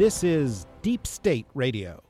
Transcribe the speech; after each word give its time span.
This 0.00 0.24
is 0.24 0.66
Deep 0.80 1.06
State 1.06 1.44
Radio, 1.52 2.02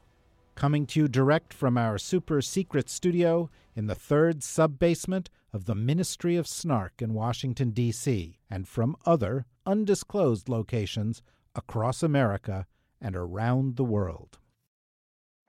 coming 0.54 0.86
to 0.86 1.00
you 1.00 1.08
direct 1.08 1.52
from 1.52 1.76
our 1.76 1.98
super 1.98 2.40
secret 2.40 2.88
studio 2.88 3.50
in 3.74 3.88
the 3.88 3.96
third 3.96 4.44
sub 4.44 4.78
basement 4.78 5.28
of 5.52 5.64
the 5.64 5.74
Ministry 5.74 6.36
of 6.36 6.46
Snark 6.46 7.02
in 7.02 7.14
Washington, 7.14 7.70
D.C., 7.70 8.38
and 8.48 8.68
from 8.68 8.94
other 9.04 9.44
undisclosed 9.66 10.48
locations 10.48 11.20
across 11.56 12.04
America 12.04 12.64
and 13.00 13.16
around 13.16 13.74
the 13.74 13.82
world. 13.82 14.38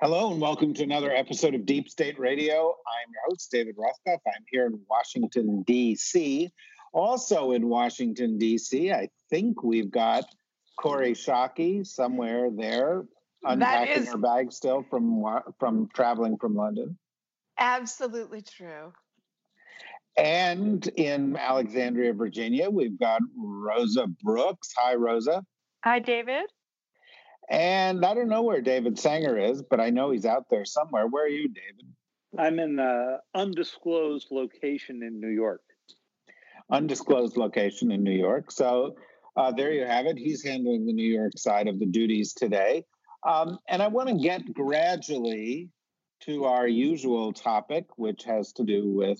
Hello, 0.02 0.32
and 0.32 0.42
welcome 0.42 0.74
to 0.74 0.82
another 0.82 1.12
episode 1.12 1.54
of 1.54 1.68
Deep 1.68 1.90
State 1.90 2.18
Radio. 2.18 2.56
I'm 2.58 3.12
your 3.14 3.22
host, 3.30 3.52
David 3.52 3.76
Rothkopf. 3.78 4.18
I'm 4.26 4.46
here 4.50 4.66
in 4.66 4.80
Washington, 4.90 5.62
D.C. 5.62 6.52
Also 6.92 7.52
in 7.52 7.70
Washington, 7.70 8.40
D.C., 8.40 8.92
I 8.92 9.10
think 9.30 9.62
we've 9.62 9.92
got 9.92 10.26
Kori 10.78 11.14
Schake 11.14 11.86
somewhere 11.86 12.50
there, 12.52 13.04
unpacking 13.44 14.04
is- 14.04 14.12
her 14.12 14.18
bag 14.18 14.52
still 14.52 14.84
from 14.90 15.24
from 15.60 15.90
traveling 15.94 16.38
from 16.38 16.56
London. 16.56 16.98
Absolutely 17.58 18.42
true. 18.42 18.94
And 20.18 20.86
in 20.88 21.38
Alexandria, 21.38 22.14
Virginia, 22.14 22.70
we've 22.70 23.00
got 23.00 23.22
Rosa 23.38 24.08
Brooks. 24.22 24.74
Hi, 24.76 24.96
Rosa. 24.96 25.46
Hi, 25.84 26.00
David. 26.00 26.52
And 27.50 28.06
I 28.06 28.14
don't 28.14 28.30
know 28.30 28.44
where 28.44 28.62
David 28.62 29.00
Sanger 29.00 29.38
is, 29.38 29.62
but 29.62 29.80
I 29.80 29.90
know 29.90 30.12
he's 30.12 30.26
out 30.26 30.46
there 30.50 30.66
somewhere. 30.66 31.08
Where 31.08 31.26
are 31.26 31.30
you, 31.30 31.50
David? 31.50 31.94
I'm 32.38 32.60
in 32.60 32.80
an 32.80 33.20
undisclosed 33.34 34.30
location 34.32 35.04
in 35.04 35.20
New 35.20 35.30
York. 35.30 35.62
Undisclosed 36.70 37.36
location 37.36 37.92
in 37.92 38.04
New 38.04 38.12
York. 38.12 38.52
So 38.52 38.96
uh, 39.36 39.52
there 39.52 39.72
you 39.72 39.86
have 39.86 40.06
it. 40.06 40.18
He's 40.18 40.44
handling 40.44 40.86
the 40.86 40.94
New 40.94 41.12
York 41.12 41.38
side 41.38 41.68
of 41.68 41.80
the 41.80 41.86
duties 41.86 42.34
today. 42.34 42.84
Um, 43.28 43.60
and 43.68 43.82
I 43.82 43.88
want 43.88 44.10
to 44.10 44.16
get 44.16 44.54
gradually 44.54 45.70
to 46.22 46.46
our 46.46 46.68
usual 46.68 47.34
topic, 47.34 47.86
which 47.98 48.24
has 48.24 48.52
to 48.54 48.64
do 48.64 48.90
with 48.90 49.20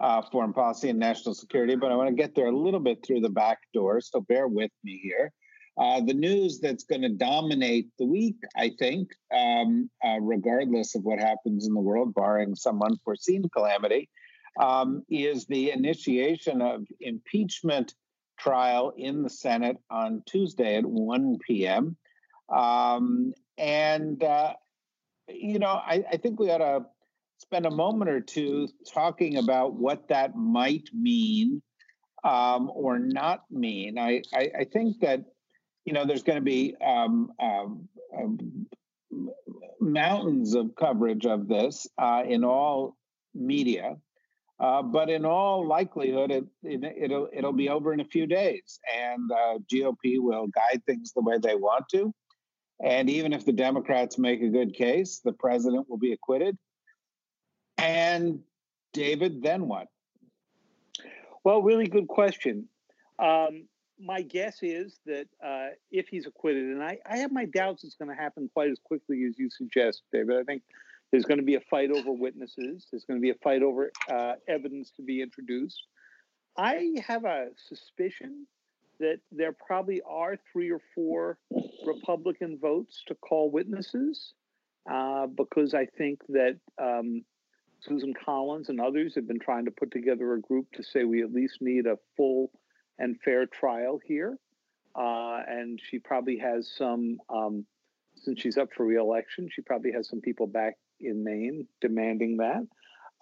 uh, 0.00 0.22
foreign 0.32 0.52
policy 0.52 0.88
and 0.88 0.98
national 0.98 1.34
security, 1.34 1.76
but 1.76 1.92
I 1.92 1.96
want 1.96 2.08
to 2.08 2.14
get 2.14 2.34
there 2.34 2.46
a 2.46 2.56
little 2.56 2.80
bit 2.80 3.04
through 3.04 3.20
the 3.20 3.28
back 3.28 3.58
door. 3.74 4.00
So 4.00 4.20
bear 4.22 4.48
with 4.48 4.70
me 4.82 4.98
here. 5.02 5.32
Uh, 5.78 6.00
the 6.00 6.14
news 6.14 6.60
that's 6.60 6.84
going 6.84 7.02
to 7.02 7.10
dominate 7.10 7.88
the 7.98 8.06
week, 8.06 8.36
I 8.56 8.72
think, 8.78 9.08
um, 9.34 9.88
uh, 10.04 10.20
regardless 10.20 10.94
of 10.94 11.02
what 11.04 11.18
happens 11.18 11.66
in 11.66 11.74
the 11.74 11.80
world, 11.80 12.14
barring 12.14 12.54
some 12.54 12.82
unforeseen 12.82 13.44
calamity, 13.54 14.08
um, 14.60 15.02
is 15.08 15.46
the 15.46 15.70
initiation 15.70 16.60
of 16.60 16.84
impeachment 17.00 17.94
trial 18.42 18.92
in 18.96 19.22
the 19.22 19.30
Senate 19.30 19.76
on 19.90 20.22
Tuesday 20.26 20.76
at 20.76 20.86
1 20.86 21.38
p.m. 21.46 21.96
Um, 22.48 23.32
and, 23.58 24.22
uh, 24.22 24.54
you 25.28 25.58
know, 25.58 25.68
I, 25.68 26.04
I 26.10 26.16
think 26.16 26.40
we 26.40 26.50
ought 26.50 26.58
to 26.58 26.86
spend 27.38 27.66
a 27.66 27.70
moment 27.70 28.10
or 28.10 28.20
two 28.20 28.68
talking 28.92 29.36
about 29.36 29.74
what 29.74 30.08
that 30.08 30.34
might 30.34 30.88
mean 30.92 31.62
um, 32.24 32.70
or 32.74 32.98
not 32.98 33.44
mean. 33.50 33.98
I, 33.98 34.22
I, 34.34 34.50
I 34.60 34.64
think 34.64 35.00
that, 35.00 35.24
you 35.84 35.92
know, 35.92 36.04
there's 36.06 36.22
going 36.22 36.38
to 36.38 36.44
be 36.44 36.76
um, 36.84 37.32
um, 37.40 37.88
um, 38.16 38.66
mountains 39.80 40.54
of 40.54 40.74
coverage 40.76 41.26
of 41.26 41.48
this 41.48 41.86
uh, 41.98 42.22
in 42.26 42.44
all 42.44 42.96
media. 43.34 43.96
Uh, 44.60 44.82
but 44.82 45.08
in 45.08 45.24
all 45.24 45.66
likelihood, 45.66 46.30
it, 46.30 46.44
it, 46.62 47.10
will 47.10 47.28
it'll 47.32 47.52
be 47.52 47.70
over 47.70 47.94
in 47.94 48.00
a 48.00 48.04
few 48.04 48.26
days, 48.26 48.78
and 48.94 49.30
uh, 49.32 49.58
GOP 49.72 50.18
will 50.18 50.48
guide 50.48 50.84
things 50.84 51.12
the 51.12 51.22
way 51.22 51.38
they 51.38 51.54
want 51.54 51.86
to. 51.90 52.12
And 52.84 53.08
even 53.08 53.32
if 53.32 53.46
the 53.46 53.52
Democrats 53.52 54.18
make 54.18 54.42
a 54.42 54.48
good 54.48 54.74
case, 54.74 55.20
the 55.24 55.32
president 55.32 55.88
will 55.88 55.98
be 55.98 56.12
acquitted. 56.12 56.58
And 57.78 58.40
David, 58.92 59.42
then 59.42 59.66
what? 59.66 59.88
Well, 61.42 61.62
really 61.62 61.86
good 61.86 62.08
question. 62.08 62.68
Um, 63.18 63.66
my 63.98 64.20
guess 64.22 64.58
is 64.62 64.98
that 65.06 65.26
uh, 65.44 65.68
if 65.90 66.08
he's 66.08 66.26
acquitted, 66.26 66.64
and 66.64 66.82
I, 66.82 66.98
I 67.06 67.18
have 67.18 67.32
my 67.32 67.46
doubts 67.46 67.84
it's 67.84 67.94
going 67.94 68.10
to 68.10 68.14
happen 68.20 68.50
quite 68.52 68.70
as 68.70 68.78
quickly 68.82 69.24
as 69.24 69.38
you 69.38 69.48
suggest, 69.50 70.02
David. 70.12 70.38
I 70.38 70.42
think 70.44 70.62
there's 71.10 71.24
going 71.24 71.38
to 71.38 71.44
be 71.44 71.56
a 71.56 71.60
fight 71.70 71.90
over 71.90 72.12
witnesses. 72.12 72.86
There's 72.90 73.04
going 73.04 73.18
to 73.18 73.22
be 73.22 73.30
a 73.30 73.38
fight 73.42 73.62
over 73.62 73.90
uh, 74.10 74.34
evidence 74.48 74.92
to 74.96 75.02
be 75.02 75.22
introduced. 75.22 75.82
I 76.56 76.90
have 77.06 77.24
a 77.24 77.48
suspicion 77.68 78.46
that 79.00 79.20
there 79.32 79.52
probably 79.66 80.02
are 80.06 80.36
three 80.52 80.70
or 80.70 80.80
four 80.94 81.38
Republican 81.86 82.58
votes 82.60 83.02
to 83.08 83.14
call 83.14 83.50
witnesses 83.50 84.34
uh, 84.90 85.26
because 85.26 85.74
I 85.74 85.86
think 85.86 86.20
that 86.28 86.58
um, 86.80 87.24
Susan 87.80 88.12
Collins 88.24 88.68
and 88.68 88.80
others 88.80 89.14
have 89.14 89.26
been 89.26 89.40
trying 89.40 89.64
to 89.64 89.70
put 89.70 89.90
together 89.90 90.34
a 90.34 90.40
group 90.40 90.66
to 90.74 90.82
say 90.82 91.04
we 91.04 91.22
at 91.22 91.32
least 91.32 91.58
need 91.60 91.86
a 91.86 91.96
full 92.16 92.50
and 92.98 93.18
fair 93.24 93.46
trial 93.46 93.98
here. 94.04 94.36
Uh, 94.94 95.40
and 95.48 95.80
she 95.82 95.98
probably 95.98 96.38
has 96.38 96.70
some, 96.76 97.18
um, 97.30 97.64
since 98.16 98.40
she's 98.40 98.58
up 98.58 98.68
for 98.76 98.84
reelection, 98.84 99.48
she 99.50 99.62
probably 99.62 99.92
has 99.92 100.08
some 100.08 100.20
people 100.20 100.46
back 100.46 100.74
in 101.00 101.24
Maine 101.24 101.66
demanding 101.80 102.38
that. 102.38 102.66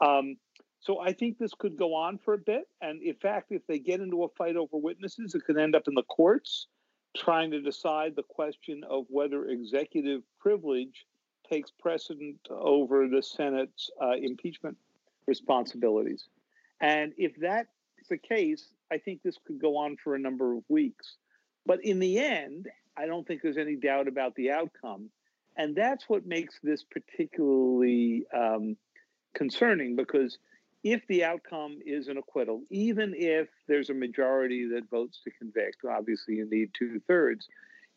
Um, 0.00 0.36
so 0.80 1.00
I 1.00 1.12
think 1.12 1.38
this 1.38 1.52
could 1.58 1.76
go 1.76 1.94
on 1.94 2.18
for 2.18 2.34
a 2.34 2.38
bit. 2.38 2.68
And 2.80 3.02
in 3.02 3.14
fact, 3.14 3.48
if 3.50 3.66
they 3.66 3.78
get 3.78 4.00
into 4.00 4.24
a 4.24 4.28
fight 4.28 4.56
over 4.56 4.76
witnesses, 4.76 5.34
it 5.34 5.44
could 5.44 5.58
end 5.58 5.74
up 5.74 5.88
in 5.88 5.94
the 5.94 6.04
courts 6.04 6.68
trying 7.16 7.50
to 7.50 7.60
decide 7.60 8.14
the 8.14 8.22
question 8.22 8.82
of 8.88 9.06
whether 9.08 9.46
executive 9.46 10.22
privilege 10.38 11.06
takes 11.48 11.70
precedent 11.70 12.38
over 12.50 13.08
the 13.08 13.22
Senate's 13.22 13.90
uh, 14.00 14.12
impeachment 14.12 14.76
responsibilities. 15.26 16.28
And 16.80 17.12
if 17.16 17.32
that's 17.40 17.68
the 18.08 18.18
case, 18.18 18.68
I 18.92 18.98
think 18.98 19.22
this 19.22 19.38
could 19.46 19.60
go 19.60 19.76
on 19.76 19.96
for 20.02 20.14
a 20.14 20.18
number 20.18 20.54
of 20.54 20.62
weeks. 20.68 21.16
But 21.66 21.84
in 21.84 21.98
the 21.98 22.18
end, 22.18 22.68
I 22.96 23.06
don't 23.06 23.26
think 23.26 23.42
there's 23.42 23.58
any 23.58 23.76
doubt 23.76 24.08
about 24.08 24.34
the 24.34 24.50
outcome. 24.50 25.10
And 25.58 25.74
that's 25.74 26.08
what 26.08 26.24
makes 26.24 26.58
this 26.62 26.84
particularly 26.84 28.24
um, 28.34 28.76
concerning 29.34 29.96
because 29.96 30.38
if 30.84 31.02
the 31.08 31.24
outcome 31.24 31.80
is 31.84 32.06
an 32.06 32.16
acquittal, 32.16 32.62
even 32.70 33.12
if 33.16 33.48
there's 33.66 33.90
a 33.90 33.94
majority 33.94 34.68
that 34.68 34.88
votes 34.88 35.20
to 35.24 35.30
convict, 35.32 35.78
obviously 35.84 36.36
you 36.36 36.48
need 36.48 36.70
two 36.72 37.00
thirds, 37.08 37.48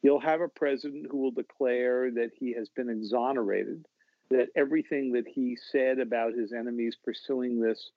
you'll 0.01 0.19
have 0.19 0.41
a 0.41 0.47
president 0.47 1.05
who 1.09 1.17
will 1.17 1.31
declare 1.31 2.09
that 2.09 2.31
he 2.35 2.53
has 2.53 2.69
been 2.69 2.89
exonerated, 2.89 3.85
that 4.31 4.47
everything 4.55 5.11
that 5.11 5.27
he 5.27 5.55
said 5.71 5.99
about 5.99 6.33
his 6.33 6.53
enemies 6.53 6.97
pursuing 7.03 7.61
this 7.61 7.91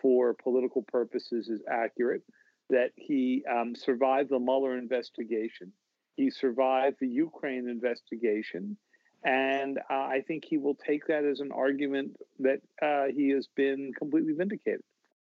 for 0.00 0.32
political 0.32 0.82
purposes 0.82 1.48
is 1.48 1.60
accurate, 1.70 2.22
that 2.70 2.92
he 2.96 3.44
um, 3.50 3.74
survived 3.74 4.30
the 4.30 4.38
Mueller 4.38 4.78
investigation, 4.78 5.70
he 6.16 6.30
survived 6.30 6.96
the 6.98 7.08
Ukraine 7.08 7.68
investigation. 7.68 8.78
And 9.24 9.78
uh, 9.78 9.94
I 9.94 10.22
think 10.26 10.44
he 10.44 10.58
will 10.58 10.74
take 10.74 11.06
that 11.06 11.24
as 11.24 11.40
an 11.40 11.52
argument 11.52 12.16
that 12.40 12.60
uh, 12.80 13.04
he 13.14 13.30
has 13.30 13.46
been 13.54 13.92
completely 13.96 14.32
vindicated. 14.32 14.82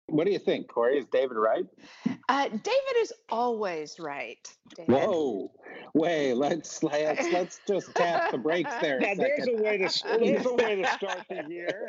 What 0.07 0.25
do 0.25 0.31
you 0.31 0.39
think, 0.39 0.67
Kori? 0.67 0.99
Is 0.99 1.05
David 1.11 1.35
right? 1.35 1.65
Uh, 2.29 2.47
David 2.49 2.95
is 2.99 3.11
always 3.29 3.99
right. 3.99 4.37
David. 4.75 4.93
Whoa, 4.93 5.51
wait, 5.95 6.33
let's 6.35 6.83
let's 6.83 7.27
let's 7.31 7.59
just 7.67 7.93
tap 7.95 8.31
the 8.31 8.37
brakes 8.37 8.71
there. 8.81 8.99
Now, 8.99 9.13
a 9.13 9.15
there's 9.15 9.47
a 9.47 9.55
way 9.55 9.77
to 9.79 10.03
there's 10.19 10.45
a 10.45 10.53
way 10.53 10.75
to 10.75 10.87
start 10.91 11.23
the 11.27 11.43
year. 11.49 11.87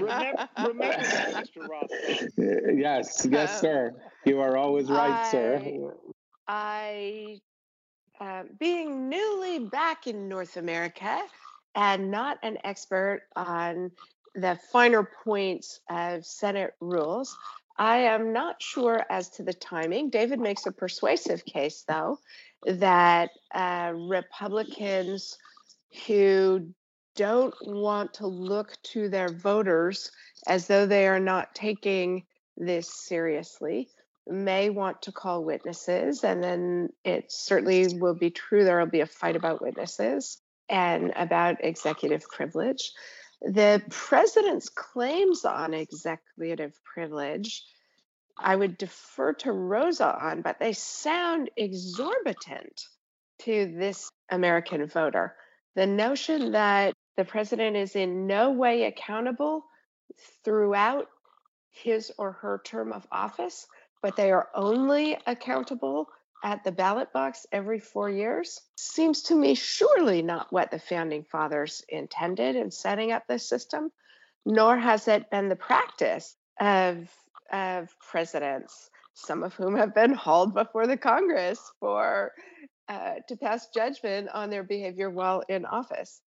remember, 0.00 0.48
remember 0.58 1.02
that, 1.02 1.34
Mr. 1.34 1.68
Ross. 1.68 1.90
Yes, 2.38 3.26
yes, 3.28 3.50
Uh, 3.54 3.60
sir. 3.60 3.92
You 4.24 4.40
are 4.40 4.56
always 4.56 4.88
right, 4.88 5.26
sir. 5.26 5.60
I, 6.46 7.40
uh, 8.20 8.44
being 8.58 9.08
newly 9.08 9.58
back 9.60 10.06
in 10.06 10.28
North 10.28 10.56
America 10.56 11.20
and 11.74 12.10
not 12.10 12.38
an 12.42 12.58
expert 12.64 13.22
on 13.34 13.90
the 14.34 14.58
finer 14.72 15.08
points 15.24 15.80
of 15.90 16.24
Senate 16.24 16.74
rules, 16.80 17.36
I 17.78 17.98
am 17.98 18.32
not 18.32 18.62
sure 18.62 19.04
as 19.10 19.30
to 19.30 19.42
the 19.42 19.52
timing. 19.52 20.10
David 20.10 20.40
makes 20.40 20.66
a 20.66 20.72
persuasive 20.72 21.44
case, 21.44 21.84
though, 21.88 22.18
that 22.66 23.30
uh, 23.54 23.92
Republicans 23.94 25.38
who 26.06 26.68
don't 27.16 27.54
want 27.62 28.14
to 28.14 28.26
look 28.26 28.80
to 28.82 29.08
their 29.08 29.28
voters 29.28 30.10
as 30.46 30.66
though 30.66 30.86
they 30.86 31.06
are 31.06 31.20
not 31.20 31.54
taking 31.54 32.24
this 32.56 32.92
seriously 32.92 33.88
may 34.26 34.70
want 34.70 35.02
to 35.02 35.12
call 35.12 35.44
witnesses 35.44 36.22
and 36.24 36.42
then 36.42 36.88
it 37.04 37.32
certainly 37.32 37.98
will 37.98 38.14
be 38.14 38.30
true 38.30 38.64
there 38.64 38.78
will 38.78 38.86
be 38.86 39.00
a 39.00 39.06
fight 39.06 39.36
about 39.36 39.62
witnesses 39.62 40.38
and 40.68 41.12
about 41.16 41.64
executive 41.64 42.22
privilege. 42.28 42.92
The 43.40 43.82
president's 43.90 44.68
claims 44.68 45.44
on 45.44 45.74
executive 45.74 46.72
privilege 46.84 47.64
i 48.38 48.56
would 48.56 48.78
defer 48.78 49.34
to 49.34 49.52
rosa 49.52 50.06
on 50.06 50.40
but 50.40 50.58
they 50.58 50.72
sound 50.72 51.50
exorbitant 51.56 52.80
to 53.40 53.74
this 53.76 54.10
american 54.30 54.86
voter. 54.86 55.34
The 55.74 55.86
notion 55.86 56.52
that 56.52 56.94
the 57.16 57.24
president 57.24 57.76
is 57.76 57.96
in 57.96 58.26
no 58.26 58.50
way 58.50 58.84
accountable 58.84 59.64
throughout 60.44 61.08
his 61.70 62.12
or 62.18 62.32
her 62.32 62.60
term 62.64 62.92
of 62.92 63.06
office, 63.10 63.66
but 64.02 64.16
they 64.16 64.30
are 64.32 64.48
only 64.54 65.16
accountable 65.26 66.08
at 66.44 66.64
the 66.64 66.72
ballot 66.72 67.12
box 67.12 67.46
every 67.52 67.78
four 67.78 68.10
years 68.10 68.60
seems 68.76 69.22
to 69.22 69.34
me 69.34 69.54
surely 69.54 70.22
not 70.22 70.52
what 70.52 70.70
the 70.70 70.78
founding 70.78 71.22
fathers 71.22 71.84
intended 71.88 72.56
in 72.56 72.70
setting 72.70 73.12
up 73.12 73.26
this 73.28 73.48
system, 73.48 73.92
nor 74.44 74.76
has 74.76 75.06
it 75.06 75.30
been 75.30 75.48
the 75.48 75.56
practice 75.56 76.34
of, 76.60 77.08
of 77.52 77.88
presidents, 78.10 78.90
some 79.14 79.44
of 79.44 79.54
whom 79.54 79.76
have 79.76 79.94
been 79.94 80.12
hauled 80.12 80.52
before 80.52 80.88
the 80.88 80.96
Congress 80.96 81.60
for 81.78 82.32
uh, 82.88 83.14
to 83.28 83.36
pass 83.36 83.68
judgment 83.72 84.28
on 84.34 84.50
their 84.50 84.64
behavior 84.64 85.08
while 85.08 85.44
in 85.48 85.64
office 85.64 86.20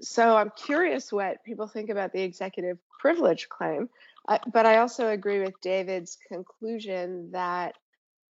so 0.00 0.36
I'm 0.36 0.52
curious 0.56 1.12
what 1.12 1.44
people 1.44 1.66
think 1.66 1.90
about 1.90 2.12
the 2.12 2.22
executive 2.22 2.78
privilege 2.98 3.48
claim. 3.48 3.88
But 4.26 4.66
I 4.66 4.78
also 4.78 5.08
agree 5.08 5.40
with 5.40 5.60
David's 5.60 6.18
conclusion 6.28 7.30
that 7.32 7.74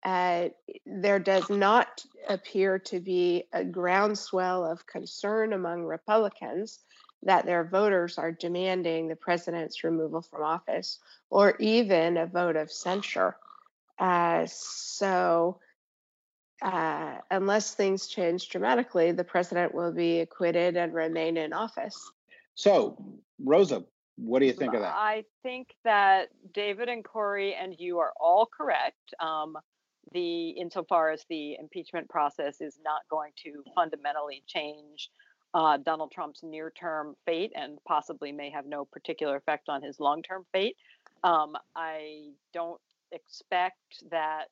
uh, 0.05 0.49
there 0.85 1.19
does 1.19 1.49
not 1.49 2.05
appear 2.27 2.79
to 2.79 2.99
be 2.99 3.43
a 3.51 3.65
groundswell 3.65 4.65
of 4.65 4.85
concern 4.85 5.51
among 5.51 5.83
Republicans 5.83 6.79
that 7.23 7.45
their 7.45 7.65
voters 7.65 8.17
are 8.17 8.31
demanding 8.31 9.09
the 9.09 9.15
president's 9.15 9.83
removal 9.83 10.21
from 10.21 10.43
office 10.43 10.99
or 11.29 11.57
even 11.59 12.15
a 12.15 12.25
vote 12.25 12.55
of 12.55 12.71
censure. 12.71 13.35
Uh, 13.97 14.45
so 14.47 15.59
uh, 16.61 17.15
unless 17.29 17.73
things 17.73 18.07
change 18.07 18.49
dramatically, 18.49 19.11
the 19.11 19.23
president 19.23 19.73
will 19.73 19.91
be 19.91 20.19
acquitted 20.21 20.77
and 20.77 20.93
remain 20.93 21.35
in 21.35 21.51
office. 21.51 22.11
So, 22.55 22.97
Rosa, 23.43 23.83
what 24.23 24.39
do 24.39 24.45
you 24.45 24.53
think 24.53 24.73
of 24.73 24.81
that? 24.81 24.93
I 24.95 25.23
think 25.43 25.69
that 25.83 26.29
David 26.53 26.89
and 26.89 27.03
Kori 27.03 27.55
and 27.55 27.75
you 27.77 27.99
are 27.99 28.13
all 28.19 28.45
correct. 28.45 29.13
Um, 29.19 29.57
the 30.11 30.49
insofar 30.49 31.11
as 31.11 31.25
the 31.29 31.55
impeachment 31.59 32.09
process 32.09 32.61
is 32.61 32.79
not 32.83 33.01
going 33.09 33.31
to 33.43 33.63
fundamentally 33.75 34.43
change 34.47 35.09
uh, 35.53 35.77
Donald 35.77 36.11
Trump's 36.11 36.41
near-term 36.43 37.15
fate 37.25 37.51
and 37.55 37.77
possibly 37.87 38.31
may 38.31 38.49
have 38.49 38.65
no 38.65 38.85
particular 38.85 39.35
effect 39.37 39.69
on 39.69 39.81
his 39.81 39.99
long-term 39.99 40.45
fate. 40.51 40.75
Um, 41.23 41.55
I 41.75 42.29
don't 42.53 42.79
expect 43.11 44.03
that 44.11 44.45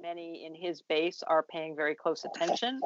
many 0.00 0.46
in 0.46 0.54
his 0.54 0.82
base 0.82 1.22
are 1.26 1.44
paying 1.50 1.76
very 1.76 1.94
close 1.94 2.24
attention. 2.24 2.80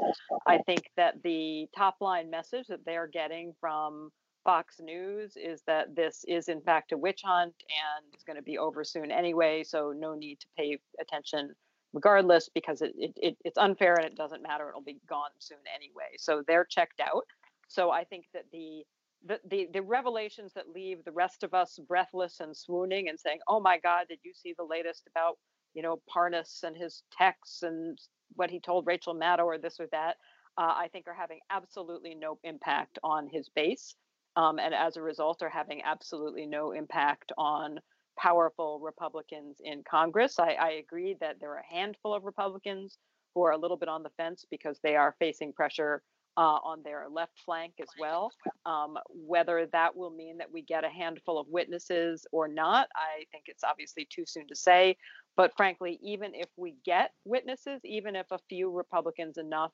I 0.47 0.59
think 0.59 0.91
that 0.97 1.23
the 1.23 1.69
top 1.77 1.97
line 2.01 2.31
message 2.31 2.67
that 2.69 2.85
they're 2.85 3.07
getting 3.07 3.55
from 3.61 4.11
Fox 4.45 4.77
News 4.81 5.37
is 5.37 5.63
that 5.67 5.95
this 5.97 6.25
is 6.29 6.49
in 6.49 6.61
fact 6.61 6.93
a 6.93 6.97
witch 6.97 7.23
hunt 7.25 7.55
and 7.69 8.07
it's 8.13 8.25
going 8.25 8.37
to 8.37 8.43
be 8.43 8.59
over 8.59 8.85
soon 8.85 9.11
anyway, 9.11 9.65
so 9.65 9.93
no 9.97 10.15
need 10.15 10.41
to 10.41 10.47
pay 10.57 10.79
attention 11.01 11.55
regardless 11.93 12.51
because 12.55 12.83
it, 12.83 12.93
it, 12.99 13.13
it, 13.17 13.37
it's 13.45 13.59
unfair 13.59 13.95
and 13.95 14.05
it 14.05 14.17
doesn't 14.17 14.43
matter 14.43 14.69
it'll 14.69 14.83
be 14.83 14.99
gone 15.09 15.31
soon 15.39 15.59
anyway 15.77 16.11
so 16.19 16.43
they're 16.49 16.65
checked 16.69 17.01
out 17.01 17.23
so 17.69 17.93
i 17.93 18.03
think 18.03 18.25
that 18.35 18.43
the 18.53 18.83
the, 19.27 19.39
the, 19.49 19.69
the 19.73 19.83
revelations 19.83 20.53
that 20.55 20.71
leave 20.75 21.05
the 21.05 21.13
rest 21.13 21.45
of 21.45 21.55
us 21.55 21.79
breathless 21.89 22.41
and 22.41 22.55
swooning 22.55 23.09
and 23.09 23.19
saying, 23.19 23.39
"Oh 23.49 23.59
my 23.59 23.79
God, 23.79 24.05
did 24.09 24.19
you 24.23 24.33
see 24.35 24.55
the 24.59 24.65
latest 24.65 25.09
about 25.09 25.39
you 25.75 25.83
know, 25.83 26.01
Parnas 26.15 26.63
and 26.63 26.77
his 26.77 27.03
texts 27.17 27.63
and 27.63 27.99
what 28.37 28.51
he 28.51 28.61
told 28.61 28.87
Rachel 28.87 29.15
Maddow 29.15 29.45
or 29.45 29.59
this 29.59 29.79
or 29.79 29.89
that, 29.93 30.17
uh, 30.57 30.75
I 30.77 30.89
think 30.93 31.07
are 31.09 31.15
having 31.15 31.41
absolutely 31.51 32.15
no 32.15 32.39
impact 32.45 32.99
on 33.03 33.29
his 33.31 33.49
base. 33.55 33.95
Um, 34.37 34.59
and 34.59 34.75
as 34.75 34.97
a 34.97 35.03
result, 35.03 35.43
are 35.43 35.49
having 35.49 35.83
absolutely 35.85 36.47
no 36.47 36.73
impact 36.73 37.33
on 37.39 37.79
powerful 38.19 38.81
Republicans 38.81 39.59
in 39.63 39.83
Congress. 39.89 40.39
I, 40.39 40.53
I 40.53 40.71
agree 40.73 41.17
that 41.21 41.37
there 41.41 41.51
are 41.51 41.63
a 41.69 41.75
handful 41.75 42.15
of 42.15 42.25
Republicans 42.25 42.99
who 43.35 43.43
are 43.45 43.53
a 43.53 43.59
little 43.59 43.77
bit 43.77 43.89
on 43.89 44.03
the 44.03 44.11
fence 44.17 44.45
because 44.51 44.79
they 44.83 44.97
are 44.97 45.17
facing 45.19 45.53
pressure 45.53 46.03
uh, 46.37 46.59
on 46.65 46.83
their 46.83 47.07
left 47.11 47.39
flank 47.45 47.75
as 47.81 47.89
well. 47.99 48.33
Um, 48.67 48.99
whether 49.09 49.67
that 49.73 49.97
will 49.97 50.11
mean 50.11 50.39
that 50.39 50.53
we 50.53 50.63
get 50.63 50.85
a 50.85 50.89
handful 50.89 51.39
of 51.39 51.47
witnesses 51.49 52.27
or 52.33 52.49
not, 52.49 52.89
I 52.95 53.25
think 53.31 53.45
it's 53.47 53.65
obviously 53.65 54.07
too 54.11 54.25
soon 54.27 54.49
to 54.49 54.57
say. 54.57 54.97
But 55.37 55.53
frankly, 55.57 55.99
even 56.03 56.35
if 56.35 56.49
we 56.57 56.77
get 56.85 57.11
witnesses, 57.25 57.81
even 57.85 58.17
if 58.17 58.27
a 58.31 58.39
few 58.49 58.71
Republicans 58.71 59.39
enough 59.39 59.73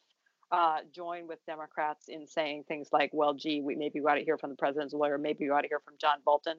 uh, 0.53 0.79
join 0.93 1.27
with 1.27 1.39
Democrats 1.47 2.07
in 2.09 2.27
saying 2.27 2.65
things 2.67 2.89
like, 2.93 3.11
well, 3.13 3.35
gee, 3.35 3.61
we 3.61 3.77
maybe 3.77 4.01
we 4.01 4.07
ought 4.07 4.15
to 4.15 4.25
hear 4.25 4.39
from 4.39 4.51
the 4.51 4.57
president's 4.57 4.95
lawyer, 4.95 5.19
maybe 5.19 5.45
we 5.45 5.51
ought 5.51 5.63
to 5.63 5.69
hear 5.69 5.81
from 5.85 5.95
John 6.01 6.19
Bolton. 6.25 6.59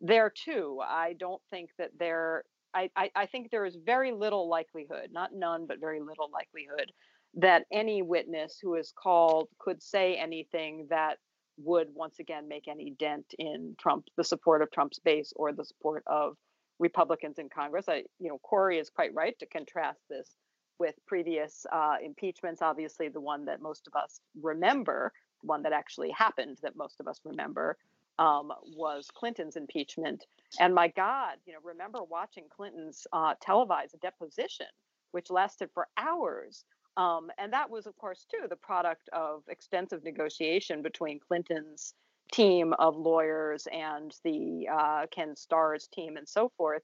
There 0.00 0.30
too, 0.30 0.80
I 0.86 1.14
don't 1.18 1.42
think 1.50 1.70
that 1.78 1.90
there 1.98 2.44
I, 2.72 2.90
I, 2.96 3.10
I, 3.16 3.26
think 3.26 3.50
there 3.50 3.66
is 3.66 3.76
very 3.84 4.12
little 4.12 4.48
likelihood, 4.48 5.08
not 5.10 5.34
none, 5.34 5.66
but 5.66 5.80
very 5.80 6.00
little 6.00 6.30
likelihood 6.32 6.92
that 7.34 7.64
any 7.72 8.02
witness 8.02 8.58
who 8.62 8.76
is 8.76 8.92
called 8.96 9.48
could 9.58 9.82
say 9.82 10.16
anything 10.16 10.86
that 10.90 11.18
would 11.58 11.88
once 11.94 12.18
again 12.18 12.48
make 12.48 12.68
any 12.68 12.94
dent 12.98 13.26
in 13.38 13.74
Trump, 13.78 14.06
the 14.16 14.24
support 14.24 14.62
of 14.62 14.70
Trump's 14.70 14.98
base 14.98 15.32
or 15.36 15.52
the 15.52 15.64
support 15.64 16.02
of 16.06 16.36
Republicans 16.78 17.38
in 17.38 17.48
Congress. 17.48 17.88
I, 17.88 18.04
you 18.18 18.28
know, 18.28 18.38
Kori 18.42 18.78
is 18.78 18.88
quite 18.88 19.14
right 19.14 19.38
to 19.40 19.46
contrast 19.46 20.00
this 20.08 20.36
with 20.80 20.94
previous 21.06 21.66
uh, 21.70 21.96
impeachments. 22.02 22.62
Obviously, 22.62 23.08
the 23.08 23.20
one 23.20 23.44
that 23.44 23.62
most 23.62 23.86
of 23.86 23.94
us 23.94 24.20
remember, 24.40 25.12
the 25.42 25.46
one 25.46 25.62
that 25.62 25.72
actually 25.72 26.10
happened 26.10 26.58
that 26.62 26.74
most 26.74 26.98
of 26.98 27.06
us 27.06 27.20
remember, 27.24 27.76
um, 28.18 28.52
was 28.76 29.08
Clinton's 29.14 29.56
impeachment. 29.56 30.26
And 30.58 30.74
my 30.74 30.88
God, 30.88 31.36
you 31.46 31.52
know, 31.52 31.60
remember 31.62 32.00
watching 32.02 32.44
Clinton's 32.50 33.06
uh, 33.12 33.34
televised 33.40 33.94
deposition, 34.00 34.66
which 35.12 35.30
lasted 35.30 35.70
for 35.72 35.86
hours 35.96 36.64
um, 36.96 37.30
and 37.38 37.52
that 37.52 37.70
was, 37.70 37.86
of 37.86 37.96
course, 37.96 38.26
too, 38.30 38.46
the 38.48 38.56
product 38.56 39.08
of 39.12 39.42
extensive 39.48 40.04
negotiation 40.04 40.82
between 40.82 41.20
Clinton's 41.20 41.94
team 42.32 42.74
of 42.74 42.96
lawyers 42.96 43.66
and 43.72 44.14
the 44.24 44.68
uh, 44.70 45.06
Ken 45.10 45.34
Starr's 45.36 45.88
team 45.88 46.16
and 46.16 46.28
so 46.28 46.50
forth. 46.56 46.82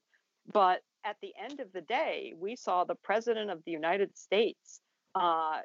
But 0.51 0.81
at 1.03 1.17
the 1.21 1.33
end 1.41 1.59
of 1.59 1.71
the 1.73 1.81
day, 1.81 2.33
we 2.37 2.55
saw 2.55 2.83
the 2.83 2.95
president 2.95 3.49
of 3.49 3.63
the 3.65 3.71
United 3.71 4.17
States 4.17 4.81
uh, 5.15 5.59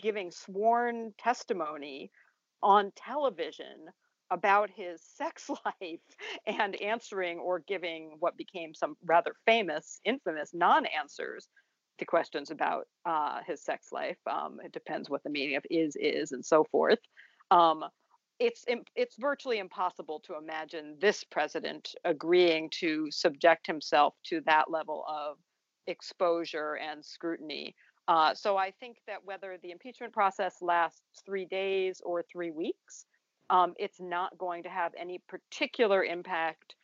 giving 0.00 0.30
sworn 0.30 1.12
testimony 1.18 2.10
on 2.62 2.92
television 2.96 3.86
about 4.30 4.70
his 4.74 5.00
sex 5.16 5.48
life 5.48 6.00
and 6.46 6.80
answering 6.80 7.38
or 7.38 7.60
giving 7.60 8.16
what 8.20 8.36
became 8.36 8.74
some 8.74 8.96
rather 9.04 9.34
famous, 9.46 10.00
infamous 10.04 10.50
non 10.54 10.86
answers 10.86 11.48
to 11.98 12.04
questions 12.04 12.50
about 12.50 12.86
uh, 13.06 13.40
his 13.46 13.62
sex 13.64 13.88
life. 13.92 14.18
Um, 14.30 14.58
it 14.62 14.72
depends 14.72 15.08
what 15.08 15.22
the 15.22 15.30
meaning 15.30 15.56
of 15.56 15.64
is 15.70 15.96
is 15.98 16.32
and 16.32 16.44
so 16.44 16.64
forth. 16.64 16.98
Um, 17.50 17.84
it's 18.38 18.64
it's 18.94 19.16
virtually 19.16 19.58
impossible 19.58 20.20
to 20.20 20.36
imagine 20.36 20.96
this 21.00 21.24
president 21.24 21.94
agreeing 22.04 22.68
to 22.70 23.10
subject 23.10 23.66
himself 23.66 24.14
to 24.24 24.40
that 24.46 24.70
level 24.70 25.04
of 25.08 25.38
exposure 25.86 26.74
and 26.74 27.04
scrutiny. 27.04 27.74
Uh, 28.08 28.34
so 28.34 28.56
I 28.56 28.70
think 28.70 28.98
that 29.06 29.24
whether 29.24 29.58
the 29.62 29.70
impeachment 29.70 30.12
process 30.12 30.56
lasts 30.60 31.22
three 31.24 31.44
days 31.44 32.00
or 32.04 32.22
three 32.22 32.50
weeks, 32.50 33.06
um, 33.50 33.74
it's 33.78 34.00
not 34.00 34.36
going 34.38 34.62
to 34.62 34.68
have 34.68 34.92
any 34.96 35.20
particular 35.28 36.04
impact 36.04 36.76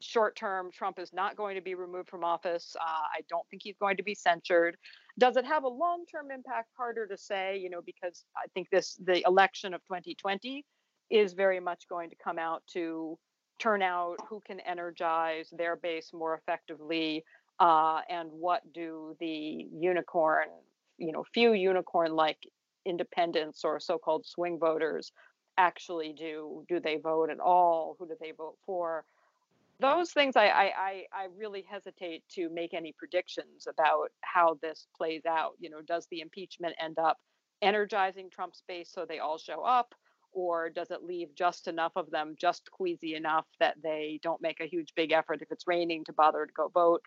short 0.00 0.36
term, 0.36 0.70
Trump 0.70 0.98
is 0.98 1.12
not 1.12 1.36
going 1.36 1.56
to 1.56 1.60
be 1.60 1.74
removed 1.74 2.08
from 2.08 2.24
office. 2.24 2.76
Uh, 2.80 2.84
I 2.84 3.20
don't 3.28 3.46
think 3.50 3.62
he's 3.62 3.76
going 3.78 3.96
to 3.96 4.02
be 4.02 4.14
censured. 4.14 4.76
Does 5.18 5.36
it 5.36 5.44
have 5.44 5.64
a 5.64 5.68
long 5.68 6.04
term 6.06 6.30
impact? 6.30 6.70
Harder 6.76 7.06
to 7.06 7.16
say, 7.16 7.58
you 7.58 7.70
know, 7.70 7.80
because 7.84 8.24
I 8.36 8.46
think 8.54 8.68
this 8.70 8.96
the 9.04 9.26
election 9.26 9.74
of 9.74 9.82
2020 9.82 10.64
is 11.10 11.32
very 11.32 11.60
much 11.60 11.88
going 11.88 12.10
to 12.10 12.16
come 12.16 12.38
out 12.38 12.62
to 12.72 13.18
turn 13.58 13.82
out 13.82 14.16
who 14.28 14.40
can 14.46 14.60
energize 14.60 15.52
their 15.56 15.76
base 15.76 16.12
more 16.12 16.34
effectively, 16.34 17.24
uh, 17.58 18.00
and 18.08 18.30
what 18.30 18.62
do 18.72 19.16
the 19.18 19.66
unicorn, 19.72 20.48
you 20.96 21.12
know, 21.12 21.24
few 21.34 21.52
unicorn 21.52 22.14
like 22.14 22.38
independents 22.84 23.64
or 23.64 23.80
so 23.80 23.98
called 23.98 24.24
swing 24.24 24.58
voters 24.58 25.12
actually 25.56 26.12
do? 26.12 26.64
Do 26.68 26.78
they 26.80 26.96
vote 26.96 27.30
at 27.30 27.40
all? 27.40 27.96
Who 27.98 28.06
do 28.06 28.14
they 28.20 28.32
vote 28.32 28.56
for? 28.64 29.04
Those 29.80 30.10
things 30.10 30.36
I, 30.36 30.46
I, 30.46 31.04
I 31.12 31.26
really 31.36 31.64
hesitate 31.68 32.22
to 32.34 32.48
make 32.50 32.74
any 32.74 32.92
predictions 32.98 33.66
about 33.68 34.10
how 34.22 34.58
this 34.60 34.88
plays 34.96 35.22
out. 35.26 35.52
You 35.58 35.70
know, 35.70 35.82
does 35.82 36.06
the 36.10 36.20
impeachment 36.20 36.74
end 36.80 36.98
up 36.98 37.18
energizing 37.62 38.28
Trump's 38.30 38.62
base 38.66 38.90
so 38.92 39.04
they 39.04 39.20
all 39.20 39.38
show 39.38 39.62
up? 39.62 39.94
Or 40.32 40.70
does 40.70 40.90
it 40.90 41.02
leave 41.02 41.34
just 41.34 41.68
enough 41.68 41.92
of 41.96 42.10
them 42.10 42.34
just 42.38 42.70
queasy 42.70 43.14
enough 43.14 43.46
that 43.60 43.76
they 43.82 44.20
don't 44.22 44.42
make 44.42 44.60
a 44.60 44.66
huge 44.66 44.92
big 44.94 45.12
effort? 45.12 45.42
If 45.42 45.50
it's 45.50 45.66
raining 45.66 46.04
to 46.04 46.12
bother 46.12 46.46
to 46.46 46.52
go 46.52 46.68
vote 46.68 47.02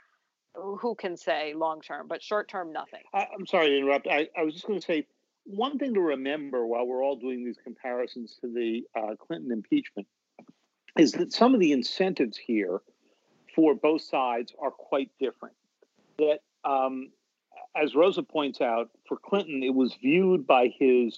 who 0.55 0.95
can 0.95 1.15
say 1.17 1.53
long 1.53 1.81
term 1.81 2.07
but 2.07 2.21
short 2.21 2.49
term 2.49 2.71
nothing. 2.71 3.01
I, 3.13 3.27
am 3.33 3.45
sorry 3.45 3.69
to 3.69 3.77
interrupt. 3.77 4.07
I, 4.07 4.27
I 4.37 4.43
was 4.43 4.53
just 4.53 4.67
going 4.67 4.79
to 4.79 4.85
say 4.85 5.07
one 5.45 5.77
thing 5.77 5.93
to 5.93 6.01
remember 6.01 6.65
while 6.65 6.85
we're 6.85 7.03
all 7.03 7.15
doing 7.15 7.43
these 7.45 7.57
comparisons 7.63 8.37
to 8.41 8.47
the 8.47 8.83
uh, 8.95 9.15
clinton 9.15 9.51
impeachment 9.51 10.07
is 10.97 11.13
that 11.13 11.31
some 11.31 11.53
of 11.53 11.59
the 11.59 11.71
incentives 11.71 12.37
here 12.37 12.81
for 13.55 13.73
both 13.73 14.01
sides 14.01 14.53
are 14.61 14.71
quite 14.71 15.09
different. 15.19 15.55
That 16.17 16.39
um, 16.63 17.11
as 17.75 17.95
rosa 17.95 18.23
points 18.23 18.61
out 18.61 18.89
for 19.07 19.17
clinton 19.17 19.63
it 19.63 19.73
was 19.73 19.95
viewed 20.01 20.45
by 20.45 20.67
his 20.77 21.17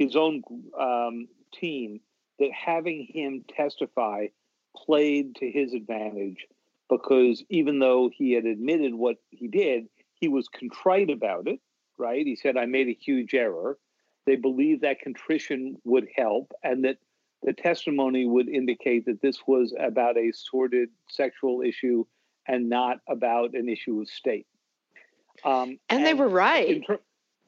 his 0.00 0.16
own 0.16 0.42
um, 0.80 1.28
team 1.52 2.00
that 2.38 2.48
having 2.52 3.06
him 3.12 3.44
testify 3.54 4.28
played 4.74 5.34
to 5.36 5.50
his 5.50 5.74
advantage 5.74 6.46
because 6.88 7.44
even 7.50 7.80
though 7.80 8.10
he 8.10 8.32
had 8.32 8.46
admitted 8.46 8.94
what 8.94 9.16
he 9.28 9.46
did, 9.46 9.88
he 10.14 10.26
was 10.26 10.48
contrite 10.48 11.10
about 11.10 11.46
it, 11.46 11.60
right? 11.98 12.24
He 12.24 12.34
said, 12.34 12.56
I 12.56 12.64
made 12.64 12.88
a 12.88 12.98
huge 12.98 13.34
error. 13.34 13.76
They 14.24 14.36
believed 14.36 14.82
that 14.82 15.00
contrition 15.00 15.76
would 15.84 16.08
help 16.16 16.50
and 16.64 16.82
that 16.86 16.96
the 17.42 17.52
testimony 17.52 18.26
would 18.26 18.48
indicate 18.48 19.04
that 19.04 19.20
this 19.20 19.40
was 19.46 19.74
about 19.78 20.16
a 20.16 20.32
sordid 20.32 20.88
sexual 21.10 21.60
issue 21.60 22.06
and 22.48 22.70
not 22.70 23.00
about 23.06 23.52
an 23.52 23.68
issue 23.68 24.00
of 24.00 24.08
state. 24.08 24.46
Um, 25.44 25.52
and, 25.70 25.78
and, 25.90 26.06
they 26.06 26.14
were 26.14 26.28
right. 26.28 26.82
Ter- 26.86 27.00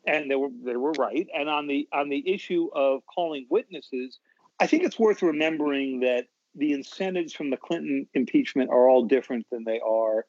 and 0.06 0.30
they 0.30 0.34
were 0.34 0.48
they 0.64 0.76
were 0.76 0.92
right. 0.92 1.26
And 1.34 1.48
on 1.48 1.66
the 1.66 1.88
on 1.92 2.08
the 2.08 2.32
issue 2.32 2.68
of 2.74 3.02
calling 3.06 3.46
witnesses, 3.50 4.18
I 4.60 4.66
think 4.66 4.84
it's 4.84 4.98
worth 4.98 5.22
remembering 5.22 6.00
that 6.00 6.26
the 6.54 6.72
incentives 6.72 7.32
from 7.32 7.50
the 7.50 7.56
Clinton 7.56 8.06
impeachment 8.14 8.70
are 8.70 8.88
all 8.88 9.04
different 9.04 9.46
than 9.50 9.64
they 9.64 9.80
are 9.80 10.26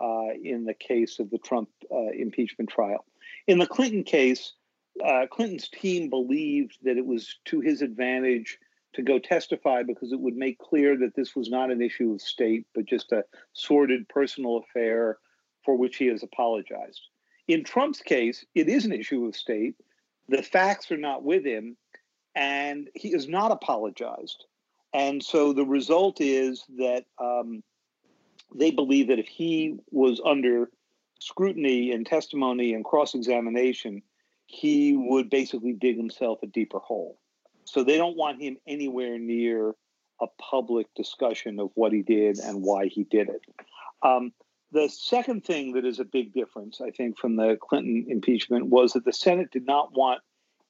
uh, 0.00 0.32
in 0.42 0.64
the 0.64 0.74
case 0.74 1.18
of 1.18 1.30
the 1.30 1.38
Trump 1.38 1.68
uh, 1.90 2.10
impeachment 2.16 2.70
trial. 2.70 3.04
In 3.46 3.58
the 3.58 3.66
Clinton 3.66 4.04
case, 4.04 4.54
uh, 5.04 5.26
Clinton's 5.30 5.68
team 5.68 6.08
believed 6.08 6.78
that 6.82 6.96
it 6.96 7.06
was 7.06 7.36
to 7.46 7.60
his 7.60 7.82
advantage 7.82 8.58
to 8.94 9.02
go 9.02 9.18
testify 9.18 9.82
because 9.82 10.12
it 10.12 10.20
would 10.20 10.36
make 10.36 10.58
clear 10.58 10.96
that 10.96 11.14
this 11.14 11.36
was 11.36 11.50
not 11.50 11.70
an 11.70 11.82
issue 11.82 12.12
of 12.12 12.20
state, 12.22 12.66
but 12.74 12.86
just 12.86 13.12
a 13.12 13.24
sordid 13.52 14.08
personal 14.08 14.58
affair 14.58 15.18
for 15.64 15.76
which 15.76 15.96
he 15.96 16.06
has 16.06 16.22
apologized. 16.22 17.02
In 17.48 17.64
Trump's 17.64 18.00
case, 18.00 18.44
it 18.54 18.68
is 18.68 18.84
an 18.84 18.92
issue 18.92 19.24
of 19.24 19.36
state. 19.36 19.76
The 20.28 20.42
facts 20.42 20.90
are 20.90 20.96
not 20.96 21.22
with 21.22 21.44
him, 21.44 21.76
and 22.34 22.88
he 22.94 23.12
has 23.12 23.28
not 23.28 23.52
apologized. 23.52 24.44
And 24.92 25.22
so 25.22 25.52
the 25.52 25.64
result 25.64 26.20
is 26.20 26.64
that 26.78 27.04
um, 27.18 27.62
they 28.54 28.70
believe 28.70 29.08
that 29.08 29.18
if 29.18 29.28
he 29.28 29.78
was 29.90 30.20
under 30.24 30.70
scrutiny 31.20 31.92
and 31.92 32.06
testimony 32.06 32.74
and 32.74 32.84
cross 32.84 33.14
examination, 33.14 34.02
he 34.46 34.96
would 34.96 35.30
basically 35.30 35.72
dig 35.72 35.96
himself 35.96 36.38
a 36.42 36.46
deeper 36.46 36.78
hole. 36.78 37.18
So 37.64 37.82
they 37.82 37.96
don't 37.96 38.16
want 38.16 38.40
him 38.40 38.56
anywhere 38.66 39.18
near 39.18 39.74
a 40.20 40.26
public 40.38 40.86
discussion 40.94 41.58
of 41.60 41.70
what 41.74 41.92
he 41.92 42.02
did 42.02 42.38
and 42.38 42.62
why 42.62 42.86
he 42.86 43.04
did 43.04 43.28
it. 43.28 43.42
Um, 44.02 44.32
the 44.72 44.88
second 44.88 45.44
thing 45.44 45.72
that 45.72 45.84
is 45.84 46.00
a 46.00 46.04
big 46.04 46.32
difference, 46.32 46.80
I 46.80 46.90
think, 46.90 47.18
from 47.18 47.36
the 47.36 47.56
Clinton 47.60 48.06
impeachment 48.08 48.66
was 48.66 48.92
that 48.92 49.04
the 49.04 49.12
Senate 49.12 49.50
did 49.50 49.66
not 49.66 49.92
want 49.92 50.20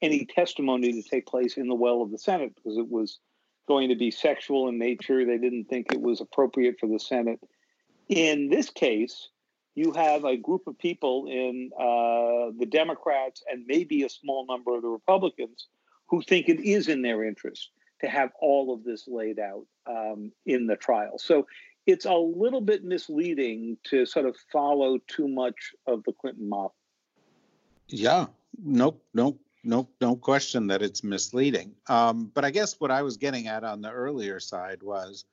any 0.02 0.26
testimony 0.26 0.92
to 0.92 1.08
take 1.08 1.26
place 1.26 1.56
in 1.56 1.68
the 1.68 1.74
well 1.74 2.02
of 2.02 2.10
the 2.10 2.18
Senate 2.18 2.54
because 2.54 2.76
it 2.76 2.88
was 2.90 3.18
going 3.66 3.88
to 3.88 3.96
be 3.96 4.10
sexual 4.10 4.68
in 4.68 4.78
nature. 4.78 5.24
They 5.24 5.38
didn't 5.38 5.64
think 5.64 5.92
it 5.92 6.00
was 6.00 6.20
appropriate 6.20 6.76
for 6.78 6.88
the 6.88 7.00
Senate. 7.00 7.40
In 8.08 8.50
this 8.50 8.70
case, 8.70 9.28
you 9.74 9.92
have 9.92 10.24
a 10.24 10.36
group 10.36 10.66
of 10.66 10.78
people 10.78 11.26
in 11.28 11.70
uh, 11.78 12.52
the 12.58 12.66
Democrats 12.70 13.42
and 13.50 13.64
maybe 13.66 14.04
a 14.04 14.08
small 14.08 14.46
number 14.46 14.76
of 14.76 14.82
the 14.82 14.88
Republicans 14.88 15.66
who 16.08 16.22
think 16.22 16.48
it 16.48 16.60
is 16.60 16.88
in 16.88 17.02
their 17.02 17.24
interest 17.24 17.70
to 18.00 18.08
have 18.08 18.30
all 18.40 18.72
of 18.72 18.84
this 18.84 19.08
laid 19.08 19.38
out 19.38 19.66
um, 19.86 20.30
in 20.44 20.66
the 20.66 20.76
trial. 20.76 21.18
So 21.18 21.46
it's 21.86 22.04
a 22.04 22.14
little 22.14 22.60
bit 22.60 22.84
misleading 22.84 23.78
to 23.84 24.04
sort 24.06 24.26
of 24.26 24.36
follow 24.52 24.98
too 25.06 25.28
much 25.28 25.72
of 25.86 26.02
the 26.04 26.12
Clinton 26.12 26.48
model. 26.48 26.74
Yeah, 27.88 28.26
no, 28.62 28.96
no, 29.14 29.38
no, 29.62 29.88
no 30.00 30.16
question 30.16 30.66
that 30.66 30.82
it's 30.82 31.04
misleading. 31.04 31.72
Um, 31.88 32.30
but 32.34 32.44
I 32.44 32.50
guess 32.50 32.80
what 32.80 32.90
I 32.90 33.02
was 33.02 33.16
getting 33.16 33.46
at 33.46 33.62
on 33.62 33.80
the 33.80 33.90
earlier 33.90 34.40
side 34.40 34.82
was 34.82 35.24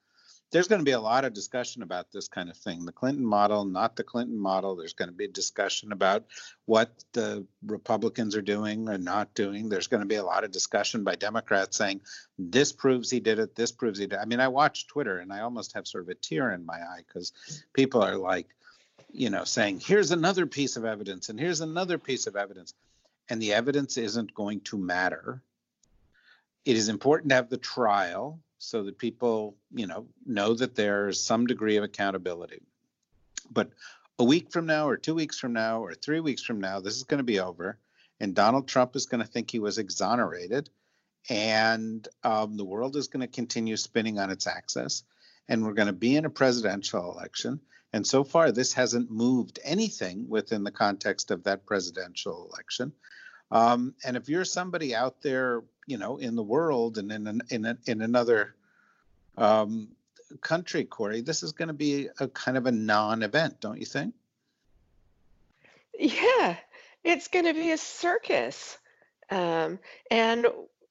there's 0.53 0.67
going 0.67 0.79
to 0.79 0.85
be 0.85 0.91
a 0.91 0.99
lot 0.99 1.25
of 1.25 1.33
discussion 1.33 1.81
about 1.81 2.11
this 2.11 2.27
kind 2.27 2.47
of 2.47 2.55
thing 2.55 2.85
the 2.85 2.91
Clinton 2.91 3.25
model, 3.25 3.65
not 3.65 3.95
the 3.95 4.03
Clinton 4.03 4.37
model. 4.37 4.75
There's 4.75 4.93
going 4.93 5.09
to 5.09 5.15
be 5.15 5.27
discussion 5.27 5.91
about 5.91 6.25
what 6.65 6.91
the 7.11 7.45
Republicans 7.65 8.35
are 8.35 8.41
doing 8.41 8.87
or 8.87 8.99
not 8.99 9.33
doing. 9.33 9.67
There's 9.67 9.87
going 9.87 10.03
to 10.03 10.07
be 10.07 10.15
a 10.15 10.23
lot 10.23 10.43
of 10.43 10.51
discussion 10.51 11.03
by 11.03 11.15
Democrats 11.15 11.75
saying, 11.75 12.01
this 12.37 12.71
proves 12.71 13.09
he 13.09 13.19
did 13.19 13.39
it, 13.39 13.55
this 13.55 13.71
proves 13.71 13.97
he 13.97 14.05
did. 14.05 14.19
I 14.19 14.25
mean, 14.25 14.39
I 14.39 14.47
watch 14.47 14.85
Twitter 14.85 15.17
and 15.17 15.33
I 15.33 15.39
almost 15.39 15.73
have 15.73 15.87
sort 15.87 16.03
of 16.03 16.09
a 16.09 16.15
tear 16.15 16.51
in 16.51 16.63
my 16.65 16.75
eye 16.75 17.01
because 17.07 17.33
people 17.73 18.03
are 18.03 18.17
like, 18.17 18.47
you 19.11 19.31
know, 19.31 19.45
saying, 19.45 19.79
here's 19.79 20.11
another 20.11 20.45
piece 20.45 20.77
of 20.77 20.85
evidence 20.85 21.29
and 21.29 21.39
here's 21.39 21.61
another 21.61 21.97
piece 21.97 22.27
of 22.27 22.35
evidence. 22.35 22.75
And 23.27 23.41
the 23.41 23.53
evidence 23.53 23.97
isn't 23.97 24.35
going 24.35 24.61
to 24.61 24.77
matter. 24.77 25.41
It 26.63 26.77
is 26.77 26.89
important 26.89 27.29
to 27.29 27.35
have 27.35 27.49
the 27.49 27.57
trial 27.57 28.39
so 28.63 28.83
that 28.83 28.97
people, 28.97 29.55
you 29.73 29.87
know, 29.87 30.07
know 30.25 30.53
that 30.53 30.75
there's 30.75 31.21
some 31.21 31.45
degree 31.45 31.77
of 31.77 31.83
accountability. 31.83 32.61
But 33.51 33.71
a 34.17 34.23
week 34.23 34.51
from 34.51 34.65
now, 34.65 34.87
or 34.87 34.97
two 34.97 35.15
weeks 35.15 35.37
from 35.37 35.53
now, 35.53 35.83
or 35.83 35.93
three 35.93 36.21
weeks 36.21 36.43
from 36.43 36.61
now, 36.61 36.79
this 36.79 36.95
is 36.95 37.03
going 37.03 37.17
to 37.17 37.23
be 37.23 37.39
over, 37.39 37.77
and 38.19 38.33
Donald 38.33 38.67
Trump 38.67 38.95
is 38.95 39.05
going 39.05 39.21
to 39.21 39.27
think 39.27 39.51
he 39.51 39.59
was 39.59 39.77
exonerated, 39.77 40.69
and 41.29 42.07
um, 42.23 42.55
the 42.55 42.63
world 42.63 42.95
is 42.95 43.07
going 43.07 43.21
to 43.21 43.27
continue 43.27 43.75
spinning 43.75 44.17
on 44.17 44.29
its 44.29 44.47
axis, 44.47 45.03
and 45.49 45.63
we're 45.63 45.73
going 45.73 45.87
to 45.87 45.93
be 45.93 46.15
in 46.15 46.25
a 46.25 46.29
presidential 46.29 47.11
election. 47.11 47.59
And 47.91 48.07
so 48.07 48.23
far, 48.23 48.51
this 48.51 48.73
hasn't 48.73 49.11
moved 49.11 49.59
anything 49.63 50.27
within 50.29 50.63
the 50.63 50.71
context 50.71 51.31
of 51.31 51.43
that 51.43 51.65
presidential 51.65 52.49
election. 52.49 52.93
Um, 53.51 53.93
and 54.05 54.17
if 54.17 54.29
you're 54.29 54.45
somebody 54.45 54.95
out 54.95 55.21
there, 55.21 55.63
you 55.85 55.97
know, 55.97 56.17
in 56.17 56.35
the 56.35 56.43
world 56.43 56.97
and 56.97 57.11
in 57.11 57.27
an, 57.27 57.41
in 57.49 57.65
a, 57.65 57.77
in 57.85 58.01
another 58.01 58.55
um, 59.37 59.89
country, 60.41 60.85
Kori, 60.85 61.21
this 61.21 61.43
is 61.43 61.51
going 61.51 61.67
to 61.67 61.73
be 61.73 62.09
a 62.19 62.27
kind 62.27 62.57
of 62.57 62.65
a 62.65 62.71
non-event, 62.71 63.59
don't 63.59 63.79
you 63.79 63.85
think? 63.85 64.13
Yeah, 65.97 66.57
it's 67.03 67.27
going 67.27 67.45
to 67.45 67.53
be 67.53 67.71
a 67.71 67.77
circus, 67.77 68.77
um, 69.29 69.79
and 70.09 70.47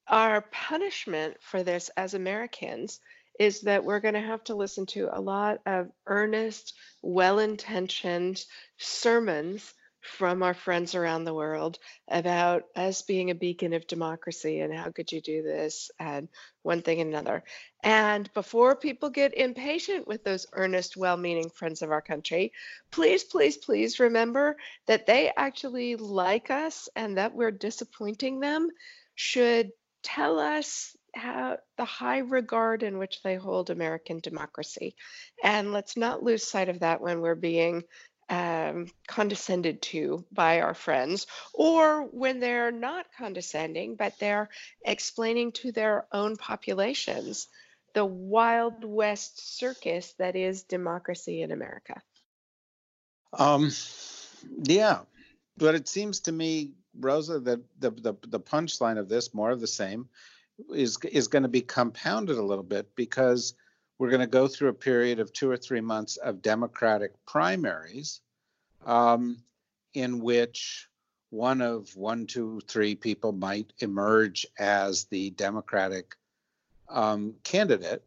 our 0.06 0.42
punishment 0.42 1.36
for 1.40 1.62
this 1.62 1.90
as 1.96 2.14
Americans 2.14 3.00
is 3.38 3.62
that 3.62 3.84
we're 3.84 4.00
going 4.00 4.14
to 4.14 4.20
have 4.20 4.44
to 4.44 4.54
listen 4.54 4.86
to 4.86 5.08
a 5.10 5.20
lot 5.20 5.60
of 5.66 5.90
earnest, 6.06 6.74
well-intentioned 7.00 8.44
sermons 8.76 9.72
from 10.02 10.42
our 10.42 10.52
friends 10.52 10.94
around 10.94 11.24
the 11.24 11.34
world 11.34 11.78
about 12.08 12.64
us 12.74 13.02
being 13.02 13.30
a 13.30 13.34
beacon 13.34 13.72
of 13.72 13.86
democracy 13.86 14.60
and 14.60 14.74
how 14.74 14.90
could 14.90 15.10
you 15.12 15.20
do 15.20 15.42
this 15.42 15.90
and 15.98 16.28
one 16.62 16.82
thing 16.82 17.00
and 17.00 17.10
another. 17.10 17.44
And 17.84 18.32
before 18.34 18.74
people 18.74 19.10
get 19.10 19.34
impatient 19.34 20.08
with 20.08 20.24
those 20.24 20.46
earnest, 20.52 20.96
well 20.96 21.16
meaning 21.16 21.50
friends 21.50 21.82
of 21.82 21.92
our 21.92 22.02
country, 22.02 22.52
please, 22.90 23.22
please, 23.22 23.56
please 23.56 24.00
remember 24.00 24.56
that 24.86 25.06
they 25.06 25.32
actually 25.36 25.94
like 25.96 26.50
us 26.50 26.88
and 26.96 27.16
that 27.16 27.34
we're 27.34 27.52
disappointing 27.52 28.40
them 28.40 28.68
should 29.14 29.70
tell 30.02 30.40
us 30.40 30.96
how 31.14 31.58
the 31.76 31.84
high 31.84 32.18
regard 32.18 32.82
in 32.82 32.98
which 32.98 33.22
they 33.22 33.36
hold 33.36 33.70
American 33.70 34.18
democracy. 34.20 34.96
And 35.44 35.72
let's 35.72 35.96
not 35.96 36.22
lose 36.22 36.42
sight 36.44 36.68
of 36.68 36.80
that 36.80 37.00
when 37.00 37.20
we're 37.20 37.34
being 37.34 37.84
um, 38.32 38.86
condescended 39.06 39.82
to 39.82 40.24
by 40.32 40.62
our 40.62 40.72
friends, 40.72 41.26
or 41.52 42.04
when 42.04 42.40
they're 42.40 42.72
not 42.72 43.04
condescending, 43.18 43.94
but 43.94 44.18
they're 44.18 44.48
explaining 44.86 45.52
to 45.52 45.70
their 45.70 46.06
own 46.12 46.36
populations 46.36 47.48
the 47.92 48.06
Wild 48.06 48.84
West 48.84 49.58
circus 49.58 50.14
that 50.18 50.34
is 50.34 50.62
democracy 50.62 51.42
in 51.42 51.52
America. 51.52 52.00
Um, 53.34 53.70
yeah, 54.62 55.00
but 55.58 55.74
it 55.74 55.86
seems 55.86 56.20
to 56.20 56.32
me, 56.32 56.70
Rosa, 56.98 57.38
that 57.40 57.60
the 57.80 57.90
the, 57.90 58.14
the 58.28 58.40
punchline 58.40 58.98
of 58.98 59.10
this, 59.10 59.34
more 59.34 59.50
of 59.50 59.60
the 59.60 59.66
same, 59.66 60.08
is 60.74 60.96
is 61.10 61.28
going 61.28 61.42
to 61.42 61.50
be 61.50 61.60
compounded 61.60 62.38
a 62.38 62.42
little 62.42 62.64
bit 62.64 62.96
because 62.96 63.52
we're 64.02 64.10
going 64.10 64.18
to 64.18 64.26
go 64.26 64.48
through 64.48 64.68
a 64.68 64.74
period 64.74 65.20
of 65.20 65.32
two 65.32 65.48
or 65.48 65.56
three 65.56 65.80
months 65.80 66.16
of 66.16 66.42
Democratic 66.42 67.12
primaries, 67.24 68.20
um, 68.84 69.38
in 69.94 70.18
which 70.18 70.88
one 71.30 71.60
of 71.60 71.94
one, 71.94 72.26
two, 72.26 72.60
three 72.66 72.96
people 72.96 73.30
might 73.30 73.72
emerge 73.78 74.44
as 74.58 75.04
the 75.04 75.30
Democratic 75.30 76.16
um, 76.88 77.34
candidate. 77.44 78.02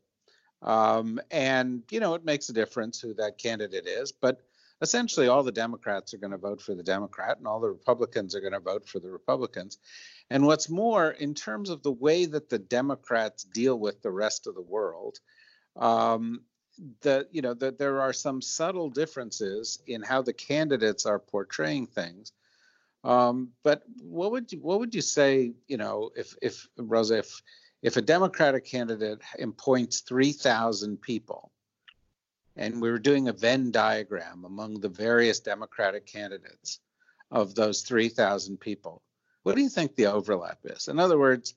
Um, 0.61 1.21
and, 1.31 1.83
you 1.89 2.01
know, 2.01 2.13
it 2.15 2.25
makes 2.25 2.49
a 2.49 2.53
difference 2.53 2.99
who 2.99 3.13
that 3.13 3.37
candidate 3.37 3.87
is. 3.87 4.11
But 4.11 4.41
essentially, 4.81 5.29
all 5.29 5.43
the 5.43 5.51
Democrats 5.53 6.13
are 6.13 6.17
going 6.17 6.31
to 6.31 6.37
vote 6.37 6.61
for 6.61 6.75
the 6.75 6.83
Democrat, 6.83 7.37
and 7.37 7.47
all 7.47 7.61
the 7.61 7.69
Republicans 7.69 8.35
are 8.35 8.41
going 8.41 8.51
to 8.51 8.59
vote 8.59 8.85
for 8.85 8.99
the 8.99 9.09
Republicans. 9.09 9.77
And 10.29 10.45
what's 10.45 10.67
more, 10.69 11.11
in 11.11 11.35
terms 11.35 11.69
of 11.69 11.83
the 11.83 11.91
way 11.93 12.25
that 12.25 12.49
the 12.49 12.59
Democrats 12.59 13.45
deal 13.45 13.79
with 13.79 14.01
the 14.01 14.11
rest 14.11 14.45
of 14.45 14.55
the 14.55 14.61
world, 14.61 15.19
um, 15.75 16.41
that 17.01 17.27
you 17.31 17.41
know 17.41 17.53
that 17.53 17.77
there 17.77 18.01
are 18.01 18.13
some 18.13 18.41
subtle 18.41 18.89
differences 18.89 19.79
in 19.87 20.01
how 20.01 20.21
the 20.21 20.33
candidates 20.33 21.05
are 21.05 21.19
portraying 21.19 21.87
things. 21.87 22.31
Um, 23.03 23.49
but 23.63 23.83
what 24.01 24.31
would 24.31 24.51
you 24.51 24.59
what 24.61 24.79
would 24.79 24.95
you 24.95 25.01
say? 25.01 25.53
You 25.67 25.77
know, 25.77 26.11
if 26.15 26.35
if 26.41 26.67
Rose, 26.77 27.11
if 27.11 27.41
if 27.81 27.97
a 27.97 28.01
Democratic 28.01 28.65
candidate 28.65 29.21
appoints 29.39 30.01
three 30.01 30.31
thousand 30.31 31.01
people, 31.01 31.51
and 32.55 32.81
we 32.81 32.89
were 32.89 32.99
doing 32.99 33.27
a 33.27 33.33
Venn 33.33 33.71
diagram 33.71 34.43
among 34.45 34.79
the 34.79 34.89
various 34.89 35.39
Democratic 35.39 36.05
candidates 36.05 36.79
of 37.31 37.55
those 37.55 37.81
three 37.81 38.09
thousand 38.09 38.59
people, 38.59 39.01
what 39.43 39.55
do 39.55 39.61
you 39.61 39.69
think 39.69 39.95
the 39.95 40.07
overlap 40.07 40.59
is? 40.63 40.87
In 40.87 40.99
other 40.99 41.19
words, 41.19 41.53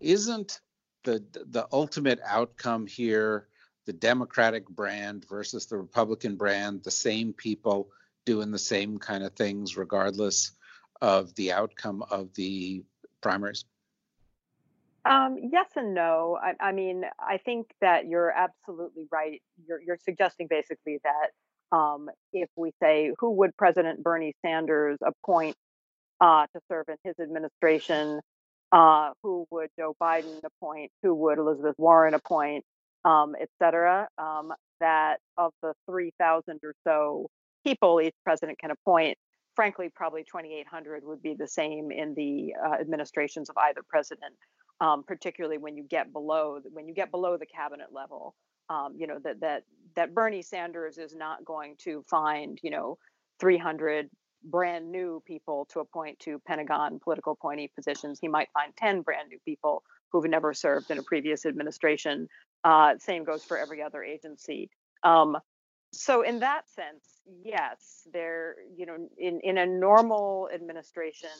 isn't 0.00 0.60
the 1.06 1.24
the 1.46 1.66
ultimate 1.72 2.20
outcome 2.24 2.86
here 2.86 3.48
the 3.86 3.92
Democratic 3.92 4.68
brand 4.68 5.24
versus 5.28 5.66
the 5.66 5.76
Republican 5.78 6.36
brand, 6.36 6.82
the 6.82 6.90
same 6.90 7.32
people 7.32 7.88
doing 8.24 8.50
the 8.50 8.58
same 8.58 8.98
kind 8.98 9.24
of 9.24 9.32
things 9.32 9.76
regardless 9.76 10.50
of 11.00 11.34
the 11.36 11.52
outcome 11.52 12.02
of 12.10 12.34
the 12.34 12.82
primaries? 13.20 13.64
Um, 15.04 15.38
yes 15.52 15.66
and 15.76 15.94
no. 15.94 16.36
I, 16.42 16.54
I, 16.60 16.72
mean, 16.72 17.04
I 17.18 17.38
think 17.38 17.68
that 17.80 18.08
you're 18.08 18.30
absolutely 18.30 19.06
right. 19.12 19.40
You're, 19.66 19.80
you're 19.80 19.98
suggesting 20.04 20.48
basically 20.50 20.98
that 21.04 21.76
um, 21.76 22.10
if 22.32 22.48
we 22.56 22.72
say 22.82 23.12
who 23.20 23.30
would 23.32 23.56
President 23.56 24.02
Bernie 24.02 24.34
Sanders 24.44 24.98
appoint 25.00 25.56
uh, 26.20 26.46
to 26.46 26.60
serve 26.68 26.86
in 26.88 26.96
his 27.04 27.14
administration, 27.20 28.20
uh, 28.72 29.10
who 29.22 29.46
would 29.50 29.70
Joe 29.78 29.94
Biden 30.00 30.40
appoint, 30.44 30.90
who 31.02 31.14
would 31.14 31.38
Elizabeth 31.38 31.76
Warren 31.78 32.14
appoint, 32.14 32.64
um, 33.04 33.34
et 33.40 33.48
cetera, 33.62 34.08
um, 34.18 34.52
that 34.80 35.18
of 35.38 35.52
the 35.62 35.72
3,000 35.88 36.60
or 36.62 36.74
so 36.86 37.28
people 37.64 38.00
each 38.00 38.14
president 38.24 38.58
can 38.58 38.70
appoint, 38.70 39.16
frankly, 39.54 39.90
probably 39.94 40.22
2,800 40.24 41.04
would 41.04 41.22
be 41.22 41.34
the 41.34 41.48
same 41.48 41.90
in 41.90 42.14
the 42.14 42.54
uh, 42.64 42.74
administrations 42.80 43.48
of 43.50 43.56
either 43.58 43.80
president. 43.88 44.34
Um, 44.78 45.04
particularly 45.04 45.56
when 45.56 45.74
you 45.74 45.84
get 45.84 46.12
below 46.12 46.60
when 46.70 46.86
you 46.86 46.92
get 46.92 47.10
below 47.10 47.38
the 47.38 47.46
cabinet 47.46 47.94
level, 47.94 48.34
um, 48.68 48.92
you 48.94 49.06
know 49.06 49.18
that 49.24 49.40
that 49.40 49.62
that 49.94 50.12
Bernie 50.14 50.42
Sanders 50.42 50.98
is 50.98 51.14
not 51.16 51.46
going 51.46 51.76
to 51.84 52.04
find 52.10 52.58
you 52.62 52.70
know 52.70 52.98
300 53.40 54.10
brand 54.46 54.90
new 54.90 55.22
people 55.26 55.66
to 55.72 55.80
appoint 55.80 56.18
to 56.20 56.38
Pentagon 56.46 56.98
political 56.98 57.32
appointee 57.32 57.70
positions. 57.74 58.18
He 58.20 58.28
might 58.28 58.48
find 58.52 58.74
10 58.76 59.02
brand 59.02 59.28
new 59.28 59.38
people 59.44 59.82
who've 60.10 60.24
never 60.24 60.54
served 60.54 60.90
in 60.90 60.98
a 60.98 61.02
previous 61.02 61.44
administration. 61.44 62.28
Uh, 62.64 62.94
same 62.98 63.24
goes 63.24 63.44
for 63.44 63.58
every 63.58 63.82
other 63.82 64.02
agency. 64.02 64.70
Um, 65.02 65.36
so 65.92 66.22
in 66.22 66.40
that 66.40 66.68
sense, 66.68 67.20
yes, 67.44 68.06
there, 68.12 68.56
you 68.76 68.86
know, 68.86 68.96
in, 69.18 69.40
in 69.40 69.58
a 69.58 69.66
normal 69.66 70.48
administration, 70.54 71.30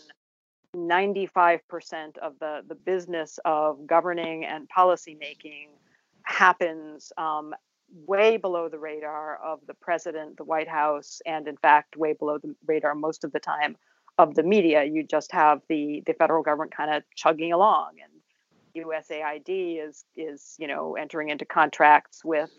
95% 0.74 2.18
of 2.18 2.38
the, 2.38 2.61
the 2.66 2.74
business 2.74 3.38
of 3.44 3.87
governing 3.87 4.44
and 4.44 4.68
policy 4.68 5.16
making 5.18 5.68
happens 6.22 7.12
um, 7.16 7.54
way 7.92 8.37
below 8.37 8.68
the 8.68 8.79
radar 8.79 9.38
of 9.42 9.61
the 9.66 9.75
president, 9.75 10.37
the 10.37 10.44
White 10.44 10.68
House, 10.68 11.20
and 11.27 11.49
in 11.49 11.57
fact, 11.57 11.96
way 11.96 12.12
below 12.12 12.38
the 12.38 12.55
radar 12.66 12.94
most 12.94 13.25
of 13.25 13.33
the 13.33 13.40
time 13.40 13.77
of 14.18 14.35
the 14.35 14.42
media. 14.42 14.85
You 14.85 15.03
just 15.03 15.33
have 15.33 15.61
the, 15.68 16.03
the 16.07 16.14
federal 16.14 16.42
government 16.42 16.75
kind 16.75 16.94
of 16.94 17.03
chugging 17.14 17.53
along 17.53 17.92
and 18.03 18.12
USAID 18.77 19.88
is 19.88 20.05
is 20.16 20.55
you 20.59 20.68
know 20.68 20.96
entering 20.96 21.31
into 21.31 21.44
contracts 21.44 22.25
with 22.25 22.51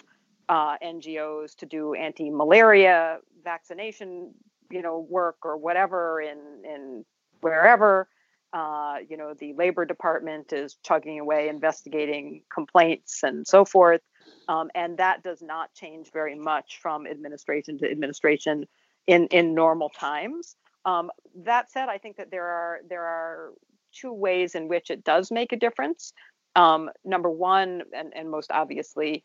uh, 0.50 0.78
NGOs 0.84 1.56
to 1.58 1.66
do 1.66 1.94
anti-malaria 1.94 3.20
vaccination, 3.44 4.34
you 4.72 4.82
know, 4.82 5.06
work 5.10 5.38
or 5.44 5.58
whatever 5.58 6.22
in 6.22 6.40
in 6.64 7.06
wherever. 7.42 8.08
Uh, 8.54 8.96
you 9.08 9.18
know, 9.18 9.34
the 9.38 9.54
Labor 9.54 9.86
Department 9.86 10.54
is 10.54 10.78
chugging 10.82 11.20
away, 11.20 11.50
investigating 11.50 12.44
complaints 12.52 13.22
and 13.22 13.46
so 13.46 13.66
forth, 13.66 14.02
um, 14.48 14.70
and 14.76 14.98
that 14.98 15.24
does 15.24 15.42
not 15.42 15.74
change 15.74 16.12
very 16.12 16.36
much 16.36 16.80
from 16.82 17.06
administration 17.08 17.78
to 17.80 17.90
administration 17.90 18.66
in 19.08 19.28
in 19.28 19.54
normal 19.54 19.90
times. 19.90 20.56
Um, 20.86 21.12
that 21.44 21.72
said, 21.72 21.90
I 21.90 21.98
think 21.98 22.18
that 22.18 22.32
there 22.32 22.46
are 22.46 22.80
there 22.90 23.04
are 23.04 23.54
two 23.92 24.14
ways 24.14 24.56
in 24.56 24.68
which 24.68 24.90
it 24.90 25.04
does 25.04 25.32
make 25.32 25.52
a 25.52 25.58
difference. 25.58 26.14
Um, 26.56 26.90
number 27.04 27.30
one, 27.30 27.84
and, 27.94 28.14
and 28.16 28.32
most 28.32 28.52
obviously, 28.52 29.24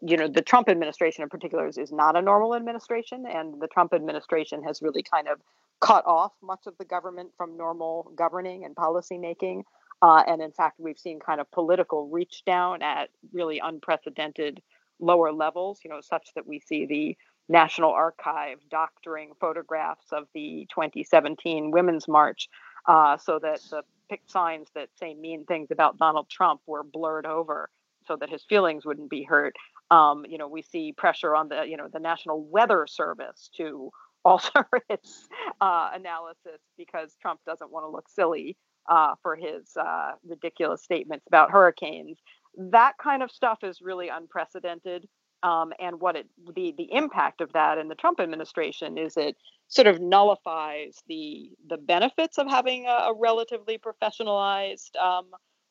you 0.00 0.16
know, 0.16 0.28
the 0.28 0.40
Trump 0.40 0.68
administration 0.68 1.22
in 1.22 1.28
particular 1.28 1.66
is, 1.66 1.78
is 1.78 1.92
not 1.92 2.16
a 2.16 2.22
normal 2.22 2.54
administration, 2.54 3.26
and 3.26 3.60
the 3.60 3.68
Trump 3.68 3.92
administration 3.92 4.62
has 4.62 4.80
really 4.80 5.02
kind 5.02 5.28
of 5.28 5.40
cut 5.80 6.06
off 6.06 6.32
much 6.42 6.60
of 6.66 6.74
the 6.78 6.84
government 6.84 7.30
from 7.36 7.56
normal 7.56 8.12
governing 8.14 8.64
and 8.64 8.76
policy 8.76 9.18
making. 9.18 9.64
Uh, 10.02 10.22
and 10.26 10.40
in 10.40 10.52
fact, 10.52 10.80
we've 10.80 10.98
seen 10.98 11.18
kind 11.20 11.40
of 11.40 11.50
political 11.50 12.08
reach 12.08 12.42
down 12.46 12.82
at 12.82 13.10
really 13.32 13.60
unprecedented 13.62 14.62
lower 14.98 15.32
levels, 15.32 15.80
you 15.84 15.90
know, 15.90 16.00
such 16.00 16.28
that 16.34 16.46
we 16.46 16.60
see 16.60 16.86
the 16.86 17.16
National 17.48 17.90
Archive 17.90 18.58
doctoring 18.70 19.32
photographs 19.40 20.06
of 20.12 20.26
the 20.34 20.66
2017 20.70 21.70
Women's 21.70 22.06
March 22.06 22.48
uh, 22.86 23.16
so 23.16 23.38
that 23.40 23.60
the 23.70 23.82
signs 24.26 24.68
that 24.74 24.88
say 24.98 25.14
mean 25.14 25.44
things 25.44 25.70
about 25.70 25.98
Donald 25.98 26.28
Trump 26.30 26.60
were 26.66 26.82
blurred 26.82 27.26
over 27.26 27.68
so 28.06 28.16
that 28.16 28.30
his 28.30 28.44
feelings 28.44 28.86
wouldn't 28.86 29.10
be 29.10 29.22
hurt. 29.22 29.54
Um, 29.90 30.24
you 30.28 30.38
know, 30.38 30.48
we 30.48 30.62
see 30.62 30.92
pressure 30.92 31.34
on 31.34 31.48
the, 31.48 31.64
you 31.64 31.76
know, 31.76 31.88
the 31.92 31.98
National 31.98 32.42
Weather 32.42 32.86
Service 32.88 33.50
to 33.56 33.90
alter 34.24 34.66
its 34.90 35.28
uh, 35.60 35.90
analysis 35.94 36.60
because 36.76 37.16
Trump 37.22 37.40
doesn't 37.46 37.70
want 37.70 37.84
to 37.84 37.88
look 37.88 38.08
silly 38.08 38.56
uh, 38.90 39.14
for 39.22 39.36
his 39.36 39.76
uh, 39.76 40.12
ridiculous 40.28 40.82
statements 40.82 41.26
about 41.26 41.50
hurricanes. 41.50 42.18
That 42.58 42.94
kind 43.02 43.22
of 43.22 43.30
stuff 43.30 43.60
is 43.62 43.80
really 43.80 44.08
unprecedented. 44.08 45.08
Um, 45.42 45.72
and 45.78 46.00
what 46.00 46.16
it 46.16 46.26
the 46.54 46.74
the 46.76 46.92
impact 46.92 47.40
of 47.40 47.50
that 47.54 47.78
in 47.78 47.88
the 47.88 47.94
Trump 47.94 48.20
administration 48.20 48.98
is 48.98 49.16
it 49.16 49.36
sort 49.68 49.86
of 49.86 49.98
nullifies 49.98 50.98
the 51.08 51.52
the 51.66 51.78
benefits 51.78 52.36
of 52.36 52.46
having 52.46 52.84
a, 52.84 52.90
a 52.90 53.14
relatively 53.18 53.78
professionalized 53.78 54.96
um, 55.00 55.28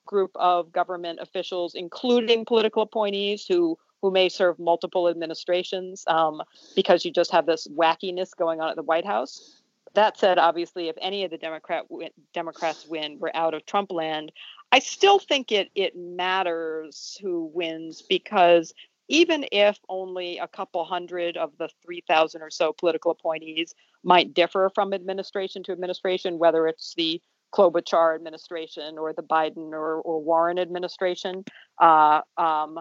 group 0.08 0.32
of 0.34 0.72
government 0.72 1.20
officials, 1.22 1.76
including 1.76 2.46
political 2.46 2.82
appointees 2.82 3.46
who 3.46 3.78
who 4.02 4.10
may 4.10 4.30
serve 4.30 4.58
multiple 4.58 5.08
administrations, 5.08 6.04
um, 6.08 6.42
because 6.76 7.06
you 7.06 7.12
just 7.12 7.32
have 7.32 7.46
this 7.46 7.68
wackiness 7.68 8.36
going 8.36 8.62
on 8.62 8.70
at 8.70 8.76
the 8.76 8.82
White 8.82 9.06
House. 9.06 9.59
That 9.96 10.18
said, 10.18 10.38
obviously, 10.38 10.90
if 10.90 10.96
any 11.02 11.24
of 11.24 11.32
the 11.32 11.38
Democrat 11.38 11.86
Democrats 12.34 12.86
win, 12.88 13.18
we're 13.20 13.32
out 13.34 13.54
of 13.54 13.66
Trump 13.66 13.92
land. 13.92 14.32
I 14.72 14.80
still 14.80 15.20
think 15.20 15.52
it 15.52 15.70
it 15.76 15.96
matters 15.96 17.18
who 17.22 17.50
wins 17.54 18.02
because 18.02 18.74
even 19.10 19.46
if 19.52 19.78
only 19.90 20.38
a 20.38 20.48
couple 20.48 20.86
hundred 20.86 21.36
of 21.36 21.52
the 21.58 21.68
3,000 21.84 22.44
or 22.44 22.52
so 22.52 22.72
political 22.72 23.12
appointees 23.12 23.74
might 24.04 24.36
differ 24.36 24.70
from 24.76 24.94
administration 24.94 25.64
to 25.64 25.72
administration, 25.72 26.38
whether 26.38 26.68
it's 26.68 26.94
the 26.96 27.20
Klobuchar 27.52 28.14
administration 28.14 29.00
or 29.00 29.12
the 29.14 29.24
Biden 29.24 29.72
or, 29.72 29.96
or 30.02 30.22
Warren 30.22 30.60
administration, 30.60 31.44
uh, 31.82 32.22
um, 32.38 32.80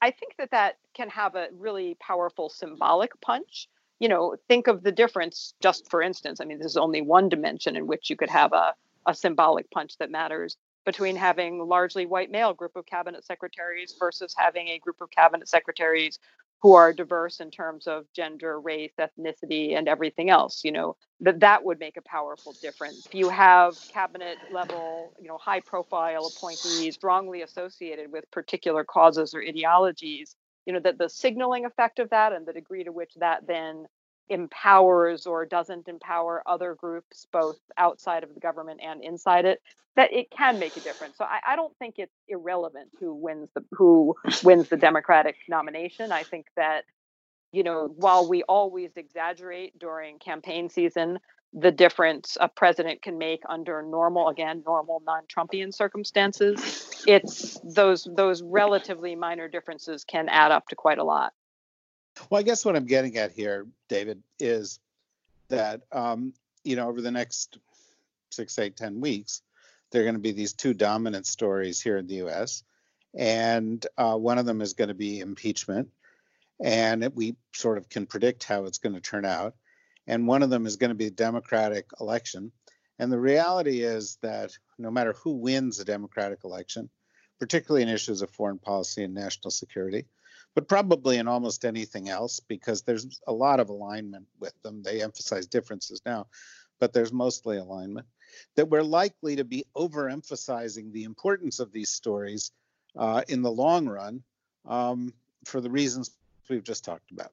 I 0.00 0.10
think 0.10 0.34
that 0.38 0.50
that 0.50 0.76
can 0.94 1.08
have 1.10 1.34
a 1.34 1.48
really 1.56 1.96
powerful 2.00 2.48
symbolic 2.48 3.10
punch. 3.20 3.68
You 4.00 4.08
know, 4.08 4.36
think 4.48 4.66
of 4.68 4.82
the 4.82 4.92
difference, 4.92 5.54
just 5.60 5.90
for 5.90 6.02
instance. 6.02 6.40
I 6.40 6.44
mean, 6.44 6.58
this 6.58 6.66
is 6.68 6.76
only 6.76 7.00
one 7.02 7.28
dimension 7.28 7.76
in 7.76 7.86
which 7.86 8.10
you 8.10 8.16
could 8.16 8.30
have 8.30 8.52
a, 8.52 8.74
a 9.06 9.14
symbolic 9.14 9.70
punch 9.70 9.96
that 9.98 10.10
matters 10.10 10.56
between 10.84 11.16
having 11.16 11.58
largely 11.58 12.06
white 12.06 12.30
male 12.30 12.54
group 12.54 12.76
of 12.76 12.86
cabinet 12.86 13.24
secretaries 13.24 13.94
versus 13.98 14.34
having 14.36 14.68
a 14.68 14.78
group 14.78 15.00
of 15.00 15.10
cabinet 15.10 15.48
secretaries 15.48 16.18
who 16.62 16.74
are 16.74 16.92
diverse 16.92 17.40
in 17.40 17.50
terms 17.50 17.86
of 17.86 18.04
gender, 18.14 18.58
race, 18.60 18.92
ethnicity, 18.98 19.76
and 19.76 19.88
everything 19.88 20.30
else. 20.30 20.62
You 20.64 20.72
know 20.72 20.96
that 21.20 21.40
that 21.40 21.64
would 21.64 21.78
make 21.78 21.96
a 21.96 22.02
powerful 22.02 22.54
difference. 22.62 23.06
If 23.06 23.14
you 23.14 23.28
have 23.28 23.76
cabinet 23.92 24.38
level, 24.52 25.12
you 25.20 25.28
know, 25.28 25.38
high 25.38 25.60
profile 25.60 26.26
appointees 26.26 26.94
strongly 26.94 27.42
associated 27.42 28.10
with 28.12 28.30
particular 28.30 28.84
causes 28.84 29.34
or 29.34 29.42
ideologies, 29.42 30.36
you 30.68 30.74
know 30.74 30.80
that 30.80 30.98
the 30.98 31.08
signaling 31.08 31.64
effect 31.64 31.98
of 31.98 32.10
that 32.10 32.34
and 32.34 32.46
the 32.46 32.52
degree 32.52 32.84
to 32.84 32.92
which 32.92 33.14
that 33.14 33.46
then 33.46 33.86
empowers 34.28 35.26
or 35.26 35.46
doesn't 35.46 35.88
empower 35.88 36.42
other 36.44 36.74
groups 36.74 37.26
both 37.32 37.58
outside 37.78 38.22
of 38.22 38.34
the 38.34 38.40
government 38.40 38.78
and 38.84 39.02
inside 39.02 39.46
it 39.46 39.62
that 39.96 40.12
it 40.12 40.30
can 40.30 40.58
make 40.58 40.76
a 40.76 40.80
difference. 40.80 41.16
So 41.16 41.24
I, 41.24 41.40
I, 41.44 41.56
don't 41.56 41.74
think 41.78 41.94
it's 41.96 42.14
irrelevant 42.28 42.90
who 43.00 43.14
wins 43.14 43.48
the 43.54 43.64
who 43.72 44.14
wins 44.44 44.68
the 44.68 44.76
democratic 44.76 45.36
nomination. 45.48 46.12
I 46.12 46.22
think 46.22 46.46
that 46.56 46.84
you 47.50 47.62
know 47.62 47.90
while 47.96 48.28
we 48.28 48.42
always 48.42 48.90
exaggerate 48.96 49.78
during 49.78 50.18
campaign 50.18 50.68
season 50.68 51.18
the 51.54 51.72
difference 51.72 52.36
a 52.40 52.48
president 52.48 53.00
can 53.00 53.16
make 53.16 53.42
under 53.48 53.82
normal 53.82 54.28
again 54.28 54.62
normal 54.66 55.02
non-trumpian 55.06 55.72
circumstances 55.72 57.04
it's 57.06 57.58
those 57.64 58.06
those 58.14 58.42
relatively 58.42 59.16
minor 59.16 59.48
differences 59.48 60.04
can 60.04 60.28
add 60.28 60.52
up 60.52 60.68
to 60.68 60.76
quite 60.76 60.98
a 60.98 61.04
lot 61.04 61.32
well, 62.30 62.40
I 62.40 62.42
guess 62.42 62.64
what 62.64 62.76
I'm 62.76 62.86
getting 62.86 63.16
at 63.16 63.32
here, 63.32 63.66
David, 63.88 64.22
is 64.38 64.80
that 65.48 65.82
um, 65.92 66.34
you 66.64 66.76
know 66.76 66.88
over 66.88 67.00
the 67.00 67.10
next 67.10 67.58
six, 68.30 68.58
eight, 68.58 68.76
ten 68.76 69.00
weeks, 69.00 69.42
there 69.90 70.02
are 70.02 70.04
going 70.04 70.14
to 70.14 70.20
be 70.20 70.32
these 70.32 70.52
two 70.52 70.74
dominant 70.74 71.26
stories 71.26 71.80
here 71.80 71.96
in 71.96 72.06
the 72.06 72.16
U.S., 72.16 72.62
and 73.14 73.84
uh, 73.96 74.16
one 74.16 74.38
of 74.38 74.46
them 74.46 74.60
is 74.60 74.74
going 74.74 74.88
to 74.88 74.94
be 74.94 75.20
impeachment, 75.20 75.88
and 76.60 77.08
we 77.14 77.36
sort 77.54 77.78
of 77.78 77.88
can 77.88 78.06
predict 78.06 78.44
how 78.44 78.64
it's 78.64 78.78
going 78.78 78.94
to 78.94 79.00
turn 79.00 79.24
out, 79.24 79.54
and 80.08 80.26
one 80.26 80.42
of 80.42 80.50
them 80.50 80.66
is 80.66 80.76
going 80.76 80.88
to 80.88 80.96
be 80.96 81.06
a 81.06 81.10
Democratic 81.10 81.86
election, 82.00 82.50
and 82.98 83.12
the 83.12 83.20
reality 83.20 83.82
is 83.82 84.18
that 84.22 84.50
no 84.78 84.90
matter 84.90 85.12
who 85.12 85.34
wins 85.34 85.78
a 85.78 85.84
Democratic 85.84 86.42
election, 86.42 86.90
particularly 87.38 87.82
in 87.82 87.88
issues 87.88 88.22
of 88.22 88.30
foreign 88.30 88.58
policy 88.58 89.04
and 89.04 89.14
national 89.14 89.52
security, 89.52 90.06
but 90.54 90.66
probably 90.66 91.18
in 91.18 91.28
almost 91.28 91.64
anything 91.64 92.08
else 92.08 92.40
because 92.40 92.82
there's 92.82 93.20
a 93.28 93.32
lot 93.32 93.60
of 93.60 93.68
alignment 93.68 94.26
with 94.40 94.60
them. 94.62 94.82
They 94.82 95.02
emphasize 95.02 95.46
differences 95.46 96.02
now, 96.04 96.26
but 96.80 96.92
there's 96.92 97.12
mostly 97.12 97.58
alignment. 97.58 98.06
That 98.56 98.68
we're 98.68 98.82
likely 98.82 99.36
to 99.36 99.44
be 99.44 99.66
overemphasizing 99.76 100.90
the 100.90 101.04
importance 101.04 101.60
of 101.60 101.70
these 101.70 101.90
stories 101.90 102.50
uh, 102.96 103.22
in 103.28 103.42
the 103.42 103.50
long 103.50 103.86
run 103.86 104.22
um, 104.66 105.12
for 105.44 105.60
the 105.60 105.70
reasons 105.70 106.10
we've 106.48 106.64
just 106.64 106.84
talked 106.84 107.10
about. 107.10 107.32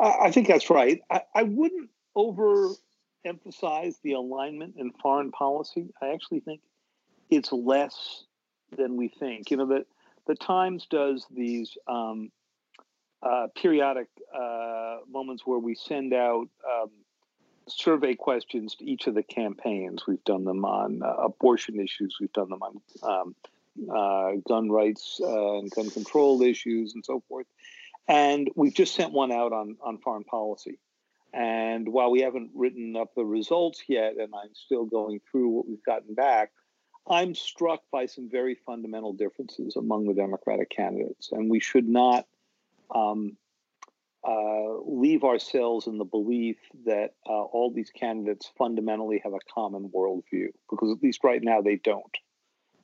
I 0.00 0.30
think 0.30 0.48
that's 0.48 0.70
right. 0.70 1.00
I, 1.10 1.22
I 1.34 1.42
wouldn't 1.42 1.90
overemphasize 2.16 3.96
the 4.02 4.12
alignment 4.12 4.76
in 4.76 4.92
foreign 4.92 5.30
policy. 5.30 5.88
I 6.00 6.08
actually 6.08 6.40
think 6.40 6.60
it's 7.30 7.52
less 7.52 8.24
than 8.76 8.96
we 8.96 9.08
think. 9.08 9.50
You 9.50 9.56
know, 9.58 9.66
that 9.66 9.86
the 10.26 10.34
Times 10.34 10.86
does 10.90 11.26
these 11.30 11.76
um, 11.86 12.30
uh, 13.22 13.48
periodic 13.56 14.08
uh, 14.34 14.98
moments 15.10 15.42
where 15.44 15.58
we 15.58 15.74
send 15.74 16.12
out 16.12 16.48
um, 16.70 16.90
survey 17.66 18.14
questions 18.14 18.76
to 18.76 18.84
each 18.84 19.06
of 19.06 19.14
the 19.14 19.22
campaigns. 19.22 20.06
We've 20.06 20.22
done 20.24 20.44
them 20.44 20.64
on 20.64 21.02
uh, 21.02 21.24
abortion 21.24 21.80
issues, 21.80 22.16
we've 22.20 22.32
done 22.32 22.50
them 22.50 22.62
on 22.62 22.80
um, 23.02 23.34
uh, 23.90 24.32
gun 24.46 24.70
rights 24.70 25.20
uh, 25.22 25.58
and 25.58 25.70
gun 25.70 25.90
control 25.90 26.42
issues, 26.42 26.94
and 26.94 27.04
so 27.04 27.22
forth. 27.28 27.46
And 28.08 28.50
we've 28.56 28.74
just 28.74 28.94
sent 28.94 29.12
one 29.12 29.30
out 29.30 29.52
on, 29.52 29.76
on 29.82 29.98
foreign 29.98 30.24
policy. 30.24 30.78
And 31.32 31.88
while 31.90 32.10
we 32.10 32.22
haven't 32.22 32.50
written 32.54 32.96
up 32.96 33.14
the 33.14 33.24
results 33.24 33.82
yet, 33.86 34.14
and 34.18 34.32
I'm 34.34 34.54
still 34.54 34.86
going 34.86 35.20
through 35.30 35.50
what 35.50 35.68
we've 35.68 35.84
gotten 35.84 36.14
back, 36.14 36.52
I'm 37.06 37.34
struck 37.34 37.82
by 37.92 38.06
some 38.06 38.28
very 38.30 38.54
fundamental 38.66 39.12
differences 39.12 39.76
among 39.76 40.06
the 40.06 40.14
Democratic 40.14 40.70
candidates, 40.70 41.30
and 41.32 41.50
we 41.50 41.60
should 41.60 41.88
not 41.88 42.26
um, 42.94 43.36
uh, 44.26 44.80
leave 44.84 45.24
ourselves 45.24 45.86
in 45.86 45.98
the 45.98 46.04
belief 46.04 46.56
that 46.86 47.14
uh, 47.26 47.32
all 47.32 47.70
these 47.70 47.90
candidates 47.90 48.50
fundamentally 48.58 49.20
have 49.24 49.32
a 49.32 49.38
common 49.54 49.90
worldview, 49.90 50.48
because 50.70 50.90
at 50.90 51.02
least 51.02 51.24
right 51.24 51.42
now 51.42 51.62
they 51.62 51.76
don't. 51.76 52.16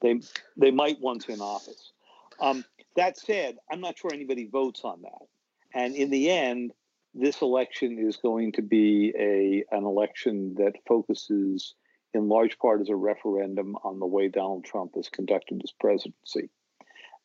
They 0.01 0.21
they 0.57 0.71
might 0.71 1.01
once 1.01 1.29
in 1.29 1.41
office. 1.41 1.93
Um, 2.41 2.65
that 2.97 3.19
said, 3.19 3.57
I'm 3.71 3.81
not 3.81 3.99
sure 3.99 4.11
anybody 4.13 4.49
votes 4.51 4.83
on 4.85 5.03
that, 5.03 5.27
and 5.75 5.95
in 5.95 6.11
the 6.11 6.31
end, 6.31 6.73
this 7.15 7.43
election 7.43 7.99
is 7.99 8.17
going 8.17 8.53
to 8.53 8.63
be 8.63 9.13
a 9.19 9.65
an 9.75 9.85
election 9.85 10.55
that 10.59 10.75
focuses 10.87 11.75
in 12.13 12.29
large 12.29 12.59
part 12.59 12.81
as 12.81 12.89
a 12.89 12.97
referendum 12.97 13.77
on 13.83 13.99
the 13.99 14.07
way 14.07 14.29
Donald 14.29 14.65
Trump 14.65 14.93
has 14.95 15.09
conducted 15.09 15.61
his 15.61 15.73
presidency. 15.73 16.49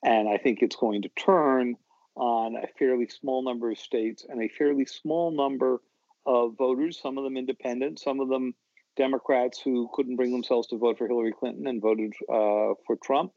And 0.04 0.28
I 0.28 0.38
think 0.38 0.60
it's 0.62 0.76
going 0.76 1.04
to 1.04 1.10
turn 1.10 1.76
on 2.16 2.56
a 2.56 2.68
fairly 2.78 3.08
small 3.08 3.44
number 3.44 3.72
of 3.72 3.78
states 3.78 4.26
and 4.28 4.42
a 4.42 4.48
fairly 4.50 4.86
small 4.86 5.32
number 5.32 5.82
of 6.26 6.58
voters, 6.58 7.00
some 7.02 7.18
of 7.18 7.24
them 7.24 7.38
independent, 7.38 8.00
some 8.00 8.20
of 8.20 8.30
them 8.30 8.54
Democrats 8.98 9.60
who 9.60 9.90
couldn't 9.94 10.18
bring 10.18 10.32
themselves 10.32 10.68
to 10.68 10.78
vote 10.78 10.98
for 10.98 11.08
Hillary 11.08 11.32
Clinton 11.32 11.68
and 11.68 11.82
voted 11.82 12.14
uh, 12.28 12.76
for 12.86 12.98
Trump, 13.02 13.32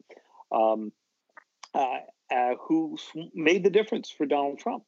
um, 0.51 0.91
uh, 1.73 1.99
uh, 2.31 2.55
who 2.67 2.97
made 3.33 3.63
the 3.63 3.69
difference 3.69 4.09
for 4.09 4.25
Donald 4.25 4.59
Trump. 4.59 4.83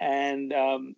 And 0.00 0.52
um, 0.52 0.94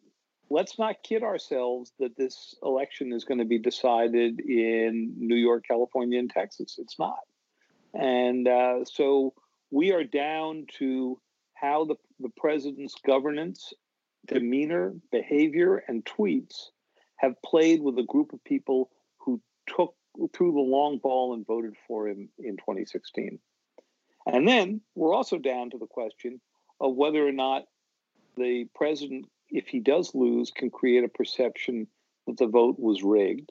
let's 0.51 0.79
not 0.79 1.03
kid 1.03 1.23
ourselves 1.23 1.93
that 1.99 2.17
this 2.17 2.55
election 2.63 3.13
is 3.13 3.25
going 3.25 3.39
to 3.39 3.45
be 3.45 3.59
decided 3.59 4.41
in 4.41 5.15
New 5.19 5.37
York, 5.37 5.65
California, 5.67 6.19
and 6.19 6.31
Texas. 6.31 6.77
It's 6.79 6.99
not. 6.99 7.21
And 7.95 8.47
uh, 8.47 8.85
so 8.85 9.35
we 9.71 9.93
are 9.93 10.05
down 10.05 10.67
to 10.79 11.21
how 11.55 11.85
the, 11.85 11.97
the 12.19 12.31
president's 12.37 12.95
governance, 13.07 13.73
demeanor, 14.27 14.95
behavior, 15.11 15.83
and 15.89 16.05
tweets 16.05 16.69
have 17.17 17.41
played 17.43 17.83
with 17.83 17.99
a 17.99 18.05
group 18.05 18.33
of 18.33 18.43
people 18.45 18.91
who 19.19 19.41
took 19.67 19.95
threw 20.35 20.53
the 20.53 20.59
long 20.59 20.99
ball 20.99 21.35
and 21.35 21.47
voted 21.47 21.75
for 21.87 22.09
him 22.09 22.29
in 22.39 22.57
2016. 22.57 23.39
And 24.27 24.47
then 24.47 24.81
we're 24.95 25.15
also 25.15 25.39
down 25.39 25.71
to 25.71 25.79
the 25.79 25.87
question 25.87 26.41
of 26.81 26.95
whether 26.95 27.27
or 27.27 27.33
not 27.33 27.65
the 28.37 28.67
president 28.75 29.27
if 29.51 29.67
he 29.67 29.81
does 29.81 30.15
lose, 30.15 30.51
can 30.51 30.71
create 30.71 31.05
a 31.05 31.09
perception 31.09 31.87
that 32.27 32.37
the 32.37 32.47
vote 32.47 32.77
was 32.79 33.03
rigged 33.03 33.51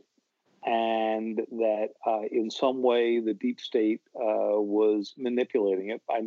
and 0.65 1.38
that 1.51 1.89
uh, 2.05 2.21
in 2.32 2.51
some 2.51 2.82
way 2.82 3.19
the 3.19 3.34
deep 3.34 3.60
state 3.60 4.01
uh, 4.15 4.60
was 4.60 5.13
manipulating 5.17 5.89
it. 5.89 6.01
I, 6.10 6.21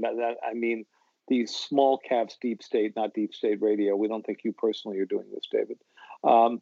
I 0.47 0.55
mean, 0.55 0.85
the 1.29 1.47
small 1.47 1.99
caps 1.99 2.37
deep 2.41 2.63
state, 2.63 2.97
not 2.97 3.15
deep 3.15 3.35
state 3.35 3.61
radio. 3.61 3.95
We 3.97 4.09
don't 4.09 4.25
think 4.25 4.41
you 4.45 4.53
personally 4.53 4.99
are 4.99 5.07
doing 5.07 5.27
this, 5.33 5.45
David. 5.51 5.79
Um, 6.25 6.61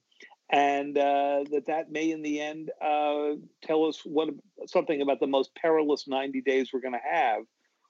and 0.52 0.98
uh, 0.98 1.44
that 1.52 1.66
that 1.68 1.92
may, 1.92 2.10
in 2.10 2.22
the 2.22 2.40
end, 2.40 2.70
uh, 2.82 3.36
tell 3.62 3.84
us 3.84 4.00
what 4.04 4.30
something 4.66 5.00
about 5.00 5.20
the 5.20 5.28
most 5.28 5.54
perilous 5.54 6.08
90 6.08 6.40
days 6.40 6.70
we're 6.72 6.80
going 6.80 6.94
to 6.94 7.00
have, 7.08 7.42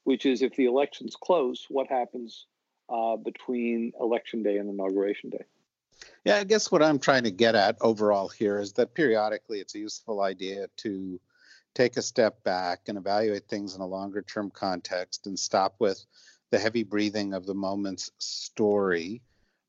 which 0.05 0.27
is 0.27 0.43
if 0.43 0.55
the 0.57 0.67
election's 0.67 1.17
close, 1.17 1.67
what 1.69 1.89
happens 1.89 2.47
uh, 2.89 3.17
between 3.17 3.93
election 4.01 4.43
day 4.43 4.57
and 4.57 4.69
inauguration 4.69 5.31
day. 5.31 5.45
Yeah, 6.25 6.37
I 6.37 6.45
guess 6.45 6.73
what 6.73 6.83
I'm 6.83 6.99
trying 6.99 7.25
to 7.25 7.31
get 7.31 7.55
at 7.55 7.77
overall 7.81 8.29
here 8.29 8.59
is 8.59 8.73
that 8.75 8.95
periodically 8.95 9.61
it's 9.61 9.75
a 9.75 9.79
useful 9.79 10.23
idea 10.23 10.67
to 10.79 11.21
take 11.75 11.97
a 11.97 12.03
step 12.03 12.43
back 12.43 12.81
and 12.89 12.99
evaluate 12.99 13.49
things 13.49 13.75
in 13.75 13.81
a 13.81 13.87
longer 13.87 14.23
term 14.23 14.51
context 14.51 15.27
and 15.27 15.39
stop 15.39 15.77
with 15.79 16.05
the 16.51 16.59
heavy 16.59 16.83
breathing 16.83 17.33
of 17.33 17.47
the 17.47 17.55
moment's 17.55 18.11
story. 18.19 19.23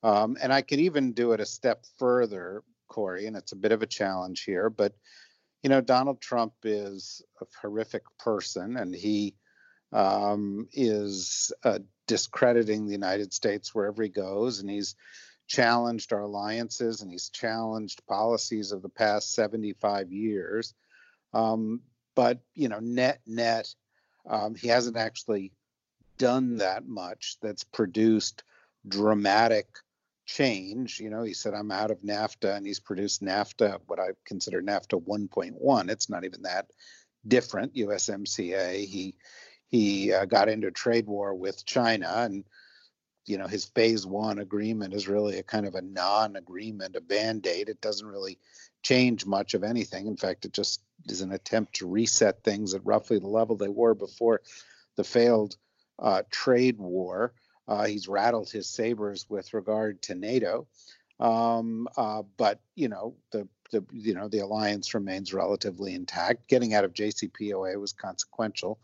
Um, 0.04 0.36
and 0.42 0.52
I 0.52 0.62
can 0.62 0.80
even 0.80 1.14
do 1.14 1.34
it 1.34 1.40
a 1.40 1.46
step 1.46 1.86
further, 2.00 2.64
Kori, 2.88 3.28
and 3.28 3.38
it's 3.38 3.52
a 3.52 3.58
bit 3.58 3.72
of 3.72 3.84
a 3.84 3.88
challenge 3.88 4.44
here, 4.44 4.70
but 4.70 4.94
you 5.64 5.70
know, 5.70 5.80
Donald 5.80 6.20
Trump 6.20 6.54
is 6.64 7.22
a 7.40 7.46
horrific 7.62 8.02
person 8.18 8.78
and 8.78 8.96
he 8.96 9.36
um, 9.94 10.68
is 10.74 11.52
uh, 11.64 11.80
discrediting 12.08 12.86
the 12.86 12.94
United 12.94 13.34
States 13.34 13.74
wherever 13.74 14.04
he 14.04 14.10
goes, 14.10 14.60
and 14.60 14.70
he's 14.70 14.96
challenged 15.48 16.14
our 16.14 16.22
alliances 16.22 17.02
and 17.02 17.12
he's 17.12 17.28
challenged 17.28 18.06
policies 18.08 18.72
of 18.72 18.82
the 18.82 18.90
past 18.90 19.34
75 19.34 20.10
years. 20.10 20.74
Um, 21.34 21.82
but 22.16 22.40
you 22.54 22.70
know, 22.70 22.80
net 22.80 23.20
net, 23.26 23.74
um, 24.30 24.56
he 24.56 24.70
hasn't 24.70 24.98
actually 24.98 25.52
done 26.18 26.58
that 26.58 26.88
much 26.88 27.38
that's 27.42 27.64
produced 27.64 28.44
dramatic 28.88 29.68
change. 30.26 31.00
You 31.00 31.10
know, 31.10 31.24
he 31.24 31.34
said, 31.34 31.54
I'm 31.54 31.72
out 31.72 31.92
of 31.92 32.02
NAFTA, 32.02 32.56
and 32.56 32.66
he's 32.66 32.80
produced 32.80 33.24
NAFTA, 33.24 33.80
what 33.88 34.00
I 34.00 34.10
consider 34.26 34.62
NAFTA 34.62 35.04
1.1. 35.04 35.90
It's 35.90 36.10
not 36.10 36.24
even 36.24 36.44
that 36.44 36.68
different. 37.28 37.76
USMCA. 37.76 38.86
He 38.86 39.16
he 39.72 40.14
uh, 40.14 40.26
got 40.26 40.50
into 40.50 40.70
trade 40.70 41.08
war 41.08 41.34
with 41.34 41.66
China, 41.66 42.12
and 42.18 42.44
you 43.26 43.38
know 43.38 43.48
his 43.48 43.66
phase 43.66 44.06
one 44.06 44.40
agreement 44.40 44.94
is 44.94 45.08
really 45.08 45.40
a 45.40 45.44
kind 45.44 45.66
of 45.66 45.76
a 45.76 45.82
non-agreement, 45.82 46.96
a 46.96 47.02
band-aid. 47.02 47.70
It 47.70 47.82
doesn't 47.82 48.06
really 48.06 48.38
change 48.84 49.26
much 49.26 49.54
of 49.54 49.64
anything. 49.64 50.08
In 50.08 50.18
fact, 50.18 50.46
it 50.46 50.54
just 50.54 50.82
is 51.08 51.22
an 51.22 51.32
attempt 51.32 51.76
to 51.76 51.88
reset 51.88 52.44
things 52.44 52.74
at 52.74 52.86
roughly 52.86 53.18
the 53.18 53.28
level 53.28 53.56
they 53.56 53.70
were 53.70 53.96
before 53.96 54.42
the 54.98 55.04
failed 55.04 55.56
uh, 56.00 56.24
trade 56.30 56.78
war. 56.78 57.34
Uh, 57.68 57.86
he's 57.86 58.08
rattled 58.08 58.50
his 58.50 58.68
sabers 58.68 59.26
with 59.30 59.54
regard 59.54 60.02
to 60.02 60.16
NATO, 60.16 60.68
um, 61.20 61.88
uh, 61.96 62.24
but 62.36 62.60
you 62.76 62.90
know 62.90 63.16
the 63.32 63.48
the 63.72 63.86
you 63.94 64.14
know 64.14 64.28
the 64.28 64.40
alliance 64.40 64.94
remains 64.94 65.34
relatively 65.34 65.96
intact. 65.96 66.50
Getting 66.50 66.74
out 66.74 66.84
of 66.84 66.94
JCPOA 66.94 67.80
was 67.80 67.94
consequential, 67.94 68.80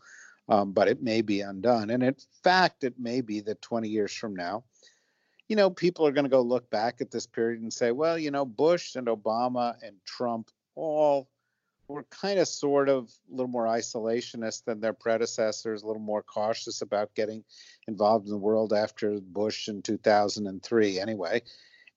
um, 0.48 0.72
but 0.72 0.88
it 0.88 1.02
may 1.02 1.20
be 1.20 1.40
undone. 1.40 1.90
And 1.90 2.02
in 2.02 2.16
fact, 2.42 2.84
it 2.84 2.98
may 2.98 3.20
be 3.20 3.40
that 3.40 3.62
20 3.62 3.88
years 3.88 4.12
from 4.12 4.34
now, 4.34 4.64
you 5.48 5.56
know, 5.56 5.70
people 5.70 6.06
are 6.06 6.12
going 6.12 6.24
to 6.24 6.30
go 6.30 6.42
look 6.42 6.68
back 6.70 7.00
at 7.00 7.10
this 7.10 7.26
period 7.26 7.62
and 7.62 7.72
say, 7.72 7.90
well, 7.90 8.18
you 8.18 8.30
know, 8.30 8.44
Bush 8.44 8.96
and 8.96 9.06
Obama 9.06 9.74
and 9.82 9.96
Trump 10.04 10.50
all 10.74 11.28
were 11.88 12.04
kind 12.10 12.38
of 12.38 12.46
sort 12.46 12.90
of 12.90 13.10
a 13.30 13.34
little 13.34 13.48
more 13.48 13.64
isolationist 13.64 14.64
than 14.64 14.80
their 14.80 14.92
predecessors, 14.92 15.82
a 15.82 15.86
little 15.86 16.02
more 16.02 16.22
cautious 16.22 16.82
about 16.82 17.14
getting 17.14 17.42
involved 17.86 18.26
in 18.26 18.30
the 18.30 18.38
world 18.38 18.74
after 18.74 19.20
Bush 19.20 19.68
in 19.68 19.80
2003, 19.80 21.00
anyway. 21.00 21.40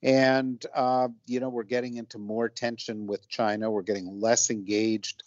And, 0.01 0.65
uh, 0.73 1.09
you 1.27 1.41
know, 1.41 1.49
we're 1.49 1.63
getting 1.63 1.97
into 1.97 2.17
more 2.17 2.47
tension 2.47 3.05
with 3.05 3.27
China, 3.27 3.69
we're 3.69 3.81
getting 3.81 4.19
less 4.19 4.49
engaged 4.49 5.23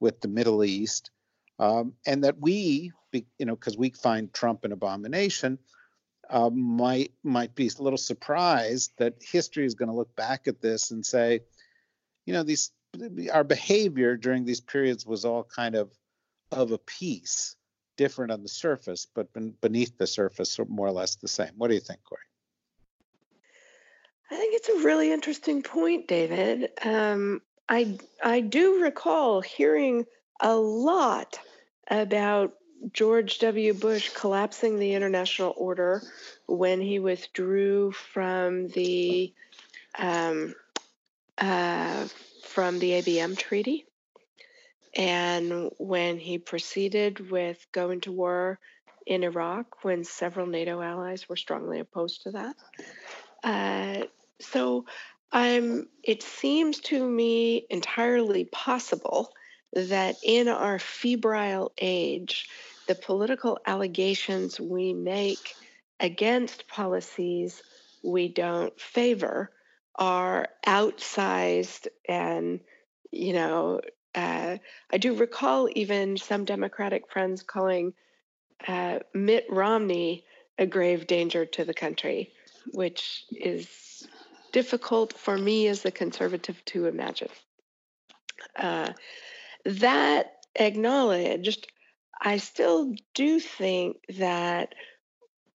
with 0.00 0.20
the 0.20 0.28
Middle 0.28 0.64
East. 0.64 1.10
Um, 1.60 1.92
and 2.06 2.24
that 2.24 2.40
we, 2.40 2.90
you 3.12 3.46
know, 3.46 3.54
because 3.54 3.76
we 3.76 3.90
find 3.90 4.32
Trump 4.32 4.64
an 4.64 4.72
abomination, 4.72 5.58
uh, 6.30 6.48
might 6.48 7.12
might 7.22 7.54
be 7.54 7.68
a 7.68 7.82
little 7.82 7.98
surprised 7.98 8.92
that 8.96 9.16
history 9.20 9.66
is 9.66 9.74
going 9.74 9.90
to 9.90 9.94
look 9.94 10.16
back 10.16 10.48
at 10.48 10.62
this 10.62 10.90
and 10.90 11.04
say, 11.04 11.40
you 12.24 12.32
know, 12.32 12.42
these 12.42 12.70
our 13.30 13.44
behavior 13.44 14.16
during 14.16 14.46
these 14.46 14.60
periods 14.60 15.04
was 15.04 15.26
all 15.26 15.44
kind 15.44 15.74
of 15.74 15.90
of 16.50 16.72
a 16.72 16.78
piece, 16.78 17.56
different 17.98 18.32
on 18.32 18.42
the 18.42 18.48
surface, 18.48 19.06
but 19.14 19.28
beneath 19.60 19.98
the 19.98 20.06
surface, 20.06 20.58
more 20.66 20.86
or 20.86 20.92
less 20.92 21.16
the 21.16 21.28
same. 21.28 21.50
What 21.58 21.68
do 21.68 21.74
you 21.74 21.80
think, 21.80 22.00
Kori? 22.04 22.22
I 24.30 24.36
think 24.36 24.54
it's 24.54 24.68
a 24.70 24.86
really 24.86 25.12
interesting 25.12 25.62
point, 25.62 26.08
David. 26.08 26.70
Um, 26.82 27.42
I 27.68 27.98
I 28.24 28.40
do 28.40 28.82
recall 28.82 29.42
hearing 29.42 30.06
a 30.40 30.54
lot 30.54 31.38
about 31.90 32.54
George 32.92 33.40
W. 33.40 33.74
Bush 33.74 34.10
collapsing 34.14 34.78
the 34.78 34.94
international 34.94 35.52
order 35.56 36.02
when 36.46 36.80
he 36.80 36.98
withdrew 36.98 37.92
from 37.92 38.68
the 38.68 39.32
um, 39.98 40.54
uh, 41.36 42.06
from 42.44 42.78
the 42.78 42.92
ABM 42.92 43.36
treaty, 43.36 43.86
and 44.96 45.70
when 45.78 46.18
he 46.18 46.38
proceeded 46.38 47.30
with 47.30 47.66
going 47.72 48.00
to 48.02 48.12
war 48.12 48.58
in 49.06 49.24
Iraq, 49.24 49.84
when 49.84 50.04
several 50.04 50.46
NATO 50.46 50.80
allies 50.80 51.28
were 51.28 51.36
strongly 51.36 51.80
opposed 51.80 52.22
to 52.22 52.30
that. 52.32 52.56
Uh, 53.42 54.06
so, 54.40 54.86
I'm. 55.32 55.88
It 56.02 56.22
seems 56.22 56.80
to 56.80 57.06
me 57.06 57.66
entirely 57.68 58.44
possible 58.44 59.32
that 59.72 60.16
in 60.22 60.48
our 60.48 60.78
febrile 60.78 61.72
age, 61.78 62.48
the 62.86 62.94
political 62.94 63.58
allegations 63.66 64.60
we 64.60 64.92
make 64.92 65.54
against 65.98 66.66
policies 66.66 67.62
we 68.02 68.28
don't 68.28 68.78
favor 68.80 69.50
are 69.94 70.48
outsized 70.66 71.86
and 72.08 72.60
you 73.10 73.34
know 73.34 73.80
uh, 74.14 74.56
i 74.90 74.96
do 74.96 75.14
recall 75.14 75.68
even 75.74 76.16
some 76.16 76.46
democratic 76.46 77.10
friends 77.12 77.42
calling 77.42 77.92
uh, 78.66 78.98
mitt 79.12 79.44
romney 79.50 80.24
a 80.58 80.64
grave 80.64 81.06
danger 81.06 81.44
to 81.44 81.64
the 81.64 81.74
country 81.74 82.32
which 82.72 83.24
is 83.30 84.06
difficult 84.52 85.12
for 85.12 85.36
me 85.36 85.68
as 85.68 85.84
a 85.84 85.90
conservative 85.90 86.62
to 86.66 86.86
imagine. 86.86 87.28
Uh, 88.56 88.92
that 89.64 90.32
acknowledged, 90.54 91.70
I 92.20 92.38
still 92.38 92.94
do 93.14 93.40
think 93.40 93.96
that 94.18 94.74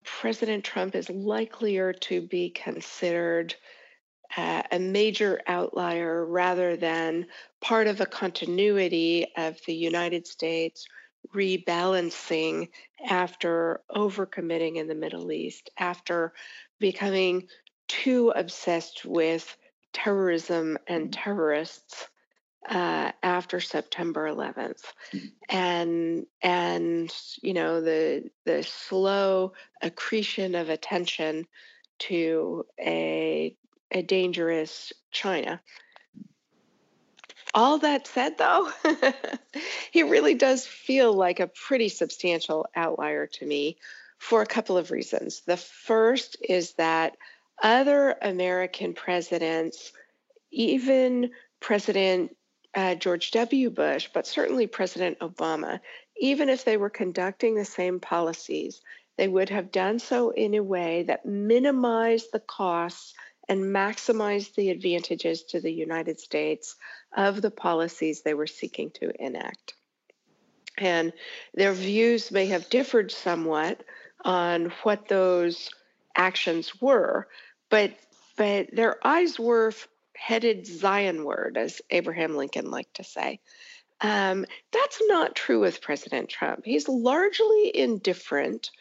President 0.03 0.63
Trump 0.63 0.95
is 0.95 1.09
likelier 1.09 1.93
to 1.93 2.21
be 2.21 2.49
considered 2.49 3.55
uh, 4.37 4.63
a 4.71 4.79
major 4.79 5.41
outlier 5.47 6.25
rather 6.25 6.75
than 6.75 7.27
part 7.61 7.87
of 7.87 8.01
a 8.01 8.05
continuity 8.05 9.27
of 9.37 9.59
the 9.65 9.75
United 9.75 10.27
States 10.27 10.85
rebalancing 11.33 12.69
after 13.07 13.81
overcommitting 13.91 14.75
in 14.75 14.87
the 14.87 14.95
Middle 14.95 15.31
East, 15.31 15.69
after 15.77 16.33
becoming 16.79 17.47
too 17.87 18.31
obsessed 18.35 19.05
with 19.05 19.55
terrorism 19.93 20.77
and 20.87 21.13
terrorists 21.13 22.07
uh, 22.69 23.11
after 23.21 23.59
September 23.59 24.29
11th, 24.29 24.83
mm-hmm. 25.13 25.27
and 25.49 26.25
and 26.41 27.13
you 27.41 27.53
know 27.53 27.81
the 27.81 28.29
the 28.45 28.63
slow 28.63 29.53
accretion 29.81 30.55
of 30.55 30.69
attention 30.69 31.45
to 31.99 32.65
a 32.79 33.55
a 33.91 34.01
dangerous 34.01 34.93
China. 35.11 35.61
All 37.53 37.77
that 37.79 38.05
said, 38.07 38.37
though, 38.37 38.69
he 39.91 40.03
really 40.03 40.33
does 40.33 40.65
feel 40.65 41.13
like 41.13 41.39
a 41.39 41.47
pretty 41.47 41.87
substantial 41.87 42.65
outlier 42.75 43.27
to 43.27 43.45
me 43.45 43.77
for 44.17 44.41
a 44.41 44.47
couple 44.47 44.77
of 44.77 44.91
reasons. 44.91 45.41
The 45.41 45.55
first 45.55 46.35
is 46.41 46.73
that 46.73 47.15
other 47.63 48.17
American 48.21 48.93
presidents, 48.93 49.93
even 50.51 51.31
President 51.61 52.35
uh, 52.75 52.95
George 52.95 53.31
W. 53.31 53.69
Bush, 53.69 54.09
but 54.13 54.27
certainly 54.27 54.67
President 54.67 55.19
Obama, 55.19 55.79
even 56.17 56.49
if 56.49 56.65
they 56.65 56.77
were 56.77 56.89
conducting 56.89 57.55
the 57.55 57.65
same 57.65 57.99
policies, 57.99 58.81
they 59.17 59.27
would 59.27 59.49
have 59.49 59.71
done 59.71 59.99
so 59.99 60.31
in 60.31 60.53
a 60.53 60.63
way 60.63 61.03
that 61.03 61.25
minimized 61.25 62.27
the 62.31 62.39
costs 62.39 63.13
and 63.47 63.63
maximized 63.63 64.55
the 64.55 64.71
advantages 64.71 65.43
to 65.43 65.61
the 65.61 65.71
United 65.71 66.19
States 66.19 66.75
of 67.15 67.41
the 67.41 67.51
policies 67.51 68.21
they 68.21 68.33
were 68.33 68.47
seeking 68.47 68.91
to 68.91 69.11
enact. 69.23 69.73
And 70.77 71.13
their 71.53 71.71
views 71.71 72.31
may 72.31 72.47
have 72.47 72.69
differed 72.69 73.11
somewhat 73.11 73.81
on 74.23 74.73
what 74.83 75.07
those 75.07 75.69
actions 76.15 76.81
were, 76.81 77.27
but 77.69 77.91
but 78.37 78.67
their 78.75 78.97
eyes 79.05 79.39
were 79.39 79.71
headed 80.17 80.65
Zionward, 80.65 81.57
as 81.57 81.81
Abraham 81.89 82.35
Lincoln 82.35 82.71
liked 82.71 82.95
to 82.95 83.03
say. 83.03 83.39
Um, 84.01 84.45
that's 84.71 85.01
not 85.07 85.35
true 85.35 85.61
with 85.61 85.81
President 85.81 86.29
Trump. 86.29 86.65
He's 86.65 86.87
largely 86.87 87.71
indifferent 87.73 88.71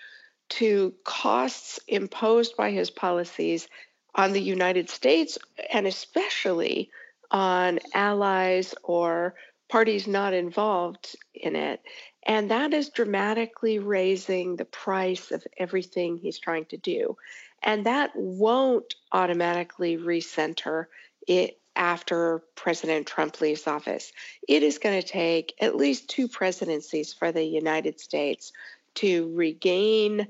to 0.51 0.95
costs 1.05 1.81
imposed 1.87 2.57
by 2.57 2.71
his 2.71 2.91
policies 2.91 3.69
on 4.15 4.33
the 4.33 4.43
United 4.43 4.91
States 4.91 5.39
and 5.73 5.87
especially 5.87 6.91
on 7.31 7.81
allies 7.95 8.75
or 8.83 9.35
parties 9.69 10.07
not 10.07 10.35
involved 10.35 11.17
in 11.35 11.57
it. 11.57 11.81
And 12.27 12.51
that 12.51 12.73
is 12.73 12.91
dramatically 12.91 13.79
raising 13.79 14.57
the 14.57 14.65
price 14.65 15.31
of 15.31 15.47
everything 15.59 16.17
he's 16.17 16.39
trying 16.39 16.67
to 16.67 16.77
do. 16.77 17.17
And 17.63 17.87
that 17.87 18.13
won't 18.15 18.95
automatically 19.13 19.97
recenter 19.97 20.87
it 21.27 21.59
after 21.77 22.43
President 22.55 23.07
Trump 23.07 23.41
leaves 23.41 23.67
office. 23.67 24.13
It 24.47 24.63
is 24.63 24.79
going 24.79 25.01
to 25.01 25.07
take 25.07 25.55
at 25.61 25.77
least 25.77 26.09
two 26.09 26.29
presidencies 26.29 27.13
for 27.13 27.33
the 27.33 27.43
United 27.43 28.01
States 28.01 28.53
to 28.97 29.33
regain, 29.35 30.29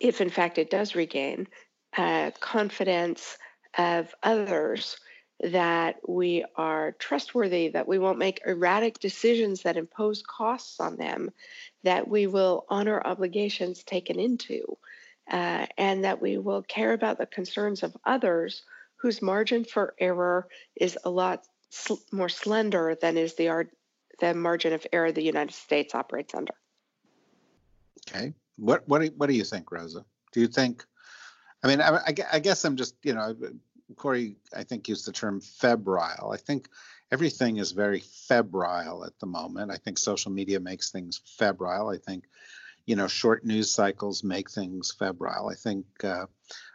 if 0.00 0.20
in 0.20 0.30
fact 0.30 0.58
it 0.58 0.70
does 0.70 0.94
regain, 0.94 1.46
uh, 1.96 2.30
confidence 2.40 3.36
of 3.76 4.14
others 4.22 4.96
that 5.40 5.96
we 6.08 6.44
are 6.56 6.92
trustworthy, 6.92 7.68
that 7.68 7.88
we 7.88 7.98
won't 7.98 8.18
make 8.18 8.40
erratic 8.46 8.98
decisions 8.98 9.62
that 9.62 9.76
impose 9.76 10.22
costs 10.22 10.78
on 10.78 10.96
them, 10.96 11.30
that 11.82 12.06
we 12.06 12.26
will 12.26 12.64
honor 12.68 13.02
obligations 13.04 13.82
taken 13.82 14.18
into, 14.20 14.78
uh, 15.30 15.66
and 15.76 16.04
that 16.04 16.22
we 16.22 16.38
will 16.38 16.62
care 16.62 16.92
about 16.92 17.18
the 17.18 17.26
concerns 17.26 17.82
of 17.82 17.96
others 18.04 18.62
whose 19.02 19.20
margin 19.20 19.64
for 19.64 19.94
error 19.98 20.46
is 20.76 20.96
a 21.04 21.10
lot 21.10 21.44
sl- 21.70 21.94
more 22.12 22.28
slender 22.28 22.96
than 23.00 23.18
is 23.18 23.34
the 23.34 23.48
ar- 23.48 23.70
the 24.20 24.32
margin 24.32 24.72
of 24.72 24.86
error 24.92 25.10
the 25.10 25.24
United 25.24 25.52
States 25.52 25.94
operates 25.94 26.34
under. 26.34 26.54
Okay. 28.08 28.32
What 28.56 28.88
what 28.88 29.02
do, 29.02 29.10
what 29.16 29.26
do 29.26 29.34
you 29.34 29.44
think, 29.44 29.72
Rosa? 29.72 30.04
Do 30.32 30.40
you 30.40 30.46
think? 30.46 30.84
I 31.64 31.68
mean, 31.68 31.80
I, 31.80 32.00
I 32.32 32.38
guess 32.38 32.64
I'm 32.64 32.76
just 32.76 32.94
you 33.02 33.14
know, 33.14 33.34
Kori. 33.96 34.36
I 34.56 34.62
think 34.62 34.88
used 34.88 35.06
the 35.06 35.12
term 35.12 35.40
febrile. 35.40 36.30
I 36.32 36.36
think 36.36 36.68
everything 37.10 37.56
is 37.56 37.72
very 37.72 38.00
febrile 38.00 39.04
at 39.04 39.18
the 39.18 39.26
moment. 39.26 39.72
I 39.72 39.76
think 39.76 39.98
social 39.98 40.30
media 40.30 40.60
makes 40.60 40.90
things 40.90 41.20
febrile. 41.38 41.88
I 41.88 41.98
think 41.98 42.24
you 42.86 42.96
know 42.96 43.06
short 43.06 43.44
news 43.44 43.70
cycles 43.72 44.24
make 44.24 44.50
things 44.50 44.92
febrile. 44.98 45.48
I 45.48 45.54
think 45.54 45.86
uh, 46.04 46.26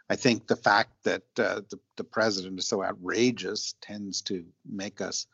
I 0.08 0.16
think 0.16 0.46
the 0.46 0.56
fact 0.56 0.92
that 1.04 1.22
uh, 1.38 1.62
the 1.68 1.78
the 1.96 2.04
president 2.04 2.58
is 2.58 2.66
so 2.66 2.82
outrageous 2.82 3.74
tends 3.80 4.22
to 4.22 4.44
make 4.64 5.00
us 5.00 5.26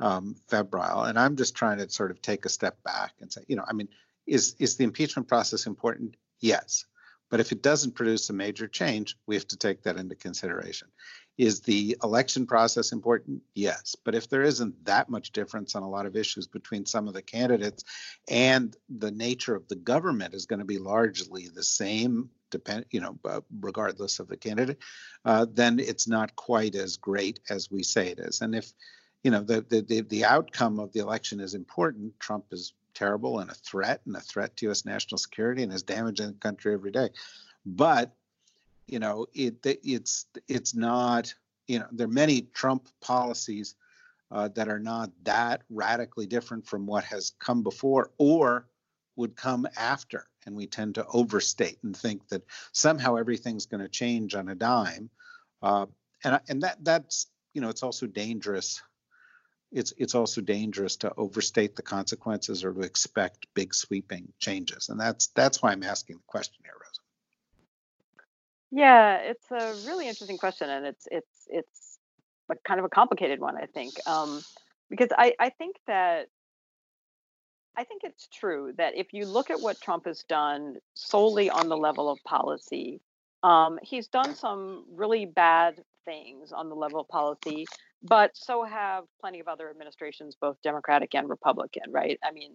um, 0.00 0.36
febrile. 0.48 1.04
And 1.04 1.18
I'm 1.18 1.36
just 1.36 1.54
trying 1.54 1.78
to 1.78 1.88
sort 1.90 2.10
of 2.10 2.20
take 2.20 2.44
a 2.44 2.50
step 2.50 2.82
back 2.82 3.12
and 3.20 3.32
say, 3.32 3.42
you 3.48 3.56
know, 3.56 3.64
I 3.66 3.72
mean, 3.72 3.88
is 4.26 4.54
is 4.58 4.76
the 4.76 4.84
impeachment 4.84 5.28
process 5.28 5.66
important? 5.66 6.16
Yes. 6.40 6.84
But 7.28 7.40
if 7.40 7.50
it 7.50 7.62
doesn't 7.62 7.96
produce 7.96 8.30
a 8.30 8.32
major 8.32 8.68
change, 8.68 9.16
we 9.26 9.34
have 9.34 9.48
to 9.48 9.56
take 9.56 9.82
that 9.82 9.96
into 9.96 10.14
consideration. 10.14 10.88
Is 11.38 11.60
the 11.60 11.96
election 12.02 12.46
process 12.46 12.92
important? 12.92 13.42
Yes. 13.54 13.94
But 14.04 14.14
if 14.14 14.28
there 14.28 14.42
isn't 14.42 14.84
that 14.86 15.10
much 15.10 15.32
difference 15.32 15.74
on 15.74 15.82
a 15.82 15.88
lot 15.88 16.06
of 16.06 16.16
issues 16.16 16.46
between 16.46 16.86
some 16.86 17.08
of 17.08 17.14
the 17.14 17.22
candidates 17.22 17.84
and 18.28 18.74
the 18.88 19.10
nature 19.10 19.54
of 19.54 19.68
the 19.68 19.76
government 19.76 20.34
is 20.34 20.46
going 20.46 20.60
to 20.60 20.64
be 20.64 20.78
largely 20.78 21.48
the 21.48 21.62
same, 21.62 22.30
depend, 22.50 22.86
you 22.90 23.00
know, 23.00 23.18
uh, 23.24 23.40
regardless 23.60 24.18
of 24.18 24.28
the 24.28 24.36
candidate, 24.36 24.78
uh, 25.24 25.46
then 25.52 25.78
it's 25.78 26.08
not 26.08 26.36
quite 26.36 26.74
as 26.74 26.96
great 26.96 27.40
as 27.50 27.70
we 27.70 27.82
say 27.82 28.08
it 28.08 28.18
is. 28.18 28.40
And 28.40 28.54
if, 28.54 28.72
you 29.22 29.30
know, 29.30 29.42
the, 29.42 29.60
the, 29.68 29.82
the, 29.82 30.00
the 30.02 30.24
outcome 30.24 30.78
of 30.78 30.92
the 30.92 31.00
election 31.00 31.40
is 31.40 31.54
important, 31.54 32.18
Trump 32.18 32.46
is 32.50 32.72
terrible 32.94 33.40
and 33.40 33.50
a 33.50 33.54
threat 33.54 34.00
and 34.06 34.16
a 34.16 34.20
threat 34.20 34.56
to 34.56 34.66
U.S. 34.66 34.86
national 34.86 35.18
security 35.18 35.62
and 35.62 35.72
is 35.72 35.82
damaging 35.82 36.28
the 36.28 36.38
country 36.38 36.72
every 36.72 36.90
day. 36.90 37.10
But 37.66 38.14
you 38.86 38.98
know, 38.98 39.26
it 39.34 39.56
it's 39.64 40.26
it's 40.48 40.74
not 40.74 41.34
you 41.66 41.78
know 41.78 41.86
there 41.92 42.06
are 42.06 42.10
many 42.10 42.42
Trump 42.54 42.88
policies 43.00 43.74
uh, 44.30 44.48
that 44.48 44.68
are 44.68 44.78
not 44.78 45.10
that 45.24 45.62
radically 45.70 46.26
different 46.26 46.66
from 46.66 46.86
what 46.86 47.04
has 47.04 47.32
come 47.38 47.62
before 47.62 48.10
or 48.18 48.66
would 49.16 49.36
come 49.36 49.66
after. 49.76 50.26
And 50.44 50.54
we 50.54 50.66
tend 50.66 50.94
to 50.96 51.06
overstate 51.06 51.78
and 51.82 51.96
think 51.96 52.28
that 52.28 52.44
somehow 52.72 53.16
everything's 53.16 53.66
going 53.66 53.82
to 53.82 53.88
change 53.88 54.34
on 54.34 54.48
a 54.48 54.54
dime. 54.54 55.10
Uh, 55.62 55.86
and 56.24 56.40
and 56.48 56.62
that 56.62 56.76
that's 56.82 57.26
you 57.54 57.60
know 57.60 57.68
it's 57.68 57.82
also 57.82 58.06
dangerous 58.06 58.82
it's 59.72 59.92
it's 59.98 60.14
also 60.14 60.40
dangerous 60.40 60.96
to 60.96 61.12
overstate 61.16 61.74
the 61.76 61.82
consequences 61.82 62.64
or 62.64 62.72
to 62.72 62.80
expect 62.80 63.46
big 63.54 63.74
sweeping 63.74 64.32
changes 64.38 64.88
and 64.88 65.00
that's 65.00 65.28
that's 65.28 65.62
why 65.62 65.72
i'm 65.72 65.82
asking 65.82 66.16
the 66.16 66.22
question 66.26 66.56
here 66.62 66.74
rosa 66.74 67.00
yeah 68.70 69.16
it's 69.18 69.50
a 69.50 69.74
really 69.86 70.08
interesting 70.08 70.38
question 70.38 70.68
and 70.70 70.86
it's 70.86 71.06
it's 71.10 71.48
it's 71.48 71.98
a 72.50 72.54
kind 72.66 72.78
of 72.80 72.86
a 72.86 72.88
complicated 72.88 73.40
one 73.40 73.56
i 73.56 73.66
think 73.66 73.94
um, 74.06 74.42
because 74.90 75.08
i 75.16 75.34
i 75.38 75.50
think 75.50 75.76
that 75.86 76.28
I 77.78 77.84
think 77.84 78.04
it's 78.04 78.26
true 78.28 78.72
that 78.78 78.94
if 78.96 79.12
you 79.12 79.26
look 79.26 79.50
at 79.50 79.60
what 79.60 79.78
Trump 79.82 80.06
has 80.06 80.22
done 80.22 80.76
solely 80.94 81.50
on 81.50 81.68
the 81.68 81.76
level 81.76 82.10
of 82.10 82.18
policy, 82.24 83.02
um, 83.42 83.78
he's 83.82 84.08
done 84.08 84.34
some 84.34 84.86
really 84.90 85.26
bad 85.26 85.82
things 86.06 86.52
on 86.52 86.70
the 86.70 86.74
level 86.74 87.00
of 87.00 87.08
policy 87.08 87.66
but 88.02 88.30
so 88.36 88.64
have 88.64 89.04
plenty 89.20 89.40
of 89.40 89.48
other 89.48 89.70
administrations, 89.70 90.36
both 90.40 90.56
Democratic 90.62 91.14
and 91.14 91.28
Republican, 91.28 91.84
right? 91.90 92.18
I 92.22 92.30
mean, 92.32 92.52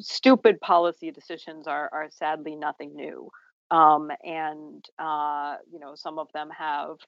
stupid 0.00 0.60
policy 0.60 1.10
decisions 1.10 1.66
are, 1.66 1.88
are 1.92 2.08
sadly 2.10 2.56
nothing 2.56 2.94
new. 2.94 3.30
Um, 3.72 4.10
and, 4.22 4.84
uh, 4.98 5.56
you 5.72 5.80
know, 5.80 5.94
some 5.94 6.18
of 6.18 6.30
them 6.32 6.50
have 6.50 6.98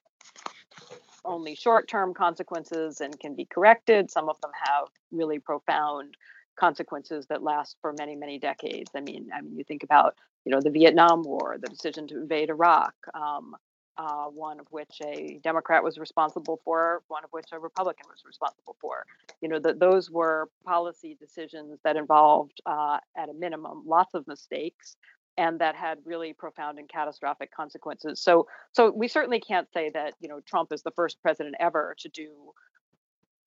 only 1.23 1.53
short 1.53 1.87
term 1.87 2.13
consequences 2.13 3.01
and 3.01 3.17
can 3.19 3.35
be 3.35 3.45
corrected. 3.45 4.09
Some 4.09 4.29
of 4.29 4.41
them 4.41 4.51
have 4.63 4.87
really 5.11 5.37
profound 5.37 6.15
consequences 6.59 7.27
that 7.27 7.43
last 7.43 7.77
for 7.81 7.93
many, 7.93 8.15
many 8.15 8.39
decades. 8.39 8.89
I 8.95 9.01
mean, 9.01 9.29
I 9.33 9.41
mean, 9.41 9.55
you 9.55 9.63
think 9.63 9.83
about, 9.83 10.15
you 10.43 10.51
know, 10.51 10.59
the 10.59 10.71
Vietnam 10.71 11.21
War, 11.21 11.57
the 11.61 11.67
decision 11.67 12.07
to 12.07 12.17
invade 12.17 12.49
Iraq, 12.49 12.95
um, 13.13 13.55
uh, 13.97 14.25
one 14.25 14.59
of 14.59 14.65
which 14.71 14.99
a 15.05 15.39
Democrat 15.43 15.83
was 15.83 15.99
responsible 15.99 16.59
for, 16.65 17.03
one 17.09 17.23
of 17.23 17.29
which 17.31 17.45
a 17.51 17.59
Republican 17.59 18.07
was 18.09 18.23
responsible 18.25 18.75
for. 18.81 19.05
You 19.41 19.49
know, 19.49 19.59
that 19.59 19.79
those 19.79 20.09
were 20.09 20.49
policy 20.65 21.15
decisions 21.19 21.79
that 21.83 21.95
involved, 21.95 22.59
uh, 22.65 22.97
at 23.15 23.29
a 23.29 23.33
minimum, 23.33 23.83
lots 23.85 24.15
of 24.15 24.27
mistakes 24.27 24.97
and 25.37 25.59
that 25.59 25.75
had 25.75 25.99
really 26.05 26.33
profound 26.33 26.79
and 26.79 26.87
catastrophic 26.89 27.51
consequences. 27.51 28.21
So, 28.21 28.47
so 28.71 28.91
we 28.91 29.07
certainly 29.07 29.39
can't 29.39 29.67
say 29.73 29.91
that 29.93 30.13
you 30.19 30.29
know 30.29 30.39
Trump 30.45 30.71
is 30.71 30.83
the 30.83 30.91
first 30.91 31.21
president 31.21 31.55
ever 31.59 31.95
to 31.99 32.09
do 32.09 32.53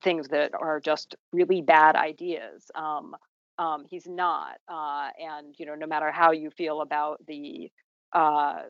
things 0.03 0.29
that 0.29 0.51
are 0.53 0.79
just 0.79 1.15
really 1.31 1.61
bad 1.61 1.95
ideas. 1.95 2.71
Um, 2.75 3.15
um, 3.57 3.83
he's 3.89 4.07
not, 4.07 4.57
uh, 4.69 5.09
and 5.19 5.53
you 5.57 5.65
know, 5.65 5.75
no 5.75 5.85
matter 5.85 6.11
how 6.11 6.31
you 6.31 6.49
feel 6.49 6.81
about 6.81 7.25
the 7.27 7.69
uh, 8.13 8.61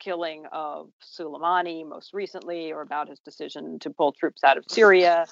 killing 0.00 0.44
of 0.50 0.90
Soleimani 1.00 1.88
most 1.88 2.12
recently, 2.12 2.72
or 2.72 2.80
about 2.80 3.08
his 3.08 3.20
decision 3.20 3.78
to 3.78 3.90
pull 3.90 4.12
troops 4.12 4.42
out 4.42 4.58
of 4.58 4.64
Syria, 4.68 5.26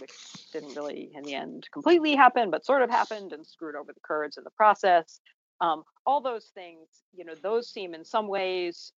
which 0.00 0.10
didn't 0.52 0.74
really, 0.74 1.12
in 1.14 1.22
the 1.22 1.34
end, 1.34 1.68
completely 1.72 2.16
happen, 2.16 2.50
but 2.50 2.66
sort 2.66 2.82
of 2.82 2.90
happened 2.90 3.32
and 3.32 3.46
screwed 3.46 3.76
over 3.76 3.92
the 3.92 4.00
Kurds 4.00 4.36
in 4.36 4.42
the 4.42 4.50
process. 4.50 5.20
Um, 5.60 5.84
all 6.04 6.20
those 6.20 6.50
things, 6.54 6.88
you 7.14 7.24
know, 7.24 7.34
those 7.42 7.70
seem 7.70 7.94
in 7.94 8.04
some 8.04 8.28
ways 8.28 8.92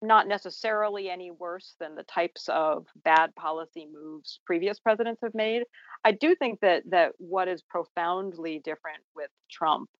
not 0.00 0.28
necessarily 0.28 1.10
any 1.10 1.30
worse 1.30 1.74
than 1.80 1.94
the 1.94 2.04
types 2.04 2.48
of 2.48 2.86
bad 3.04 3.34
policy 3.34 3.86
moves 3.92 4.40
previous 4.46 4.78
presidents 4.78 5.20
have 5.22 5.34
made. 5.34 5.64
I 6.04 6.12
do 6.12 6.34
think 6.36 6.60
that 6.60 6.84
that 6.90 7.12
what 7.18 7.48
is 7.48 7.62
profoundly 7.62 8.60
different 8.64 9.02
with 9.16 9.30
Trump 9.50 9.90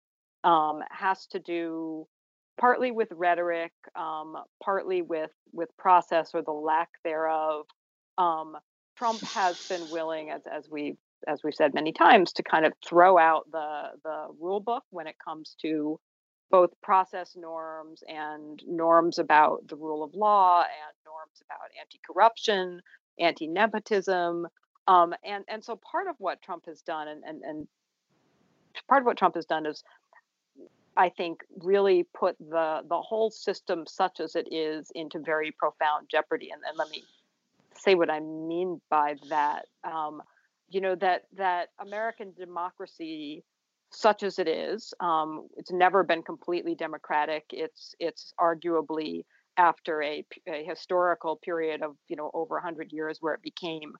um, 0.44 0.80
has 0.90 1.26
to 1.28 1.40
do 1.40 2.06
partly 2.58 2.90
with 2.90 3.08
rhetoric, 3.12 3.72
um, 3.96 4.36
partly 4.62 5.02
with 5.02 5.30
with 5.52 5.68
process 5.76 6.30
or 6.34 6.42
the 6.42 6.52
lack 6.52 6.88
thereof. 7.04 7.66
Um, 8.18 8.56
Trump 8.96 9.20
has 9.22 9.66
been 9.68 9.90
willing, 9.90 10.30
as 10.30 10.42
as 10.46 10.68
we 10.70 10.96
as 11.26 11.42
we've 11.42 11.54
said 11.54 11.74
many 11.74 11.92
times, 11.92 12.32
to 12.34 12.42
kind 12.42 12.64
of 12.64 12.72
throw 12.86 13.18
out 13.18 13.50
the 13.50 13.90
the 14.04 14.26
rule 14.40 14.60
book 14.60 14.84
when 14.90 15.06
it 15.06 15.16
comes 15.24 15.56
to 15.62 15.98
both 16.50 16.70
process 16.82 17.36
norms 17.36 18.02
and 18.08 18.62
norms 18.66 19.18
about 19.18 19.66
the 19.68 19.76
rule 19.76 20.02
of 20.02 20.14
law 20.14 20.60
and 20.60 20.96
norms 21.04 21.42
about 21.44 21.68
anti-corruption, 21.78 22.80
anti-nepotism. 23.18 24.46
Um, 24.86 25.14
and 25.24 25.44
and 25.48 25.62
so 25.62 25.78
part 25.90 26.08
of 26.08 26.16
what 26.18 26.40
Trump 26.40 26.64
has 26.66 26.80
done 26.82 27.08
and, 27.08 27.22
and 27.24 27.42
and 27.42 27.68
part 28.88 29.02
of 29.02 29.06
what 29.06 29.18
Trump 29.18 29.34
has 29.34 29.44
done 29.44 29.66
is 29.66 29.82
I 30.96 31.10
think 31.10 31.40
really 31.58 32.06
put 32.18 32.36
the 32.38 32.80
the 32.88 33.00
whole 33.00 33.30
system 33.30 33.84
such 33.86 34.20
as 34.20 34.34
it 34.34 34.48
is 34.52 34.90
into 34.94 35.18
very 35.18 35.52
profound 35.52 36.08
jeopardy. 36.10 36.50
And, 36.50 36.62
and 36.66 36.76
let 36.78 36.90
me 36.90 37.04
say 37.76 37.94
what 37.94 38.10
I 38.10 38.20
mean 38.20 38.80
by 38.90 39.16
that. 39.28 39.66
Um, 39.84 40.22
you 40.68 40.80
know 40.80 40.94
that 40.96 41.22
that 41.36 41.68
American 41.80 42.32
democracy, 42.38 43.44
such 43.90 44.22
as 44.22 44.38
it 44.38 44.48
is, 44.48 44.92
um, 45.00 45.48
it's 45.56 45.72
never 45.72 46.02
been 46.02 46.22
completely 46.22 46.74
democratic. 46.74 47.44
It's 47.50 47.94
it's 47.98 48.32
arguably 48.40 49.24
after 49.56 50.02
a, 50.02 50.24
a 50.48 50.64
historical 50.64 51.36
period 51.36 51.82
of 51.82 51.96
you 52.08 52.16
know 52.16 52.30
over 52.34 52.54
100 52.56 52.92
years 52.92 53.18
where 53.20 53.34
it 53.34 53.42
became 53.42 53.92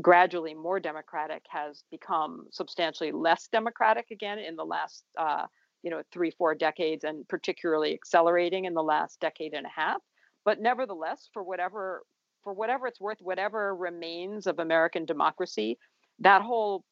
gradually 0.00 0.54
more 0.54 0.80
democratic 0.80 1.42
has 1.48 1.84
become 1.90 2.46
substantially 2.50 3.12
less 3.12 3.48
democratic 3.52 4.06
again 4.10 4.38
in 4.38 4.56
the 4.56 4.64
last 4.64 5.04
uh, 5.18 5.46
you 5.82 5.90
know 5.90 6.02
three 6.12 6.30
four 6.32 6.54
decades 6.54 7.04
and 7.04 7.26
particularly 7.28 7.94
accelerating 7.94 8.64
in 8.64 8.74
the 8.74 8.82
last 8.82 9.20
decade 9.20 9.54
and 9.54 9.66
a 9.66 9.80
half 9.80 10.00
but 10.44 10.60
nevertheless 10.60 11.28
for 11.32 11.42
whatever 11.42 12.02
for 12.42 12.52
whatever 12.52 12.86
it's 12.86 13.00
worth 13.00 13.18
whatever 13.20 13.74
remains 13.74 14.46
of 14.46 14.58
american 14.58 15.04
democracy 15.04 15.78
that 16.20 16.42
whole 16.42 16.84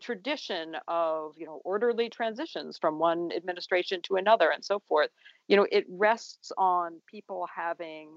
tradition 0.00 0.76
of 0.88 1.34
you 1.36 1.46
know 1.46 1.60
orderly 1.64 2.08
transitions 2.08 2.78
from 2.80 2.98
one 2.98 3.30
administration 3.36 4.00
to 4.02 4.16
another 4.16 4.50
and 4.50 4.64
so 4.64 4.80
forth 4.88 5.10
you 5.48 5.56
know 5.56 5.66
it 5.70 5.84
rests 5.88 6.52
on 6.56 7.00
people 7.06 7.46
having 7.54 8.08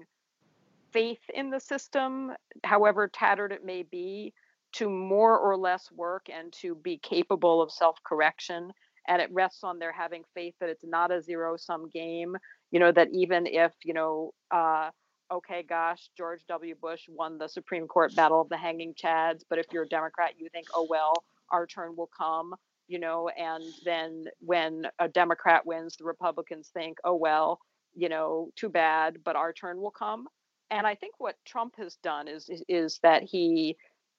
faith 0.92 1.20
in 1.34 1.50
the 1.50 1.60
system 1.60 2.32
however 2.64 3.08
tattered 3.12 3.52
it 3.52 3.64
may 3.64 3.82
be 3.82 4.32
to 4.72 4.88
more 4.88 5.38
or 5.38 5.56
less 5.56 5.90
work 5.92 6.26
and 6.32 6.52
to 6.52 6.74
be 6.76 6.98
capable 6.98 7.62
of 7.62 7.70
self 7.70 7.98
correction 8.04 8.72
and 9.08 9.20
it 9.20 9.30
rests 9.32 9.62
on 9.62 9.78
their 9.78 9.92
having 9.92 10.22
faith 10.34 10.54
that 10.60 10.70
it's 10.70 10.84
not 10.84 11.12
a 11.12 11.20
zero 11.22 11.56
sum 11.56 11.88
game 11.92 12.36
you 12.70 12.80
know 12.80 12.92
that 12.92 13.08
even 13.12 13.46
if 13.46 13.72
you 13.84 13.94
know 13.94 14.32
uh, 14.50 14.90
okay 15.34 15.62
gosh 15.62 16.10
george 16.16 16.40
w 16.48 16.74
bush 16.80 17.02
won 17.08 17.38
the 17.38 17.48
supreme 17.48 17.88
court 17.88 18.14
battle 18.16 18.40
of 18.40 18.48
the 18.48 18.56
hanging 18.56 18.94
chads 18.94 19.42
but 19.50 19.58
if 19.58 19.66
you're 19.72 19.84
a 19.84 19.88
democrat 19.88 20.32
you 20.38 20.48
think 20.52 20.66
oh 20.74 20.86
well 20.88 21.14
our 21.50 21.66
turn 21.66 21.96
will 21.96 22.10
come, 22.16 22.54
you 22.88 22.98
know, 22.98 23.28
and 23.28 23.62
then 23.84 24.26
when 24.40 24.86
a 24.98 25.08
Democrat 25.08 25.66
wins, 25.66 25.96
the 25.96 26.04
Republicans 26.04 26.70
think, 26.74 26.98
oh, 27.04 27.14
well, 27.14 27.60
you 27.94 28.08
know, 28.08 28.50
too 28.56 28.68
bad, 28.68 29.18
but 29.24 29.36
our 29.36 29.52
turn 29.52 29.78
will 29.78 29.92
come. 29.92 30.26
And 30.70 30.86
I 30.86 30.94
think 30.96 31.14
what 31.18 31.36
Trump 31.44 31.74
has 31.78 31.96
done 31.96 32.26
is 32.28 32.50
is, 32.68 32.98
that 33.02 33.22
he 33.22 33.76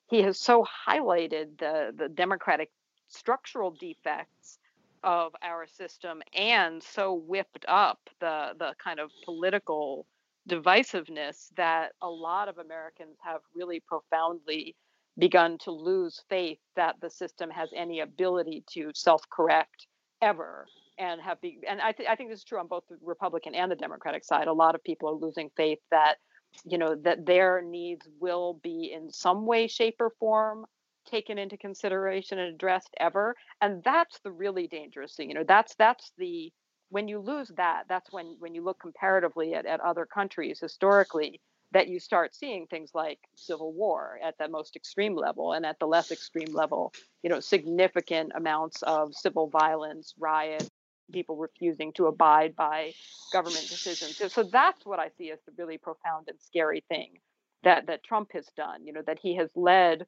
he 0.07 0.21
has 0.21 0.39
so 0.39 0.65
highlighted 0.87 1.57
the 1.57 1.91
the 1.95 2.07
democratic 2.07 2.71
structural 3.09 3.71
defects 3.71 4.59
of 5.03 5.33
our 5.43 5.67
system 5.67 6.21
and 6.33 6.81
so 6.81 7.13
whipped 7.13 7.65
up 7.67 7.99
the 8.19 8.53
the 8.57 8.73
kind 8.83 8.99
of 8.99 9.11
political 9.25 10.05
divisiveness 10.49 11.49
that 11.57 11.93
a 12.01 12.09
lot 12.09 12.47
of 12.47 12.57
Americans 12.57 13.17
have 13.23 13.41
really 13.53 13.79
profoundly 13.79 14.75
begun 15.17 15.57
to 15.59 15.71
lose 15.71 16.21
faith 16.29 16.59
that 16.75 16.95
the 17.01 17.09
system 17.09 17.49
has 17.49 17.69
any 17.75 18.01
ability 18.01 18.63
to 18.69 18.91
self-correct 18.93 19.87
ever 20.21 20.65
and 20.97 21.21
have 21.21 21.39
be 21.41 21.59
and 21.67 21.81
I, 21.81 21.91
th- 21.91 22.07
I 22.09 22.15
think 22.15 22.29
this 22.29 22.39
is 22.39 22.45
true 22.45 22.59
on 22.59 22.67
both 22.67 22.83
the 22.89 22.97
republican 23.01 23.55
and 23.55 23.71
the 23.71 23.75
democratic 23.75 24.23
side. 24.23 24.47
A 24.47 24.53
lot 24.53 24.75
of 24.75 24.83
people 24.83 25.09
are 25.09 25.13
losing 25.13 25.49
faith 25.55 25.79
that 25.91 26.15
you 26.65 26.77
know 26.77 26.95
that 27.03 27.25
their 27.25 27.61
needs 27.61 28.07
will 28.19 28.59
be 28.63 28.91
in 28.95 29.09
some 29.11 29.45
way 29.45 29.67
shape 29.67 29.95
or 29.99 30.11
form 30.19 30.65
taken 31.05 31.37
into 31.37 31.57
consideration 31.57 32.39
and 32.39 32.53
addressed 32.53 32.89
ever 32.99 33.35
and 33.61 33.83
that's 33.83 34.19
the 34.23 34.31
really 34.31 34.67
dangerous 34.67 35.15
thing 35.15 35.29
you 35.29 35.35
know 35.35 35.43
that's 35.47 35.75
that's 35.75 36.11
the 36.17 36.51
when 36.89 37.07
you 37.07 37.19
lose 37.19 37.51
that 37.57 37.83
that's 37.89 38.11
when 38.11 38.35
when 38.39 38.53
you 38.53 38.63
look 38.63 38.79
comparatively 38.79 39.53
at, 39.53 39.65
at 39.65 39.79
other 39.81 40.05
countries 40.05 40.59
historically 40.59 41.39
that 41.71 41.87
you 41.87 41.99
start 41.99 42.35
seeing 42.35 42.67
things 42.67 42.91
like 42.93 43.19
civil 43.35 43.73
war 43.73 44.19
at 44.23 44.37
the 44.37 44.47
most 44.47 44.75
extreme 44.75 45.15
level 45.15 45.53
and 45.53 45.65
at 45.65 45.77
the 45.79 45.87
less 45.87 46.11
extreme 46.11 46.53
level 46.53 46.93
you 47.23 47.29
know 47.29 47.39
significant 47.39 48.31
amounts 48.35 48.81
of 48.83 49.13
civil 49.13 49.49
violence 49.49 50.13
riots 50.19 50.69
people 51.11 51.37
refusing 51.37 51.93
to 51.93 52.07
abide 52.07 52.55
by 52.55 52.91
government 53.31 53.67
decisions. 53.69 54.19
So, 54.33 54.41
that's 54.43 54.85
what 54.85 54.99
i 54.99 55.09
see 55.17 55.31
as 55.31 55.39
the 55.45 55.51
really 55.57 55.77
profound 55.77 56.27
and 56.29 56.39
scary 56.39 56.83
thing 56.89 57.13
that 57.63 57.87
that 57.87 58.03
trump 58.03 58.29
has 58.33 58.47
done 58.55 58.85
you 58.85 58.93
know 58.93 59.03
that 59.05 59.19
he 59.19 59.35
has 59.35 59.49
led 59.55 60.05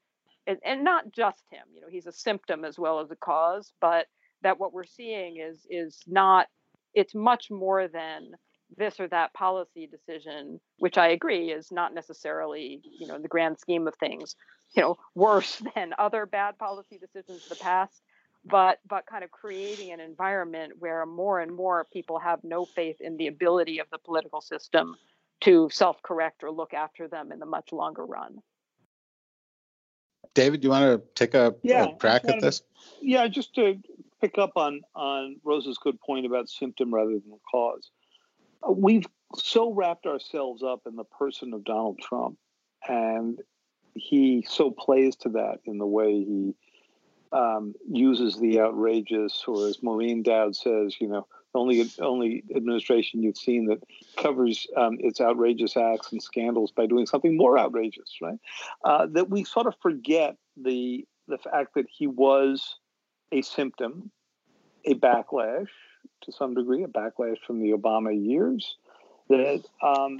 and, 0.47 0.57
and 0.63 0.83
not 0.83 1.11
just 1.11 1.43
him 1.51 1.63
you 1.73 1.81
know 1.81 1.87
he's 1.89 2.07
a 2.07 2.11
symptom 2.11 2.63
as 2.63 2.79
well 2.79 2.99
as 2.99 3.11
a 3.11 3.15
cause 3.15 3.73
but 3.81 4.07
that 4.43 4.59
what 4.59 4.73
we're 4.73 4.85
seeing 4.85 5.37
is 5.37 5.65
is 5.69 6.01
not 6.07 6.47
it's 6.93 7.15
much 7.15 7.49
more 7.51 7.87
than 7.87 8.31
this 8.75 8.99
or 8.99 9.07
that 9.07 9.33
policy 9.33 9.87
decision, 9.87 10.59
which 10.79 10.97
I 10.97 11.09
agree 11.09 11.51
is 11.51 11.71
not 11.71 11.93
necessarily, 11.93 12.81
you 12.99 13.07
know, 13.07 13.15
in 13.15 13.21
the 13.21 13.27
grand 13.27 13.59
scheme 13.59 13.87
of 13.87 13.95
things, 13.95 14.35
you 14.75 14.81
know, 14.81 14.97
worse 15.15 15.61
than 15.75 15.93
other 15.97 16.25
bad 16.25 16.57
policy 16.57 16.97
decisions 16.97 17.43
of 17.43 17.49
the 17.49 17.63
past, 17.63 18.01
but 18.43 18.79
but 18.87 19.05
kind 19.05 19.23
of 19.23 19.31
creating 19.31 19.91
an 19.91 19.99
environment 19.99 20.73
where 20.79 21.05
more 21.05 21.39
and 21.39 21.53
more 21.55 21.85
people 21.91 22.19
have 22.19 22.43
no 22.43 22.65
faith 22.65 22.97
in 22.99 23.17
the 23.17 23.27
ability 23.27 23.79
of 23.79 23.87
the 23.91 23.97
political 23.97 24.41
system 24.41 24.95
to 25.41 25.69
self-correct 25.71 26.43
or 26.43 26.51
look 26.51 26.73
after 26.73 27.07
them 27.07 27.31
in 27.31 27.39
the 27.39 27.45
much 27.45 27.71
longer 27.71 28.05
run. 28.05 28.41
David, 30.33 30.61
do 30.61 30.65
you 30.65 30.71
want 30.71 30.83
to 30.83 31.01
take 31.15 31.33
a, 31.33 31.55
yeah, 31.63 31.85
a 31.85 31.95
crack 31.95 32.25
at 32.27 32.41
this? 32.41 32.61
Yeah, 33.01 33.27
just 33.27 33.55
to 33.55 33.79
pick 34.21 34.37
up 34.37 34.51
on 34.55 34.81
on 34.95 35.37
Rosa's 35.43 35.77
good 35.77 35.99
point 35.99 36.25
about 36.25 36.49
symptom 36.49 36.93
rather 36.93 37.11
than 37.11 37.39
cause. 37.49 37.89
We've 38.67 39.05
so 39.35 39.73
wrapped 39.73 40.05
ourselves 40.05 40.63
up 40.63 40.81
in 40.87 40.95
the 40.95 41.03
person 41.03 41.53
of 41.53 41.63
Donald 41.63 41.99
Trump, 41.99 42.37
and 42.87 43.39
he 43.93 44.45
so 44.47 44.71
plays 44.71 45.15
to 45.17 45.29
that 45.29 45.59
in 45.65 45.77
the 45.77 45.85
way 45.85 46.11
he 46.11 46.55
um, 47.31 47.73
uses 47.89 48.39
the 48.39 48.59
outrageous, 48.59 49.43
or 49.47 49.67
as 49.67 49.83
Maureen 49.83 50.23
Dowd 50.23 50.55
says, 50.55 50.95
you 50.99 51.07
know, 51.07 51.27
only 51.53 51.89
only 51.99 52.43
administration 52.55 53.23
you've 53.23 53.37
seen 53.37 53.65
that 53.67 53.83
covers 54.15 54.67
um, 54.75 54.97
its 54.99 55.19
outrageous 55.19 55.75
acts 55.75 56.11
and 56.11 56.21
scandals 56.21 56.71
by 56.71 56.85
doing 56.85 57.05
something 57.05 57.35
more 57.35 57.57
outrageous, 57.57 58.17
right? 58.21 58.39
Uh, 58.83 59.07
that 59.07 59.29
we 59.29 59.43
sort 59.43 59.67
of 59.67 59.75
forget 59.81 60.35
the 60.55 61.05
the 61.27 61.37
fact 61.37 61.73
that 61.75 61.85
he 61.89 62.07
was 62.07 62.77
a 63.31 63.41
symptom, 63.41 64.11
a 64.85 64.93
backlash 64.95 65.67
to 66.21 66.31
some 66.31 66.53
degree, 66.53 66.83
a 66.83 66.87
backlash 66.87 67.37
from 67.45 67.59
the 67.59 67.71
Obama 67.71 68.13
years, 68.13 68.77
that 69.29 69.63
um, 69.81 70.19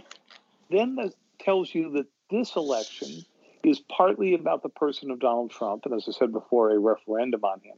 then 0.70 0.96
that 0.96 1.14
tells 1.40 1.74
you 1.74 1.92
that 1.92 2.08
this 2.30 2.56
election 2.56 3.24
is 3.64 3.80
partly 3.80 4.34
about 4.34 4.64
the 4.64 4.70
person 4.70 5.12
of 5.12 5.20
Donald 5.20 5.52
Trump, 5.52 5.86
and 5.86 5.94
as 5.94 6.06
I 6.08 6.12
said 6.12 6.32
before, 6.32 6.72
a 6.72 6.80
referendum 6.80 7.44
on 7.44 7.60
him, 7.62 7.76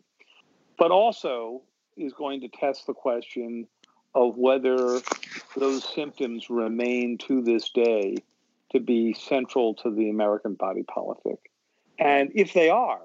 but 0.77 0.91
also 0.91 1.61
is 1.97 2.13
going 2.13 2.41
to 2.41 2.47
test 2.47 2.87
the 2.87 2.93
question 2.93 3.67
of 4.15 4.37
whether 4.37 4.99
those 5.55 5.83
symptoms 5.93 6.49
remain 6.49 7.17
to 7.17 7.41
this 7.41 7.69
day 7.69 8.15
to 8.71 8.79
be 8.79 9.13
central 9.13 9.73
to 9.75 9.91
the 9.91 10.09
American 10.09 10.53
body 10.53 10.83
politic. 10.83 11.51
And 11.97 12.31
if 12.33 12.53
they 12.53 12.69
are, 12.69 13.01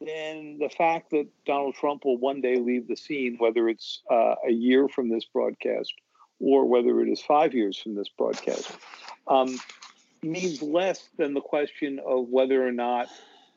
then 0.00 0.58
the 0.58 0.68
fact 0.68 1.10
that 1.10 1.26
Donald 1.44 1.74
Trump 1.74 2.04
will 2.04 2.18
one 2.18 2.40
day 2.40 2.56
leave 2.56 2.86
the 2.88 2.96
scene, 2.96 3.36
whether 3.38 3.68
it's 3.68 4.02
uh, 4.10 4.34
a 4.46 4.52
year 4.52 4.88
from 4.88 5.08
this 5.08 5.24
broadcast 5.24 5.92
or 6.40 6.66
whether 6.66 7.00
it 7.00 7.08
is 7.08 7.20
five 7.20 7.52
years 7.52 7.76
from 7.76 7.94
this 7.94 8.08
broadcast, 8.08 8.70
um, 9.26 9.58
means 10.22 10.62
less 10.62 11.08
than 11.16 11.34
the 11.34 11.40
question 11.40 12.00
of 12.06 12.28
whether 12.28 12.66
or 12.66 12.72
not 12.72 13.08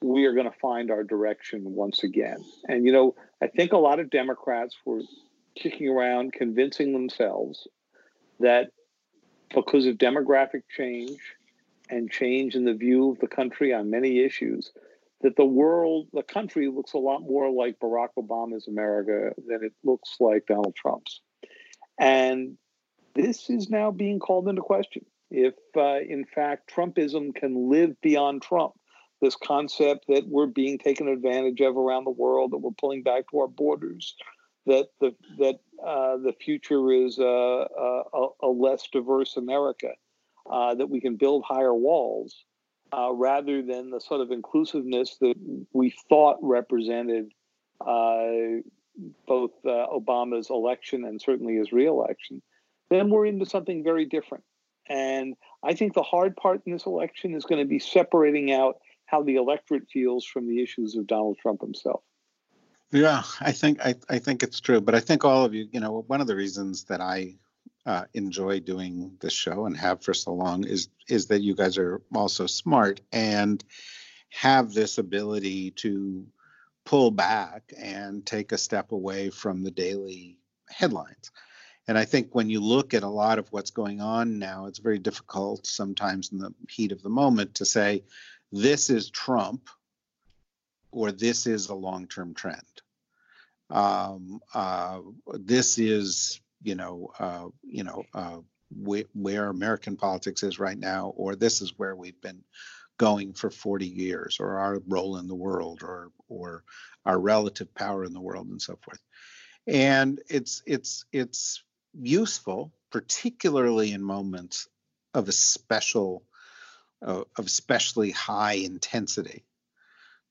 we 0.02 0.26
are 0.26 0.34
going 0.34 0.50
to 0.50 0.58
find 0.60 0.90
our 0.90 1.04
direction 1.04 1.76
once 1.76 2.04
again. 2.04 2.44
And, 2.68 2.86
you 2.86 2.92
know, 2.92 3.16
I 3.42 3.48
think 3.48 3.72
a 3.72 3.78
lot 3.78 4.00
of 4.00 4.10
Democrats 4.10 4.76
were 4.84 5.02
kicking 5.56 5.90
around 5.90 6.34
convincing 6.34 6.94
themselves 6.94 7.68
that 8.40 8.72
because 9.54 9.86
of 9.86 9.96
demographic 9.98 10.64
change 10.76 11.20
and 11.90 12.10
change 12.10 12.56
in 12.56 12.66
the 12.66 12.74
view 12.74 13.12
of 13.12 13.20
the 13.20 13.28
country 13.28 13.74
on 13.74 13.92
many 13.92 14.20
issues, 14.24 14.72
that 15.22 15.36
the 15.36 15.46
world, 15.46 16.08
the 16.14 16.24
country 16.24 16.68
looks 16.68 16.94
a 16.94 16.98
lot 16.98 17.22
more 17.22 17.52
like 17.52 17.80
Barack 17.80 18.10
Obama's 18.18 18.68
America 18.68 19.34
than 19.48 19.64
it 19.64 19.74
looks 19.84 20.16
like 20.20 20.48
Donald 20.48 20.76
Trump's. 20.76 21.22
And 22.00 22.58
this 23.14 23.50
is 23.50 23.70
now 23.70 23.92
being 23.92 24.20
called 24.20 24.48
into 24.48 24.62
question. 24.62 25.06
If, 25.30 25.54
uh, 25.78 26.00
in 26.00 26.26
fact, 26.26 26.74
Trumpism 26.74 27.36
can 27.36 27.70
live 27.70 28.00
beyond 28.02 28.42
Trump, 28.42 28.74
this 29.22 29.36
concept 29.36 30.06
that 30.08 30.28
we're 30.28 30.48
being 30.48 30.78
taken 30.78 31.08
advantage 31.08 31.62
of 31.62 31.78
around 31.78 32.06
the 32.06 32.12
world, 32.12 32.52
that 32.52 32.58
we're 32.58 32.72
pulling 32.72 33.04
back 33.04 33.30
to 33.30 33.40
our 33.40 33.48
borders, 33.48 34.16
that 34.66 34.88
the 35.00 35.16
that 35.40 35.60
uh, 35.86 36.18
the 36.18 36.34
future 36.40 36.92
is 36.92 37.18
a, 37.20 37.24
a, 37.24 38.48
less 38.48 38.88
diverse 38.92 39.38
America, 39.38 39.90
uh, 40.52 40.76
that 40.76 40.90
we 40.90 41.00
can 41.00 41.16
build 41.16 41.44
higher 41.48 41.74
walls, 41.74 42.44
uh, 42.94 43.12
rather 43.14 43.62
than 43.62 43.90
the 43.90 44.00
sort 44.00 44.22
of 44.22 44.32
inclusiveness 44.32 45.18
that 45.22 45.36
we 45.74 45.94
thought 46.10 46.38
represented 46.42 47.32
uh, 47.86 48.60
both 49.28 49.52
uh, 49.66 49.88
Obama's 49.88 50.50
election 50.50 51.06
and 51.06 51.22
certainly 51.22 51.56
his 51.56 51.72
reelection, 51.72 52.42
then 52.90 53.10
we're 53.10 53.26
into 53.26 53.46
something 53.46 53.84
very 53.84 54.06
different. 54.06 54.44
And 54.90 55.36
I 55.64 55.74
think 55.74 55.94
the 55.94 56.04
hard 56.04 56.36
part 56.36 56.62
in 56.66 56.74
this 56.74 56.86
election 56.86 57.34
is 57.34 57.46
going 57.46 57.62
to 57.62 57.68
be 57.68 57.80
separating 57.80 58.52
out 58.52 58.78
how 59.06 59.24
the 59.24 59.36
electorate 59.36 59.88
feels 59.92 60.26
from 60.26 60.48
the 60.48 60.62
issues 60.62 60.96
of 60.96 61.08
Donald 61.08 61.38
Trump 61.42 61.62
himself. 61.62 62.02
Yeah, 62.92 63.24
I 63.40 63.54
think 63.54 63.80
I, 63.86 63.96
I 64.10 64.20
think 64.20 64.44
it's 64.44 64.60
true, 64.60 64.82
but 64.82 64.96
I 64.96 65.00
think 65.00 65.24
all 65.24 65.46
of 65.46 65.54
you, 65.54 65.68
you 65.72 65.80
know, 65.80 66.04
one 66.08 66.20
of 66.20 66.28
the 66.28 66.36
reasons 66.36 66.86
that 66.86 67.00
I 67.00 67.36
uh, 67.86 68.06
enjoy 68.14 68.60
doing 68.60 69.18
this 69.22 69.34
show 69.34 69.66
and 69.66 69.76
have 69.76 70.04
for 70.04 70.14
so 70.14 70.34
long 70.34 70.66
is 70.66 70.90
is 71.08 71.28
that 71.28 71.42
you 71.42 71.56
guys 71.56 71.78
are 71.78 72.02
also 72.14 72.46
smart 72.46 73.02
and 73.12 73.64
have 74.30 74.74
this 74.74 74.98
ability 74.98 75.72
to 75.72 76.26
pull 76.86 77.12
back 77.12 77.74
and 77.78 78.26
take 78.26 78.52
a 78.52 78.58
step 78.58 78.92
away 78.92 79.30
from 79.30 79.64
the 79.64 79.72
daily 79.72 80.38
headlines. 80.70 81.32
And 81.88 81.98
I 81.98 82.06
think 82.06 82.34
when 82.34 82.50
you 82.50 82.62
look 82.62 82.94
at 82.94 83.04
a 83.04 83.08
lot 83.08 83.40
of 83.40 83.52
what's 83.52 83.72
going 83.72 84.02
on 84.02 84.40
now, 84.40 84.68
it's 84.68 84.80
very 84.80 85.00
difficult 85.00 85.66
sometimes 85.66 86.32
in 86.32 86.38
the 86.38 86.54
heat 86.70 86.92
of 86.92 87.02
the 87.02 87.10
moment 87.10 87.56
to 87.56 87.66
say 87.66 88.04
this 88.52 88.90
is 88.90 89.10
Trump 89.10 89.70
or 90.92 91.12
this 91.12 91.48
is 91.48 91.70
a 91.70 91.76
long 91.76 92.08
term 92.08 92.34
trend. 92.34 92.62
Um, 93.70 94.42
uh, 94.54 95.00
this 95.34 95.80
is 95.80 96.42
you 96.64 96.76
know, 96.76 97.12
uh, 97.20 97.48
you 97.64 97.84
know, 97.84 98.04
uh, 98.14 98.38
wh- 98.72 99.16
where 99.16 99.48
American 99.48 99.98
politics 99.98 100.44
is 100.44 100.60
right 100.60 100.78
now, 100.78 101.14
or 101.16 101.36
this 101.36 101.62
is 101.62 101.78
where 101.78 101.96
we've 101.96 102.22
been 102.22 102.44
going 102.98 103.34
for 103.34 103.50
40 103.50 103.88
years, 103.88 104.38
or 104.40 104.60
our 104.60 104.80
role 104.88 105.18
in 105.18 105.28
the 105.28 105.36
world, 105.36 105.82
or 105.84 106.12
or 106.28 106.64
our 107.06 107.20
relative 107.20 107.74
power 107.74 108.04
in 108.04 108.14
the 108.14 108.22
world, 108.22 108.48
and 108.48 108.62
so 108.62 108.78
forth. 108.84 109.02
And 109.68 110.22
it's 110.30 110.62
it's 110.66 111.06
it's 111.12 111.64
useful, 111.94 112.74
particularly 112.92 113.92
in 113.92 114.04
moments 114.04 114.68
of 115.14 115.28
a 115.28 115.34
special, 115.34 116.24
uh, 117.06 117.24
of 117.38 117.46
especially 117.46 118.12
high 118.12 118.54
intensity, 118.54 119.46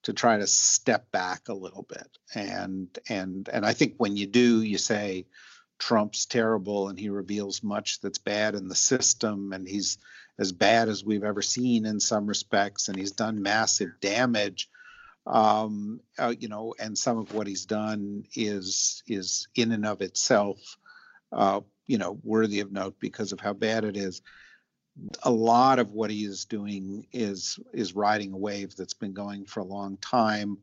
to 0.04 0.12
try 0.12 0.38
to 0.38 0.46
step 0.46 1.10
back 1.10 1.48
a 1.48 1.54
little 1.54 1.86
bit. 1.88 2.08
And 2.34 2.88
and 3.08 3.48
and 3.52 3.66
I 3.66 3.72
think 3.72 3.94
when 3.98 4.16
you 4.16 4.26
do, 4.26 4.62
you 4.62 4.78
say 4.78 5.26
Trump's 5.80 6.26
terrible 6.26 6.88
and 6.88 6.98
he 6.98 7.08
reveals 7.08 7.62
much 7.62 8.00
that's 8.00 8.18
bad 8.18 8.54
in 8.54 8.68
the 8.68 8.74
system 8.74 9.52
and 9.52 9.66
he's 9.66 9.98
as 10.38 10.52
bad 10.52 10.88
as 10.88 11.04
we've 11.04 11.24
ever 11.24 11.42
seen 11.42 11.86
in 11.86 11.98
some 11.98 12.26
respects 12.26 12.88
and 12.88 12.96
he's 12.96 13.12
done 13.12 13.42
massive 13.42 13.90
damage 14.00 14.68
um, 15.26 16.00
uh, 16.18 16.32
you 16.38 16.48
know 16.48 16.74
and 16.78 16.96
some 16.96 17.18
of 17.18 17.34
what 17.34 17.46
he's 17.46 17.66
done 17.66 18.24
is 18.34 19.02
is 19.06 19.48
in 19.54 19.72
and 19.72 19.84
of 19.84 20.00
itself 20.00 20.78
uh, 21.32 21.60
you 21.86 21.98
know 21.98 22.18
worthy 22.22 22.60
of 22.60 22.70
note 22.70 22.94
because 23.00 23.32
of 23.32 23.40
how 23.40 23.52
bad 23.52 23.84
it 23.84 23.96
is. 23.96 24.22
A 25.22 25.30
lot 25.30 25.78
of 25.78 25.92
what 25.92 26.10
he 26.10 26.24
is 26.24 26.44
doing 26.44 27.06
is 27.12 27.58
is 27.72 27.96
riding 27.96 28.32
a 28.32 28.36
wave 28.36 28.76
that's 28.76 28.94
been 28.94 29.12
going 29.12 29.44
for 29.44 29.60
a 29.60 29.64
long 29.64 29.96
time, 29.96 30.58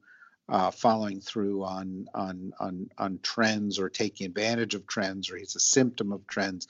uh, 0.49 0.71
following 0.71 1.19
through 1.19 1.63
on 1.63 2.07
on 2.13 2.53
on 2.59 2.89
on 2.97 3.19
trends 3.21 3.79
or 3.79 3.89
taking 3.89 4.25
advantage 4.27 4.75
of 4.75 4.87
trends, 4.87 5.29
or 5.29 5.37
he's 5.37 5.55
a 5.55 5.59
symptom 5.59 6.11
of 6.11 6.25
trends, 6.27 6.67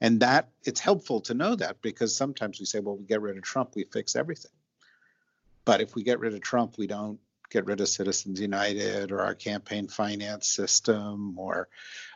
and 0.00 0.20
that 0.20 0.48
it's 0.64 0.80
helpful 0.80 1.20
to 1.22 1.34
know 1.34 1.54
that 1.54 1.82
because 1.82 2.14
sometimes 2.14 2.60
we 2.60 2.66
say, 2.66 2.80
well, 2.80 2.96
we 2.96 3.04
get 3.04 3.20
rid 3.20 3.36
of 3.36 3.42
Trump, 3.42 3.74
we 3.74 3.84
fix 3.84 4.14
everything, 4.14 4.52
but 5.64 5.80
if 5.80 5.94
we 5.94 6.02
get 6.02 6.20
rid 6.20 6.34
of 6.34 6.40
Trump, 6.40 6.78
we 6.78 6.86
don't 6.86 7.18
get 7.50 7.66
rid 7.66 7.80
of 7.80 7.88
Citizens 7.88 8.40
United 8.40 9.10
or 9.10 9.20
our 9.22 9.34
campaign 9.34 9.88
finance 9.88 10.48
system 10.48 11.38
or 11.38 11.68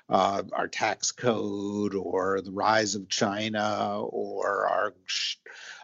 uh, 0.09 0.43
our 0.53 0.69
tax 0.69 1.13
code 1.13 1.95
or 1.95 2.41
the 2.41 2.51
rise 2.53 2.95
of 2.95 3.09
China 3.09 4.01
or 4.01 4.67
our, 4.67 4.95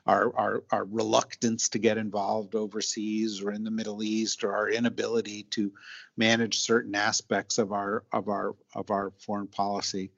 our, 0.06 0.36
our, 0.36 0.64
our 0.70 0.84
reluctance 0.84 1.68
to 1.70 1.78
get 1.78 1.98
involved 1.98 2.54
overseas 2.54 3.40
or 3.42 3.52
in 3.52 3.64
the 3.64 3.70
Middle 3.70 4.02
East 4.02 4.44
or 4.44 4.54
our 4.54 4.68
inability 4.68 5.44
to 5.50 5.72
manage 6.16 6.60
certain 6.60 6.94
aspects 6.94 7.58
of 7.58 7.72
our 7.72 8.04
of 8.12 8.28
our 8.28 8.54
of 8.74 8.90
our 8.90 9.12
foreign 9.18 9.46
policy. 9.46 10.10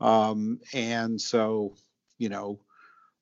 Um, 0.00 0.60
and 0.72 1.20
so, 1.20 1.74
you 2.18 2.30
know, 2.30 2.60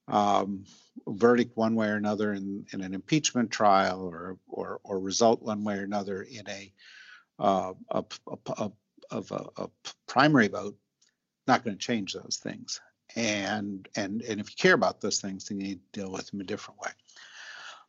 um, 0.06 0.64
verdict 1.06 1.56
one 1.56 1.74
way 1.74 1.88
or 1.88 1.96
another 1.96 2.32
in, 2.32 2.66
in 2.72 2.80
an 2.80 2.94
impeachment 2.94 3.50
trial 3.50 4.02
or, 4.02 4.38
or, 4.48 4.80
or 4.84 5.00
result 5.00 5.42
one 5.42 5.64
way 5.64 5.78
or 5.78 5.84
another 5.84 6.22
in 6.22 6.48
a, 6.48 6.72
uh, 7.38 7.72
a, 7.90 8.04
a, 8.26 8.52
a 8.52 8.72
of 9.10 9.30
a, 9.32 9.46
a 9.56 9.68
primary 10.06 10.48
vote, 10.48 10.76
not 11.46 11.64
going 11.64 11.76
to 11.76 11.84
change 11.84 12.14
those 12.14 12.38
things. 12.42 12.80
And 13.16 13.88
and 13.96 14.20
and 14.22 14.40
if 14.40 14.50
you 14.50 14.56
care 14.56 14.74
about 14.74 15.00
those 15.00 15.20
things, 15.20 15.46
then 15.46 15.60
you 15.60 15.68
need 15.68 15.80
to 15.92 16.00
deal 16.00 16.12
with 16.12 16.30
them 16.30 16.40
a 16.40 16.44
different 16.44 16.80
way. 16.80 16.90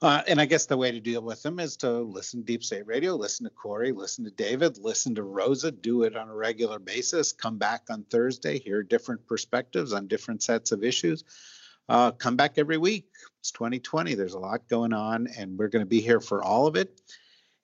Uh, 0.02 0.22
and 0.28 0.40
I 0.40 0.46
guess 0.46 0.66
the 0.66 0.78
way 0.78 0.92
to 0.92 1.02
deal 1.02 1.22
with 1.22 1.44
them 1.44 1.60
is 1.60 1.76
to 1.78 1.92
listen 1.92 2.40
to 2.40 2.46
Deep 2.46 2.64
State 2.64 2.88
Radio, 2.88 3.16
listen 3.16 3.44
to 3.44 3.50
Kori, 3.50 3.92
listen 3.92 4.24
to 4.24 4.32
David, 4.32 4.78
listen 4.78 5.14
to 5.16 5.24
Rosa, 5.24 5.72
do 5.72 6.04
it 6.04 6.16
on 6.16 6.30
a 6.30 6.34
regular 6.34 6.80
basis. 6.80 7.34
Come 7.34 7.58
back 7.58 7.82
on 7.90 8.06
Thursday, 8.06 8.60
hear 8.60 8.82
different 8.82 9.28
perspectives 9.28 9.92
on 9.92 10.08
different 10.08 10.42
sets 10.42 10.72
of 10.72 10.86
issues. 10.86 11.26
Uh, 11.90 12.12
come 12.12 12.38
back 12.38 12.54
every 12.58 12.78
week. 12.78 13.10
It's 13.42 13.52
2020. 13.52 14.14
There's 14.14 14.36
a 14.36 14.40
lot 14.40 14.70
going 14.70 14.94
on, 14.94 15.28
and 15.38 15.58
we're 15.58 15.68
going 15.68 15.84
to 15.84 15.90
be 15.90 16.00
here 16.00 16.22
for 16.22 16.42
all 16.42 16.66
of 16.66 16.78
it 16.78 17.02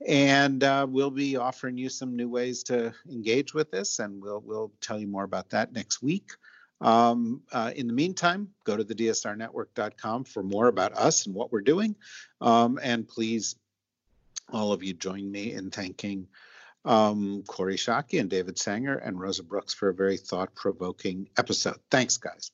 and 0.06 0.64
uh, 0.64 0.86
we'll 0.90 1.12
be 1.12 1.38
offering 1.38 1.78
you 1.78 1.90
some 1.90 2.16
new 2.16 2.30
ways 2.30 2.64
to 2.64 2.94
engage 3.10 3.54
with 3.54 3.72
this, 3.72 4.00
and 4.00 4.22
we'll 4.22 4.42
we'll 4.46 4.72
tell 4.82 5.00
you 5.00 5.08
more 5.08 5.24
about 5.24 5.50
that 5.50 5.74
next 5.74 6.02
week. 6.02 6.32
Um, 6.82 7.42
uh, 7.52 7.72
in 7.76 7.88
the 7.88 7.94
meantime, 7.94 8.50
go 8.66 8.76
to 8.76 8.84
the 8.84 8.96
dsrnetwork.com 8.96 10.26
for 10.26 10.44
more 10.44 10.68
about 10.68 10.94
us 10.94 11.26
and 11.26 11.34
what 11.34 11.52
we're 11.52 11.62
doing, 11.62 11.96
um, 12.42 12.80
and 12.82 13.08
please, 13.08 13.56
all 14.52 14.74
of 14.74 14.84
you, 14.84 14.94
join 14.94 15.32
me 15.32 15.54
in 15.54 15.72
thanking 15.72 16.28
um, 16.84 17.44
Kori 17.48 17.78
Schake 17.78 18.20
and 18.20 18.30
David 18.30 18.60
Sanger 18.60 18.96
and 18.98 19.20
Rosa 19.20 19.44
Brooks 19.44 19.74
for 19.74 19.90
a 19.90 19.94
very 19.94 20.18
thought-provoking 20.18 21.30
episode. 21.38 21.80
Thanks, 21.90 22.18
guys. 22.18 22.52